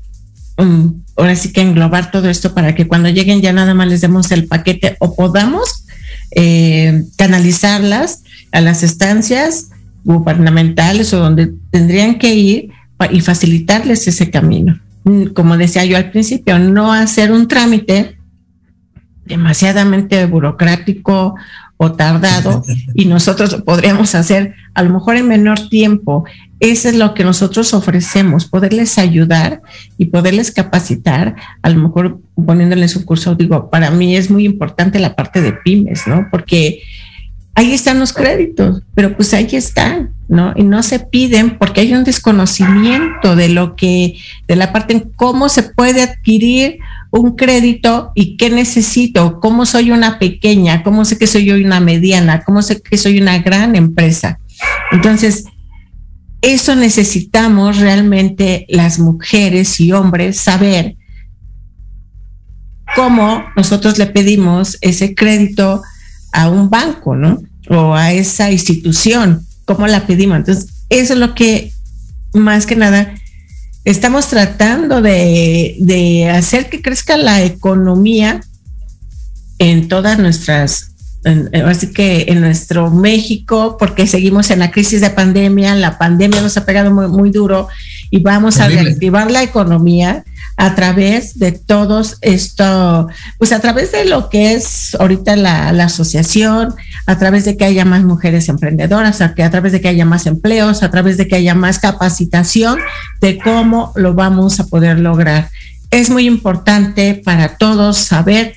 um, 0.57 1.01
ahora 1.17 1.35
sí 1.35 1.51
que 1.51 1.61
englobar 1.61 2.11
todo 2.11 2.29
esto 2.29 2.53
para 2.53 2.75
que 2.75 2.87
cuando 2.87 3.09
lleguen 3.09 3.41
ya 3.41 3.53
nada 3.53 3.73
más 3.73 3.87
les 3.87 4.01
demos 4.01 4.31
el 4.31 4.47
paquete 4.47 4.95
o 4.99 5.15
podamos 5.15 5.85
eh, 6.31 7.03
canalizarlas 7.17 8.23
a 8.51 8.61
las 8.61 8.83
estancias 8.83 9.70
gubernamentales 10.03 11.13
o 11.13 11.19
donde 11.19 11.53
tendrían 11.69 12.17
que 12.17 12.33
ir 12.33 12.71
y 13.11 13.21
facilitarles 13.21 14.07
ese 14.07 14.29
camino. 14.29 14.79
Mm, 15.03 15.27
como 15.27 15.57
decía 15.57 15.85
yo 15.85 15.97
al 15.97 16.11
principio, 16.11 16.59
no 16.59 16.93
hacer 16.93 17.31
un 17.31 17.47
trámite 17.47 18.17
demasiadamente 19.25 20.25
burocrático 20.25 21.35
o 21.77 21.91
tardado 21.93 22.63
y 22.93 23.05
nosotros 23.05 23.51
lo 23.51 23.63
podríamos 23.63 24.13
hacer 24.13 24.53
a 24.73 24.83
lo 24.83 24.93
mejor 24.93 25.15
en 25.15 25.27
menor 25.27 25.69
tiempo. 25.69 26.25
Eso 26.59 26.89
es 26.89 26.95
lo 26.95 27.15
que 27.15 27.23
nosotros 27.23 27.73
ofrecemos, 27.73 28.45
poderles 28.45 28.99
ayudar 28.99 29.63
y 29.97 30.05
poderles 30.05 30.51
capacitar, 30.51 31.35
a 31.63 31.69
lo 31.69 31.81
mejor 31.81 32.19
poniéndoles 32.35 32.95
un 32.95 33.03
curso, 33.03 33.33
digo, 33.33 33.71
para 33.71 33.89
mí 33.89 34.15
es 34.15 34.29
muy 34.29 34.45
importante 34.45 34.99
la 34.99 35.15
parte 35.15 35.41
de 35.41 35.53
pymes, 35.53 36.05
¿no? 36.05 36.27
Porque 36.29 36.83
ahí 37.55 37.73
están 37.73 37.99
los 37.99 38.13
créditos, 38.13 38.81
pero 38.95 39.15
pues 39.15 39.33
ahí 39.33 39.47
están, 39.51 40.13
¿no? 40.27 40.53
Y 40.55 40.63
no 40.63 40.83
se 40.83 40.99
piden 40.99 41.57
porque 41.57 41.81
hay 41.81 41.93
un 41.93 42.03
desconocimiento 42.03 43.35
de 43.35 43.49
lo 43.49 43.75
que, 43.75 44.17
de 44.47 44.55
la 44.55 44.71
parte 44.71 44.93
en 44.93 45.11
cómo 45.15 45.49
se 45.49 45.63
puede 45.63 46.01
adquirir 46.01 46.79
un 47.11 47.35
crédito 47.35 48.11
y 48.15 48.37
qué 48.37 48.49
necesito, 48.49 49.39
cómo 49.39 49.65
soy 49.65 49.91
una 49.91 50.17
pequeña, 50.17 50.81
cómo 50.83 51.03
sé 51.03 51.17
que 51.17 51.27
soy 51.27 51.51
una 51.51 51.79
mediana, 51.79 52.43
cómo 52.43 52.61
sé 52.61 52.81
que 52.81 52.97
soy 52.97 53.19
una 53.19 53.39
gran 53.39 53.75
empresa. 53.75 54.39
Entonces, 54.91 55.45
eso 56.41 56.75
necesitamos 56.75 57.79
realmente 57.79 58.65
las 58.69 58.97
mujeres 58.97 59.79
y 59.79 59.91
hombres 59.91 60.37
saber 60.39 60.95
cómo 62.95 63.45
nosotros 63.55 63.97
le 63.97 64.07
pedimos 64.07 64.77
ese 64.81 65.13
crédito 65.13 65.81
a 66.31 66.49
un 66.49 66.69
banco, 66.69 67.15
¿no? 67.15 67.41
O 67.69 67.93
a 67.93 68.11
esa 68.11 68.51
institución, 68.51 69.45
cómo 69.65 69.87
la 69.87 70.05
pedimos. 70.07 70.37
Entonces, 70.37 70.67
eso 70.89 71.13
es 71.13 71.19
lo 71.19 71.35
que 71.35 71.71
más 72.33 72.65
que 72.65 72.75
nada 72.75 73.13
estamos 73.83 74.27
tratando 74.27 75.01
de, 75.01 76.31
hacer 76.33 76.69
que 76.69 76.81
crezca 76.81 77.17
la 77.17 77.43
economía 77.43 78.41
en 79.57 79.87
todas 79.87 80.19
nuestras 80.19 80.87
así 81.67 81.93
que 81.93 82.25
en 82.29 82.41
nuestro 82.41 82.89
México, 82.89 83.77
porque 83.77 84.07
seguimos 84.07 84.49
en 84.49 84.57
la 84.57 84.71
crisis 84.71 85.01
de 85.01 85.11
pandemia, 85.11 85.75
la 85.75 85.99
pandemia 85.99 86.41
nos 86.41 86.57
ha 86.57 86.65
pegado 86.65 86.89
muy, 86.91 87.07
muy 87.07 87.29
duro 87.29 87.67
y 88.11 88.19
vamos 88.19 88.59
a 88.59 88.67
reactivar 88.67 89.31
la 89.31 89.41
economía 89.41 90.23
a 90.57 90.75
través 90.75 91.39
de 91.39 91.53
todos 91.53 92.17
esto, 92.21 93.07
pues 93.39 93.51
a 93.51 93.59
través 93.59 93.91
de 93.93 94.05
lo 94.05 94.29
que 94.29 94.53
es 94.53 94.95
ahorita 94.99 95.35
la, 95.35 95.69
asociación, 95.69 96.75
a 97.07 97.17
través 97.17 97.45
de 97.45 97.57
que 97.57 97.65
haya 97.65 97.85
más 97.85 98.03
mujeres 98.03 98.49
emprendedoras, 98.49 99.21
a, 99.21 99.33
que 99.33 99.43
a 99.43 99.49
través 99.49 99.71
de 99.71 99.81
que 99.81 99.87
haya 99.87 100.05
más 100.05 100.27
empleos, 100.27 100.83
a 100.83 100.91
través 100.91 101.17
de 101.17 101.27
que 101.27 101.37
haya 101.37 101.55
más 101.55 101.79
capacitación 101.79 102.77
de 103.21 103.39
cómo 103.39 103.93
lo 103.95 104.13
vamos 104.13 104.59
a 104.59 104.67
poder 104.67 104.99
lograr. 104.99 105.49
Es 105.89 106.09
muy 106.09 106.27
importante 106.27 107.15
para 107.15 107.57
todos 107.57 107.97
saber 107.97 108.53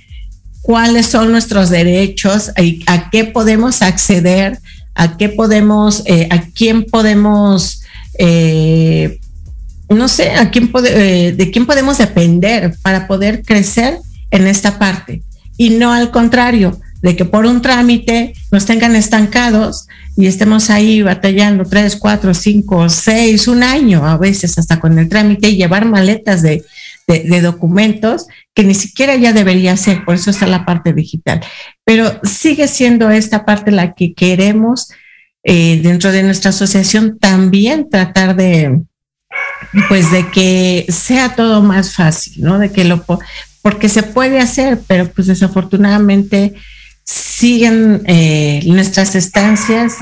cuáles 0.61 1.07
son 1.07 1.31
nuestros 1.31 1.71
derechos 1.71 2.51
y 2.61 2.83
a 2.87 3.09
qué 3.11 3.25
podemos 3.25 3.83
acceder 3.83 4.59
a 4.95 5.17
qué 5.17 5.29
podemos, 5.29 6.03
eh, 6.07 6.29
a 6.31 6.41
quién 6.41 6.85
podemos, 6.85 7.83
eh, 8.19 9.19
no 9.89 10.09
sé, 10.09 10.33
a 10.33 10.51
quién 10.51 10.71
eh, 10.87 11.35
de 11.37 11.51
quién 11.51 11.67
podemos 11.67 11.99
depender 11.99 12.75
para 12.83 13.07
poder 13.07 13.43
crecer 13.43 13.99
en 14.31 14.47
esta 14.47 14.79
parte. 14.79 15.23
Y 15.57 15.71
no 15.71 15.93
al 15.93 16.11
contrario, 16.11 16.81
de 17.05 17.17
que 17.17 17.27
por 17.27 17.45
un 17.45 17.61
trámite 17.61 18.33
nos 18.51 18.65
tengan 18.65 18.97
estancados 18.97 19.87
y 20.17 20.25
estemos 20.27 20.71
ahí 20.71 21.03
batallando 21.03 21.65
tres, 21.65 21.97
cuatro, 21.97 22.33
cinco, 22.33 22.89
seis, 22.89 23.47
un 23.47 23.63
año 23.63 24.07
a 24.07 24.17
veces 24.17 24.57
hasta 24.57 24.81
con 24.81 24.99
el 24.99 25.11
trámite 25.11 25.51
y 25.51 25.57
llevar 25.57 25.85
maletas 25.85 26.41
de, 26.41 26.65
de, 27.07 27.41
documentos 27.43 28.27
que 28.55 28.65
ni 28.65 28.73
siquiera 28.73 29.17
ya 29.17 29.35
debería 29.35 29.77
ser, 29.77 30.03
por 30.07 30.15
eso 30.15 30.31
está 30.31 30.47
la 30.47 30.65
parte 30.65 30.95
digital. 30.95 31.43
Pero 31.85 32.21
sigue 32.23 32.69
siendo 32.69 33.11
esta 33.11 33.45
parte 33.45 33.71
la 33.71 33.95
que 33.95 34.15
queremos 34.15 34.89
eh, 35.43 35.81
dentro 35.83 36.11
de 36.11 36.23
nuestra 36.23 36.51
asociación 36.51 37.19
también 37.19 37.91
tratar 37.91 38.35
de, 38.35 38.81
pues 39.89 40.11
de 40.11 40.31
que 40.31 40.87
sea 40.89 41.35
todo 41.35 41.63
más 41.63 41.93
fácil, 41.93 42.43
¿no? 42.43 42.59
De 42.59 42.71
que 42.71 42.85
lo, 42.85 43.05
porque 43.63 43.89
se 43.89 44.03
puede 44.03 44.41
hacer, 44.41 44.81
pero 44.87 45.11
pues 45.11 45.27
desafortunadamente 45.27 46.55
siguen 47.05 48.03
eh, 48.07 48.63
nuestras 48.67 49.15
estancias 49.15 49.97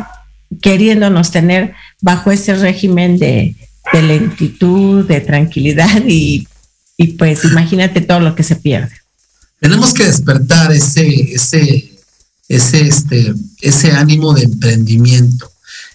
queriéndonos 0.61 1.31
tener 1.31 1.75
bajo 2.01 2.31
ese 2.31 2.55
régimen 2.55 3.19
de, 3.19 3.57
lentitud, 3.93 5.07
de 5.07 5.21
tranquilidad 5.21 6.03
y 6.07 6.47
y 6.97 7.09
pues 7.09 7.45
imagínate 7.45 8.01
todo 8.01 8.21
lo 8.21 8.35
que 8.35 8.43
se 8.43 8.57
pierde. 8.57 8.93
Tenemos 9.61 9.95
que 9.95 10.05
despertar 10.05 10.73
ese, 10.73 11.35
ese, 11.35 11.93
ese, 12.49 12.81
este, 12.87 13.35
ese 13.61 13.93
ánimo 13.93 14.35
de 14.35 14.45
emprendimiento. 14.45 15.51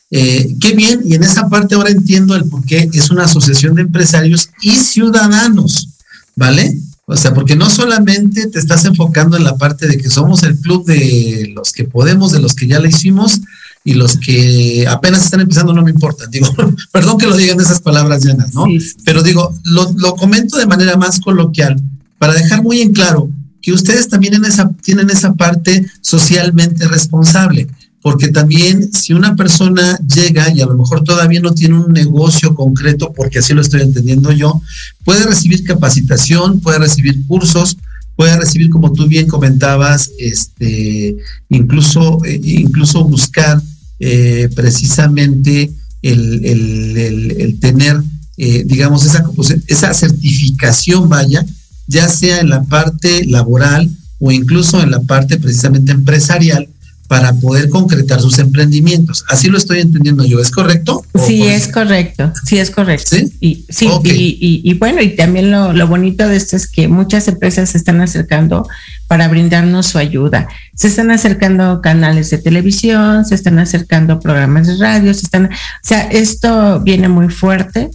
Eh, 0.10 0.56
qué 0.62 0.74
bien, 0.74 1.02
y 1.04 1.16
en 1.16 1.24
esa 1.24 1.50
parte 1.50 1.76
ahora 1.76 1.90
entiendo 1.90 2.36
el 2.36 2.46
por 2.46 2.64
qué 2.64 2.90
es 2.94 3.10
una 3.10 3.26
asociación 3.26 3.76
de 3.76 3.82
empresarios 3.82 4.50
y 4.62 4.72
ciudadanos, 4.72 5.90
¿vale? 6.36 6.78
O 7.06 7.16
sea, 7.16 7.34
porque 7.34 7.56
no 7.56 7.70
solamente 7.70 8.48
te 8.48 8.60
estás 8.60 8.86
enfocando 8.86 9.38
en 9.38 9.44
la 9.44 9.58
parte 9.58 9.88
de 9.88 9.98
que 9.98 10.10
somos 10.10 10.44
el 10.44 10.58
club 10.58 10.86
de 10.86 11.52
los 11.54 11.72
que 11.72 11.86
podemos, 11.86 12.32
de 12.32 12.40
los 12.40 12.54
que 12.54 12.68
ya 12.68 12.80
lo 12.80 12.88
hicimos, 12.88 13.42
y 13.88 13.94
los 13.94 14.18
que 14.18 14.86
apenas 14.86 15.24
están 15.24 15.40
empezando 15.40 15.74
no 15.74 15.82
me 15.82 15.92
importan. 15.92 16.30
Digo, 16.30 16.54
perdón 16.92 17.18
que 17.18 17.26
lo 17.26 17.38
digan 17.38 17.62
esas 17.62 17.80
palabras 17.80 18.26
llenas, 18.26 18.54
¿no? 18.54 18.66
Pero 19.06 19.24
digo, 19.24 19.54
lo, 19.64 19.90
lo, 19.96 20.16
comento 20.16 20.58
de 20.58 20.68
manera 20.68 20.98
más 20.98 21.22
coloquial 21.22 21.82
para 22.18 22.34
dejar 22.34 22.64
muy 22.64 22.82
en 22.82 22.92
claro 22.92 23.30
que 23.62 23.72
ustedes 23.72 24.10
también 24.10 24.34
en 24.34 24.44
esa, 24.44 24.70
tienen 24.84 25.10
esa 25.10 25.34
parte 25.36 25.86
socialmente 26.02 26.86
responsable. 26.88 27.68
Porque 28.08 28.30
también 28.30 28.94
si 28.94 29.12
una 29.12 29.36
persona 29.36 30.00
llega 30.00 30.50
y 30.56 30.62
a 30.62 30.66
lo 30.66 30.78
mejor 30.78 31.04
todavía 31.04 31.42
no 31.42 31.54
tiene 31.54 31.76
un 31.76 31.92
negocio 31.92 32.56
concreto, 32.56 33.12
porque 33.12 33.40
así 33.40 33.54
lo 33.54 33.60
estoy 33.60 33.82
entendiendo 33.82 34.32
yo, 34.32 34.62
puede 35.04 35.26
recibir 35.26 35.66
capacitación, 35.66 36.62
puede 36.62 36.80
recibir 36.80 37.26
cursos, 37.26 37.76
puede 38.16 38.38
recibir, 38.38 38.70
como 38.70 38.94
tú 38.94 39.08
bien 39.08 39.28
comentabas, 39.28 40.12
este, 40.20 41.18
incluso, 41.50 42.24
eh, 42.24 42.40
incluso 42.42 43.04
buscar 43.04 43.62
eh, 44.00 44.48
precisamente 44.56 45.70
el, 46.02 47.58
tener, 47.60 48.02
eh, 48.38 48.64
digamos, 48.66 49.06
esa, 49.06 49.26
esa 49.68 49.94
certificación, 49.94 51.10
vaya, 51.10 51.46
ya 51.88 52.08
sea 52.08 52.40
en 52.40 52.52
la 52.52 52.64
parte 52.64 53.26
laboral 53.26 53.90
o 54.20 54.32
incluso 54.32 54.82
en 54.82 54.92
la 54.92 55.02
parte 55.02 55.38
precisamente 55.38 55.92
empresarial, 55.92 56.70
para 57.08 57.34
poder 57.34 57.70
concretar 57.70 58.20
sus 58.20 58.38
emprendimientos. 58.38 59.24
Así 59.30 59.48
lo 59.48 59.58
estoy 59.58 59.80
entendiendo 59.80 60.26
yo, 60.26 60.40
¿es 60.40 60.52
correcto? 60.52 61.06
Sí, 61.26 61.44
es 61.44 61.68
correcto, 61.70 62.34
sí, 62.46 62.58
es 62.58 62.70
correcto. 62.70 63.16
Sí, 63.16 63.34
y, 63.40 63.66
sí 63.70 63.90
y, 64.04 64.74
bueno, 64.74 65.02
y 65.02 65.16
también 65.16 65.50
lo, 65.50 65.72
lo, 65.72 65.88
bonito 65.88 66.28
de 66.28 66.36
esto 66.36 66.58
es 66.58 66.70
que 66.70 66.88
muchas 66.88 67.28
empresas 67.30 67.70
se 67.70 67.78
están 67.78 68.02
acercando 68.02 68.68
para 69.08 69.30
brindarnos 69.30 69.88
su 69.88 69.98
ayuda. 69.98 70.48
Se 70.76 70.88
están 70.90 71.10
acercando 71.12 71.82
canales 71.82 72.30
de 72.30 72.40
televisión, 72.40 73.26
se 73.26 73.36
están 73.36 73.58
acercando 73.60 74.20
programas 74.20 74.68
de 74.68 74.76
radio, 74.78 75.14
se 75.14 75.26
están, 75.26 75.46
o 75.46 75.50
sea, 75.82 76.04
esto 76.10 76.82
viene 76.82 77.08
muy 77.08 77.30
fuerte. 77.30 77.90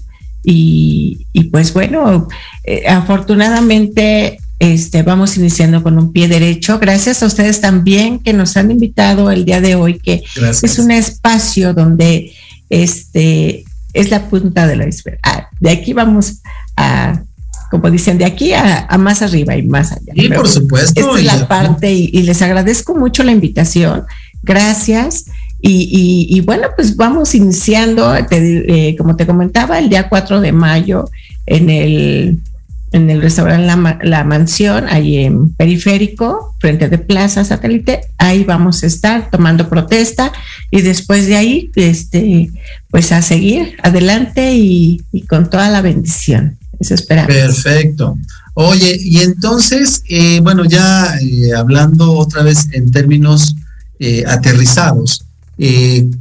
Y, 0.45 1.27
y 1.33 1.45
pues 1.45 1.73
bueno, 1.73 2.27
eh, 2.65 2.89
afortunadamente 2.89 4.41
este, 4.63 5.03
vamos 5.03 5.37
iniciando 5.37 5.83
con 5.83 5.99
un 5.99 6.13
pie 6.13 6.29
derecho. 6.29 6.79
Gracias 6.79 7.21
a 7.25 7.27
ustedes 7.27 7.61
también 7.61 8.21
que 8.21 8.33
nos 8.33 8.57
han 8.57 8.71
invitado 8.71 9.29
el 9.33 9.45
día 9.45 9.61
de 9.61 9.75
hoy, 9.75 9.99
que 9.99 10.23
es 10.37 10.79
un 10.79 10.93
espacio 10.93 11.75
donde 11.75 12.33
este, 12.71 13.65
es 13.93 14.11
la 14.11 14.29
punta 14.29 14.69
de 14.69 14.77
la 14.77 14.87
iceberg. 14.87 15.19
Ah, 15.25 15.49
de 15.59 15.71
aquí 15.71 15.93
vamos 15.95 16.43
a, 16.77 17.21
como 17.73 17.91
dicen, 17.91 18.19
de 18.19 18.25
aquí 18.25 18.53
a, 18.53 18.87
más 19.01 19.23
arriba 19.23 19.57
y 19.57 19.65
más 19.65 19.91
allá. 19.91 20.13
Y 20.15 20.29
por 20.29 20.47
supuesto. 20.47 21.01
Esta 21.01 21.19
es 21.19 21.25
la 21.25 21.49
parte 21.49 21.93
y, 21.93 22.23
les 22.23 22.41
agradezco 22.41 22.95
mucho 22.95 23.25
la 23.25 23.33
invitación. 23.33 24.05
Gracias. 24.45 25.25
Y, 25.61 26.41
bueno, 26.43 26.69
pues 26.77 26.97
vamos 26.97 27.35
iniciando, 27.35 28.15
eh, 28.15 28.95
como 28.97 29.17
te 29.17 29.27
comentaba, 29.27 29.81
el 29.81 29.89
día 29.89 30.09
4 30.09 30.41
de 30.41 30.53
mayo 30.53 31.11
en 31.47 31.69
el 31.69 32.39
en 32.93 33.11
el 33.11 33.23
restaurante 33.23 33.67
la, 34.03 34.25
Mansión, 34.25 34.87
ahí 34.89 35.19
en 35.19 35.53
Periférico, 35.55 36.55
frente 36.61 36.89
de 36.89 36.99
Plaza 36.99 37.45
Satélite. 37.45 38.03
Ahí 38.19 38.45
vamos 38.45 38.83
a 38.83 38.87
estar 38.87 39.31
tomando 39.31 39.69
protesta 39.69 40.33
y 40.71 40.83
después 40.83 41.27
de 41.27 41.37
ahí, 41.37 41.71
este, 41.75 42.51
pues 42.91 43.13
a 43.13 43.23
seguir 43.23 43.77
adelante 43.83 44.55
y, 44.55 45.03
con 45.29 45.49
toda 45.49 45.69
la 45.71 45.83
bendición. 45.83 46.59
Eso 46.79 46.95
esperamos. 46.95 47.33
Perfecto. 47.33 48.19
Oye, 48.55 48.99
y 49.01 49.19
entonces, 49.19 50.03
eh, 50.09 50.41
bueno, 50.41 50.65
ya 50.65 51.15
eh, 51.21 51.55
hablando 51.57 52.13
otra 52.13 52.43
vez 52.43 52.69
en 52.73 52.91
términos 52.91 53.55
eh, 53.99 54.25
aterrizados, 54.27 55.25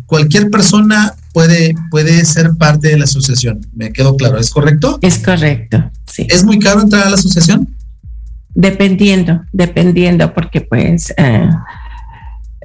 cualquier 0.05 0.51
persona 0.51 1.15
puede, 1.33 1.73
puede 1.89 2.25
ser 2.25 2.51
parte 2.57 2.89
de 2.89 2.97
la 2.97 3.05
asociación. 3.05 3.59
Me 3.73 3.91
quedó 3.91 4.15
claro, 4.15 4.37
¿es 4.37 4.49
correcto? 4.49 4.99
Es 5.01 5.19
correcto, 5.19 5.91
sí. 6.05 6.27
¿Es 6.29 6.43
muy 6.43 6.59
caro 6.59 6.81
entrar 6.81 7.07
a 7.07 7.09
la 7.09 7.15
asociación? 7.15 7.75
Dependiendo, 8.53 9.41
dependiendo, 9.53 10.33
porque 10.33 10.61
pues 10.61 11.13
eh, 11.17 11.49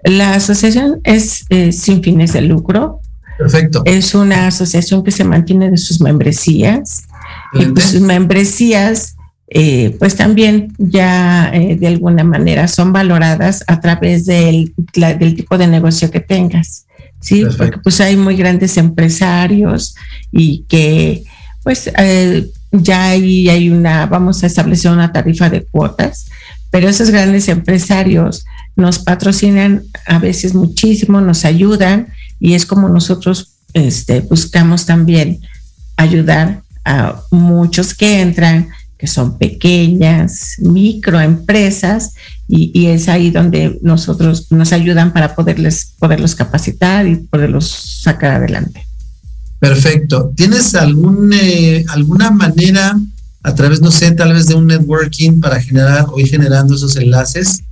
la 0.04 0.34
asociación 0.34 1.00
es 1.04 1.44
sin 1.70 2.02
fines 2.02 2.32
de 2.32 2.42
lucro. 2.42 3.00
Perfecto. 3.38 3.82
Es 3.84 4.14
una 4.14 4.46
asociación 4.46 5.04
que 5.04 5.10
se 5.10 5.24
mantiene 5.24 5.70
de 5.70 5.76
sus 5.76 6.00
membresías. 6.00 7.06
Y 7.52 7.66
pues 7.66 7.84
sus 7.84 8.00
membresías, 8.00 9.16
eh, 9.48 9.94
pues 9.98 10.16
también 10.16 10.74
ya 10.78 11.50
eh, 11.52 11.76
de 11.76 11.86
alguna 11.86 12.24
manera 12.24 12.66
son 12.66 12.92
valoradas 12.92 13.62
a 13.66 13.80
través 13.80 14.26
del, 14.26 14.74
del 14.94 15.34
tipo 15.36 15.58
de 15.58 15.66
negocio 15.66 16.10
que 16.10 16.20
tengas. 16.20 16.85
¿Sí? 17.26 17.44
Porque 17.58 17.78
pues 17.78 18.00
hay 18.00 18.16
muy 18.16 18.36
grandes 18.36 18.76
empresarios 18.76 19.96
y 20.30 20.64
que 20.68 21.24
pues 21.64 21.90
eh, 21.98 22.46
ya 22.70 23.08
ahí 23.08 23.48
hay 23.48 23.68
una, 23.68 24.06
vamos 24.06 24.44
a 24.44 24.46
establecer 24.46 24.92
una 24.92 25.12
tarifa 25.12 25.50
de 25.50 25.64
cuotas, 25.64 26.26
pero 26.70 26.88
esos 26.88 27.10
grandes 27.10 27.48
empresarios 27.48 28.44
nos 28.76 29.00
patrocinan 29.00 29.82
a 30.06 30.20
veces 30.20 30.54
muchísimo, 30.54 31.20
nos 31.20 31.44
ayudan 31.44 32.12
y 32.38 32.54
es 32.54 32.64
como 32.64 32.88
nosotros 32.88 33.54
este, 33.72 34.20
buscamos 34.20 34.86
también 34.86 35.40
ayudar 35.96 36.62
a 36.84 37.20
muchos 37.32 37.92
que 37.92 38.20
entran 38.20 38.68
que 38.98 39.08
son 39.08 39.36
pequeñas, 39.36 40.54
microempresas, 40.58 42.14
y, 42.48 42.70
y, 42.78 42.86
es 42.86 43.08
ahí 43.08 43.30
donde 43.30 43.78
nosotros 43.82 44.46
nos 44.50 44.72
ayudan 44.72 45.12
para 45.12 45.34
poderles, 45.34 45.94
poderlos 45.98 46.34
capacitar 46.34 47.06
y 47.06 47.16
poderlos 47.16 48.00
sacar 48.02 48.32
adelante. 48.32 48.86
Perfecto. 49.58 50.32
¿Tienes 50.36 50.74
algún, 50.74 51.32
eh, 51.32 51.84
alguna 51.88 52.30
manera, 52.30 52.96
a 53.42 53.54
través, 53.54 53.80
no 53.80 53.90
sé, 53.90 54.12
tal 54.12 54.32
vez 54.32 54.46
de 54.46 54.54
un 54.54 54.66
networking 54.66 55.40
para 55.40 55.60
generar 55.60 56.06
o 56.08 56.20
ir 56.20 56.28
generando 56.28 56.74
esos 56.74 56.96
enlaces? 56.96 57.62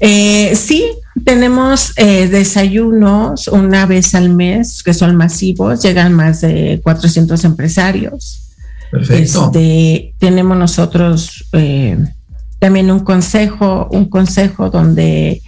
Eh, 0.00 0.54
sí, 0.54 0.84
tenemos 1.24 1.92
eh, 1.96 2.28
desayunos 2.28 3.48
una 3.48 3.86
vez 3.86 4.14
al 4.14 4.30
mes 4.30 4.82
que 4.82 4.94
son 4.94 5.16
masivos, 5.16 5.82
llegan 5.82 6.12
más 6.12 6.42
de 6.42 6.80
400 6.82 7.44
empresarios. 7.44 8.44
Este, 9.10 10.14
tenemos 10.18 10.56
nosotros 10.56 11.44
eh, 11.52 11.98
también 12.58 12.90
un 12.90 13.00
consejo, 13.00 13.88
un 13.90 14.06
consejo 14.06 14.70
donde 14.70 15.42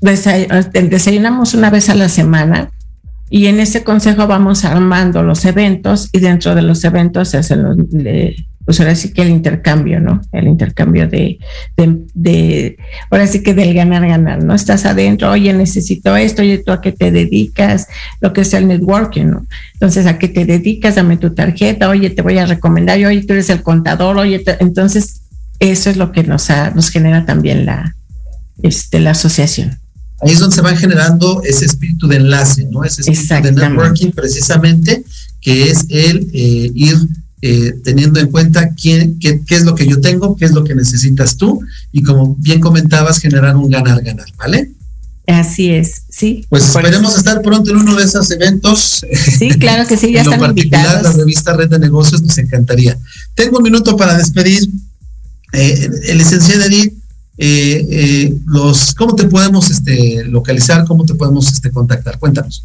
desayunamos 0.00 1.54
una 1.54 1.70
vez 1.70 1.88
a 1.88 1.94
la 1.94 2.08
semana 2.08 2.70
y 3.30 3.46
en 3.46 3.58
ese 3.58 3.84
consejo 3.84 4.26
vamos 4.26 4.64
armando 4.64 5.22
los 5.22 5.44
eventos 5.44 6.10
y 6.12 6.20
dentro 6.20 6.54
de 6.54 6.62
los 6.62 6.84
eventos 6.84 7.30
se 7.30 7.38
hacen 7.38 7.64
pues 8.64 8.80
ahora 8.80 8.94
sí 8.94 9.12
que 9.12 9.22
el 9.22 9.28
intercambio, 9.28 10.00
¿no? 10.00 10.22
El 10.32 10.46
intercambio 10.46 11.06
de, 11.06 11.38
de, 11.76 12.76
ahora 13.10 13.26
sí 13.26 13.42
que 13.42 13.52
del 13.52 13.74
ganar, 13.74 14.06
ganar, 14.06 14.42
¿no? 14.42 14.54
Estás 14.54 14.86
adentro, 14.86 15.30
oye, 15.30 15.52
necesito 15.52 16.16
esto, 16.16 16.42
oye, 16.42 16.58
tú 16.58 16.72
a 16.72 16.80
qué 16.80 16.92
te 16.92 17.10
dedicas, 17.10 17.88
lo 18.20 18.32
que 18.32 18.40
es 18.40 18.54
el 18.54 18.66
networking, 18.66 19.26
¿no? 19.26 19.46
Entonces, 19.74 20.06
¿a 20.06 20.18
qué 20.18 20.28
te 20.28 20.46
dedicas? 20.46 20.94
Dame 20.94 21.18
tu 21.18 21.34
tarjeta, 21.34 21.90
oye, 21.90 22.08
te 22.08 22.22
voy 22.22 22.38
a 22.38 22.46
recomendar, 22.46 22.98
oye, 23.04 23.22
tú 23.22 23.34
eres 23.34 23.50
el 23.50 23.62
contador, 23.62 24.16
oye, 24.16 24.42
entonces, 24.60 25.23
eso 25.70 25.90
es 25.90 25.96
lo 25.96 26.12
que 26.12 26.22
nos, 26.22 26.48
nos 26.74 26.90
genera 26.90 27.26
también 27.26 27.66
la, 27.66 27.96
este, 28.62 29.00
la 29.00 29.10
asociación. 29.10 29.78
Ahí 30.20 30.32
es 30.32 30.38
donde 30.38 30.56
se 30.56 30.62
va 30.62 30.74
generando 30.76 31.42
ese 31.44 31.66
espíritu 31.66 32.06
de 32.08 32.16
enlace, 32.16 32.66
¿no? 32.70 32.84
Ese 32.84 33.02
espíritu 33.02 33.42
de 33.42 33.52
networking 33.52 34.10
precisamente, 34.12 35.04
que 35.40 35.70
es 35.70 35.86
el 35.90 36.30
eh, 36.32 36.70
ir 36.74 36.96
eh, 37.42 37.74
teniendo 37.84 38.20
en 38.20 38.30
cuenta 38.30 38.70
quién, 38.70 39.18
qué, 39.18 39.38
es 39.50 39.64
lo 39.64 39.74
que 39.74 39.86
yo 39.86 40.00
tengo, 40.00 40.34
qué 40.34 40.46
es 40.46 40.52
lo 40.52 40.64
que 40.64 40.74
necesitas 40.74 41.36
tú, 41.36 41.60
y 41.92 42.02
como 42.02 42.36
bien 42.36 42.60
comentabas, 42.60 43.18
generar 43.18 43.54
un 43.56 43.68
ganar-ganar, 43.68 44.26
¿vale? 44.38 44.70
Así 45.26 45.70
es, 45.70 46.02
sí. 46.08 46.46
Pues 46.48 46.64
esperemos 46.64 47.16
estar 47.16 47.42
pronto 47.42 47.70
en 47.70 47.78
uno 47.78 47.96
de 47.96 48.04
esos 48.04 48.30
eventos. 48.30 49.04
Sí, 49.38 49.50
claro 49.58 49.86
que 49.86 49.96
sí, 49.96 50.12
ya 50.12 50.20
en 50.22 50.26
están 50.26 50.40
lo 50.40 50.46
particular, 50.46 51.02
la 51.02 51.12
revista 51.12 51.54
Red 51.54 51.68
de 51.68 51.78
Negocios 51.80 52.22
nos 52.22 52.38
encantaría. 52.38 52.96
Tengo 53.34 53.58
un 53.58 53.64
minuto 53.64 53.96
para 53.96 54.16
despedir. 54.16 54.66
Eh, 55.54 55.90
el 56.08 56.18
licenciado 56.18 56.64
Edith, 56.64 56.94
eh, 57.36 57.86
eh, 57.90 58.34
los, 58.46 58.94
¿cómo 58.94 59.14
te 59.16 59.26
podemos 59.26 59.70
este, 59.70 60.24
localizar? 60.24 60.84
¿Cómo 60.84 61.04
te 61.04 61.14
podemos 61.14 61.52
este, 61.52 61.70
contactar? 61.70 62.18
Cuéntanos. 62.18 62.64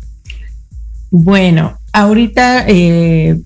Bueno, 1.09 1.79
ahorita 1.91 2.65
eh, 2.67 3.39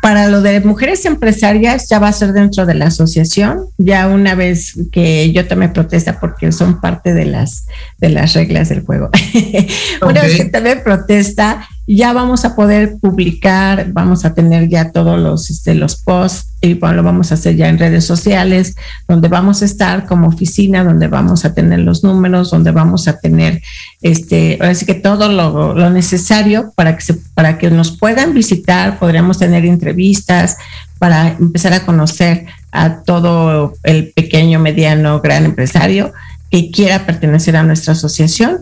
para 0.00 0.28
lo 0.28 0.42
de 0.42 0.60
mujeres 0.60 1.04
empresarias 1.04 1.88
ya 1.88 1.98
va 1.98 2.08
a 2.08 2.12
ser 2.12 2.32
dentro 2.32 2.66
de 2.66 2.74
la 2.74 2.86
asociación, 2.86 3.66
ya 3.78 4.06
una 4.06 4.36
vez 4.36 4.74
que 4.92 5.32
yo 5.32 5.48
tome 5.48 5.68
protesta 5.68 6.20
porque 6.20 6.52
son 6.52 6.80
parte 6.80 7.12
de 7.12 7.26
las 7.26 7.66
de 7.98 8.10
las 8.10 8.34
reglas 8.34 8.68
del 8.68 8.82
juego. 8.82 9.10
una 10.02 10.22
vez 10.22 10.36
que 10.36 10.44
tome 10.44 10.76
protesta, 10.76 11.68
ya 11.96 12.12
vamos 12.12 12.44
a 12.44 12.54
poder 12.54 12.98
publicar, 13.00 13.92
vamos 13.92 14.24
a 14.24 14.32
tener 14.32 14.68
ya 14.68 14.92
todos 14.92 15.18
los, 15.18 15.50
este, 15.50 15.74
los 15.74 15.96
posts 15.96 16.46
y 16.60 16.74
bueno, 16.74 16.96
lo 16.96 17.02
vamos 17.02 17.32
a 17.32 17.34
hacer 17.34 17.56
ya 17.56 17.68
en 17.68 17.78
redes 17.78 18.04
sociales, 18.04 18.76
donde 19.08 19.26
vamos 19.26 19.62
a 19.62 19.64
estar 19.64 20.06
como 20.06 20.28
oficina, 20.28 20.84
donde 20.84 21.08
vamos 21.08 21.44
a 21.44 21.52
tener 21.52 21.80
los 21.80 22.04
números, 22.04 22.52
donde 22.52 22.70
vamos 22.70 23.08
a 23.08 23.18
tener, 23.18 23.60
este, 24.02 24.58
ahora 24.60 24.74
sí 24.76 24.86
que 24.86 24.94
todo 24.94 25.28
lo, 25.32 25.74
lo 25.74 25.90
necesario 25.90 26.72
para 26.76 26.96
que, 26.96 27.02
se, 27.02 27.14
para 27.34 27.58
que 27.58 27.70
nos 27.70 27.98
puedan 27.98 28.34
visitar, 28.34 29.00
podríamos 29.00 29.38
tener 29.38 29.64
entrevistas 29.64 30.58
para 31.00 31.30
empezar 31.40 31.72
a 31.72 31.84
conocer 31.84 32.46
a 32.70 33.02
todo 33.02 33.72
el 33.82 34.12
pequeño, 34.12 34.60
mediano, 34.60 35.20
gran 35.20 35.44
empresario 35.44 36.12
que 36.50 36.70
quiera 36.70 37.04
pertenecer 37.04 37.56
a 37.56 37.64
nuestra 37.64 37.94
asociación 37.94 38.60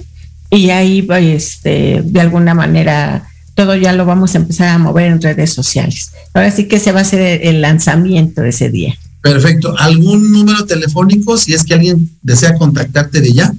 y 0.50 0.70
ahí 0.70 1.06
este, 1.20 2.02
de 2.04 2.20
alguna 2.20 2.54
manera 2.54 3.28
todo 3.54 3.74
ya 3.74 3.92
lo 3.92 4.06
vamos 4.06 4.34
a 4.34 4.38
empezar 4.38 4.68
a 4.68 4.78
mover 4.78 5.06
en 5.10 5.20
redes 5.20 5.52
sociales. 5.52 6.12
Ahora 6.32 6.50
sí 6.52 6.68
que 6.68 6.78
se 6.78 6.92
va 6.92 7.00
a 7.00 7.02
hacer 7.02 7.40
el 7.42 7.60
lanzamiento 7.60 8.40
de 8.40 8.50
ese 8.50 8.70
día. 8.70 8.96
Perfecto. 9.20 9.74
¿Algún 9.76 10.30
número 10.30 10.64
telefónico 10.64 11.36
si 11.36 11.54
es 11.54 11.64
que 11.64 11.74
alguien 11.74 12.08
desea 12.22 12.54
contactarte 12.54 13.20
de 13.20 13.32
ya? 13.32 13.52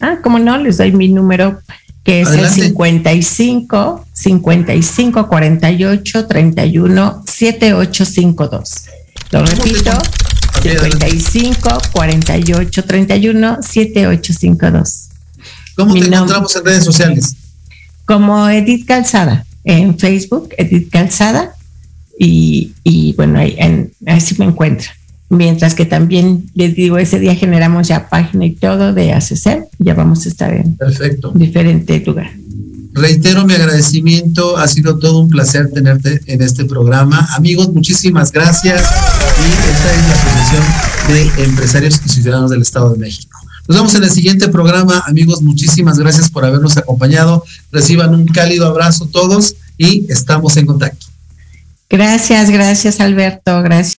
Ah, 0.00 0.18
como 0.20 0.40
no, 0.40 0.58
les 0.58 0.78
doy 0.78 0.90
mi 0.92 1.08
número 1.08 1.60
que 2.02 2.20
es 2.20 2.28
el 2.30 2.48
55 2.48 4.06
55 4.12 5.28
48 5.28 6.26
31 6.26 7.22
7852. 7.26 8.84
Lo 9.32 9.44
repito, 9.44 9.90
55 10.62 11.68
48 11.92 12.84
31 12.84 13.58
7852. 13.60 15.08
¿Cómo 15.76 15.94
te 15.94 16.06
encontramos 16.06 16.56
en 16.56 16.64
redes 16.64 16.84
sociales? 16.84 17.36
Como 18.04 18.48
Edith 18.48 18.86
Calzada, 18.86 19.44
en 19.64 19.98
Facebook, 19.98 20.50
Edith 20.56 20.90
Calzada, 20.90 21.52
y, 22.18 23.14
bueno, 23.16 23.38
ahí, 23.38 23.54
en, 23.58 23.92
así 24.06 24.36
me 24.38 24.46
encuentro. 24.46 24.88
Mientras 25.28 25.74
que 25.74 25.84
también 25.84 26.50
les 26.54 26.74
digo, 26.74 26.98
ese 26.98 27.18
día 27.18 27.34
generamos 27.34 27.88
ya 27.88 28.08
página 28.08 28.46
y 28.46 28.52
todo 28.52 28.94
de 28.94 29.12
ACC, 29.12 29.64
ya 29.78 29.94
vamos 29.94 30.24
a 30.24 30.28
estar 30.28 30.54
en 30.54 30.76
Perfecto. 30.76 31.32
diferente 31.34 32.02
lugar. 32.06 32.30
Reitero 32.92 33.44
mi 33.44 33.52
agradecimiento, 33.52 34.56
ha 34.56 34.66
sido 34.68 34.98
todo 34.98 35.18
un 35.18 35.28
placer 35.28 35.70
tenerte 35.70 36.20
en 36.26 36.40
este 36.40 36.64
programa. 36.64 37.28
Amigos, 37.36 37.70
muchísimas 37.70 38.32
gracias. 38.32 38.80
Y 38.80 39.70
esta 39.70 39.92
es 39.92 40.08
la 40.08 40.14
Asociación 40.14 41.36
de 41.36 41.44
Empresarios 41.44 42.00
y 42.06 42.08
Ciudadanos 42.08 42.50
del 42.50 42.62
Estado 42.62 42.94
de 42.94 42.98
México. 42.98 43.38
Nos 43.68 43.76
vemos 43.76 43.94
en 43.94 44.04
el 44.04 44.10
siguiente 44.10 44.48
programa. 44.48 45.02
Amigos, 45.06 45.42
muchísimas 45.42 45.98
gracias 45.98 46.30
por 46.30 46.44
habernos 46.44 46.76
acompañado. 46.76 47.44
Reciban 47.72 48.14
un 48.14 48.26
cálido 48.26 48.66
abrazo 48.66 49.06
todos 49.06 49.56
y 49.76 50.10
estamos 50.10 50.56
en 50.56 50.66
contacto. 50.66 51.06
Gracias, 51.88 52.50
gracias 52.50 53.00
Alberto, 53.00 53.62
gracias. 53.62 53.96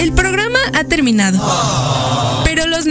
El 0.00 0.12
programa 0.12 0.58
ha 0.74 0.84
terminado. 0.84 1.38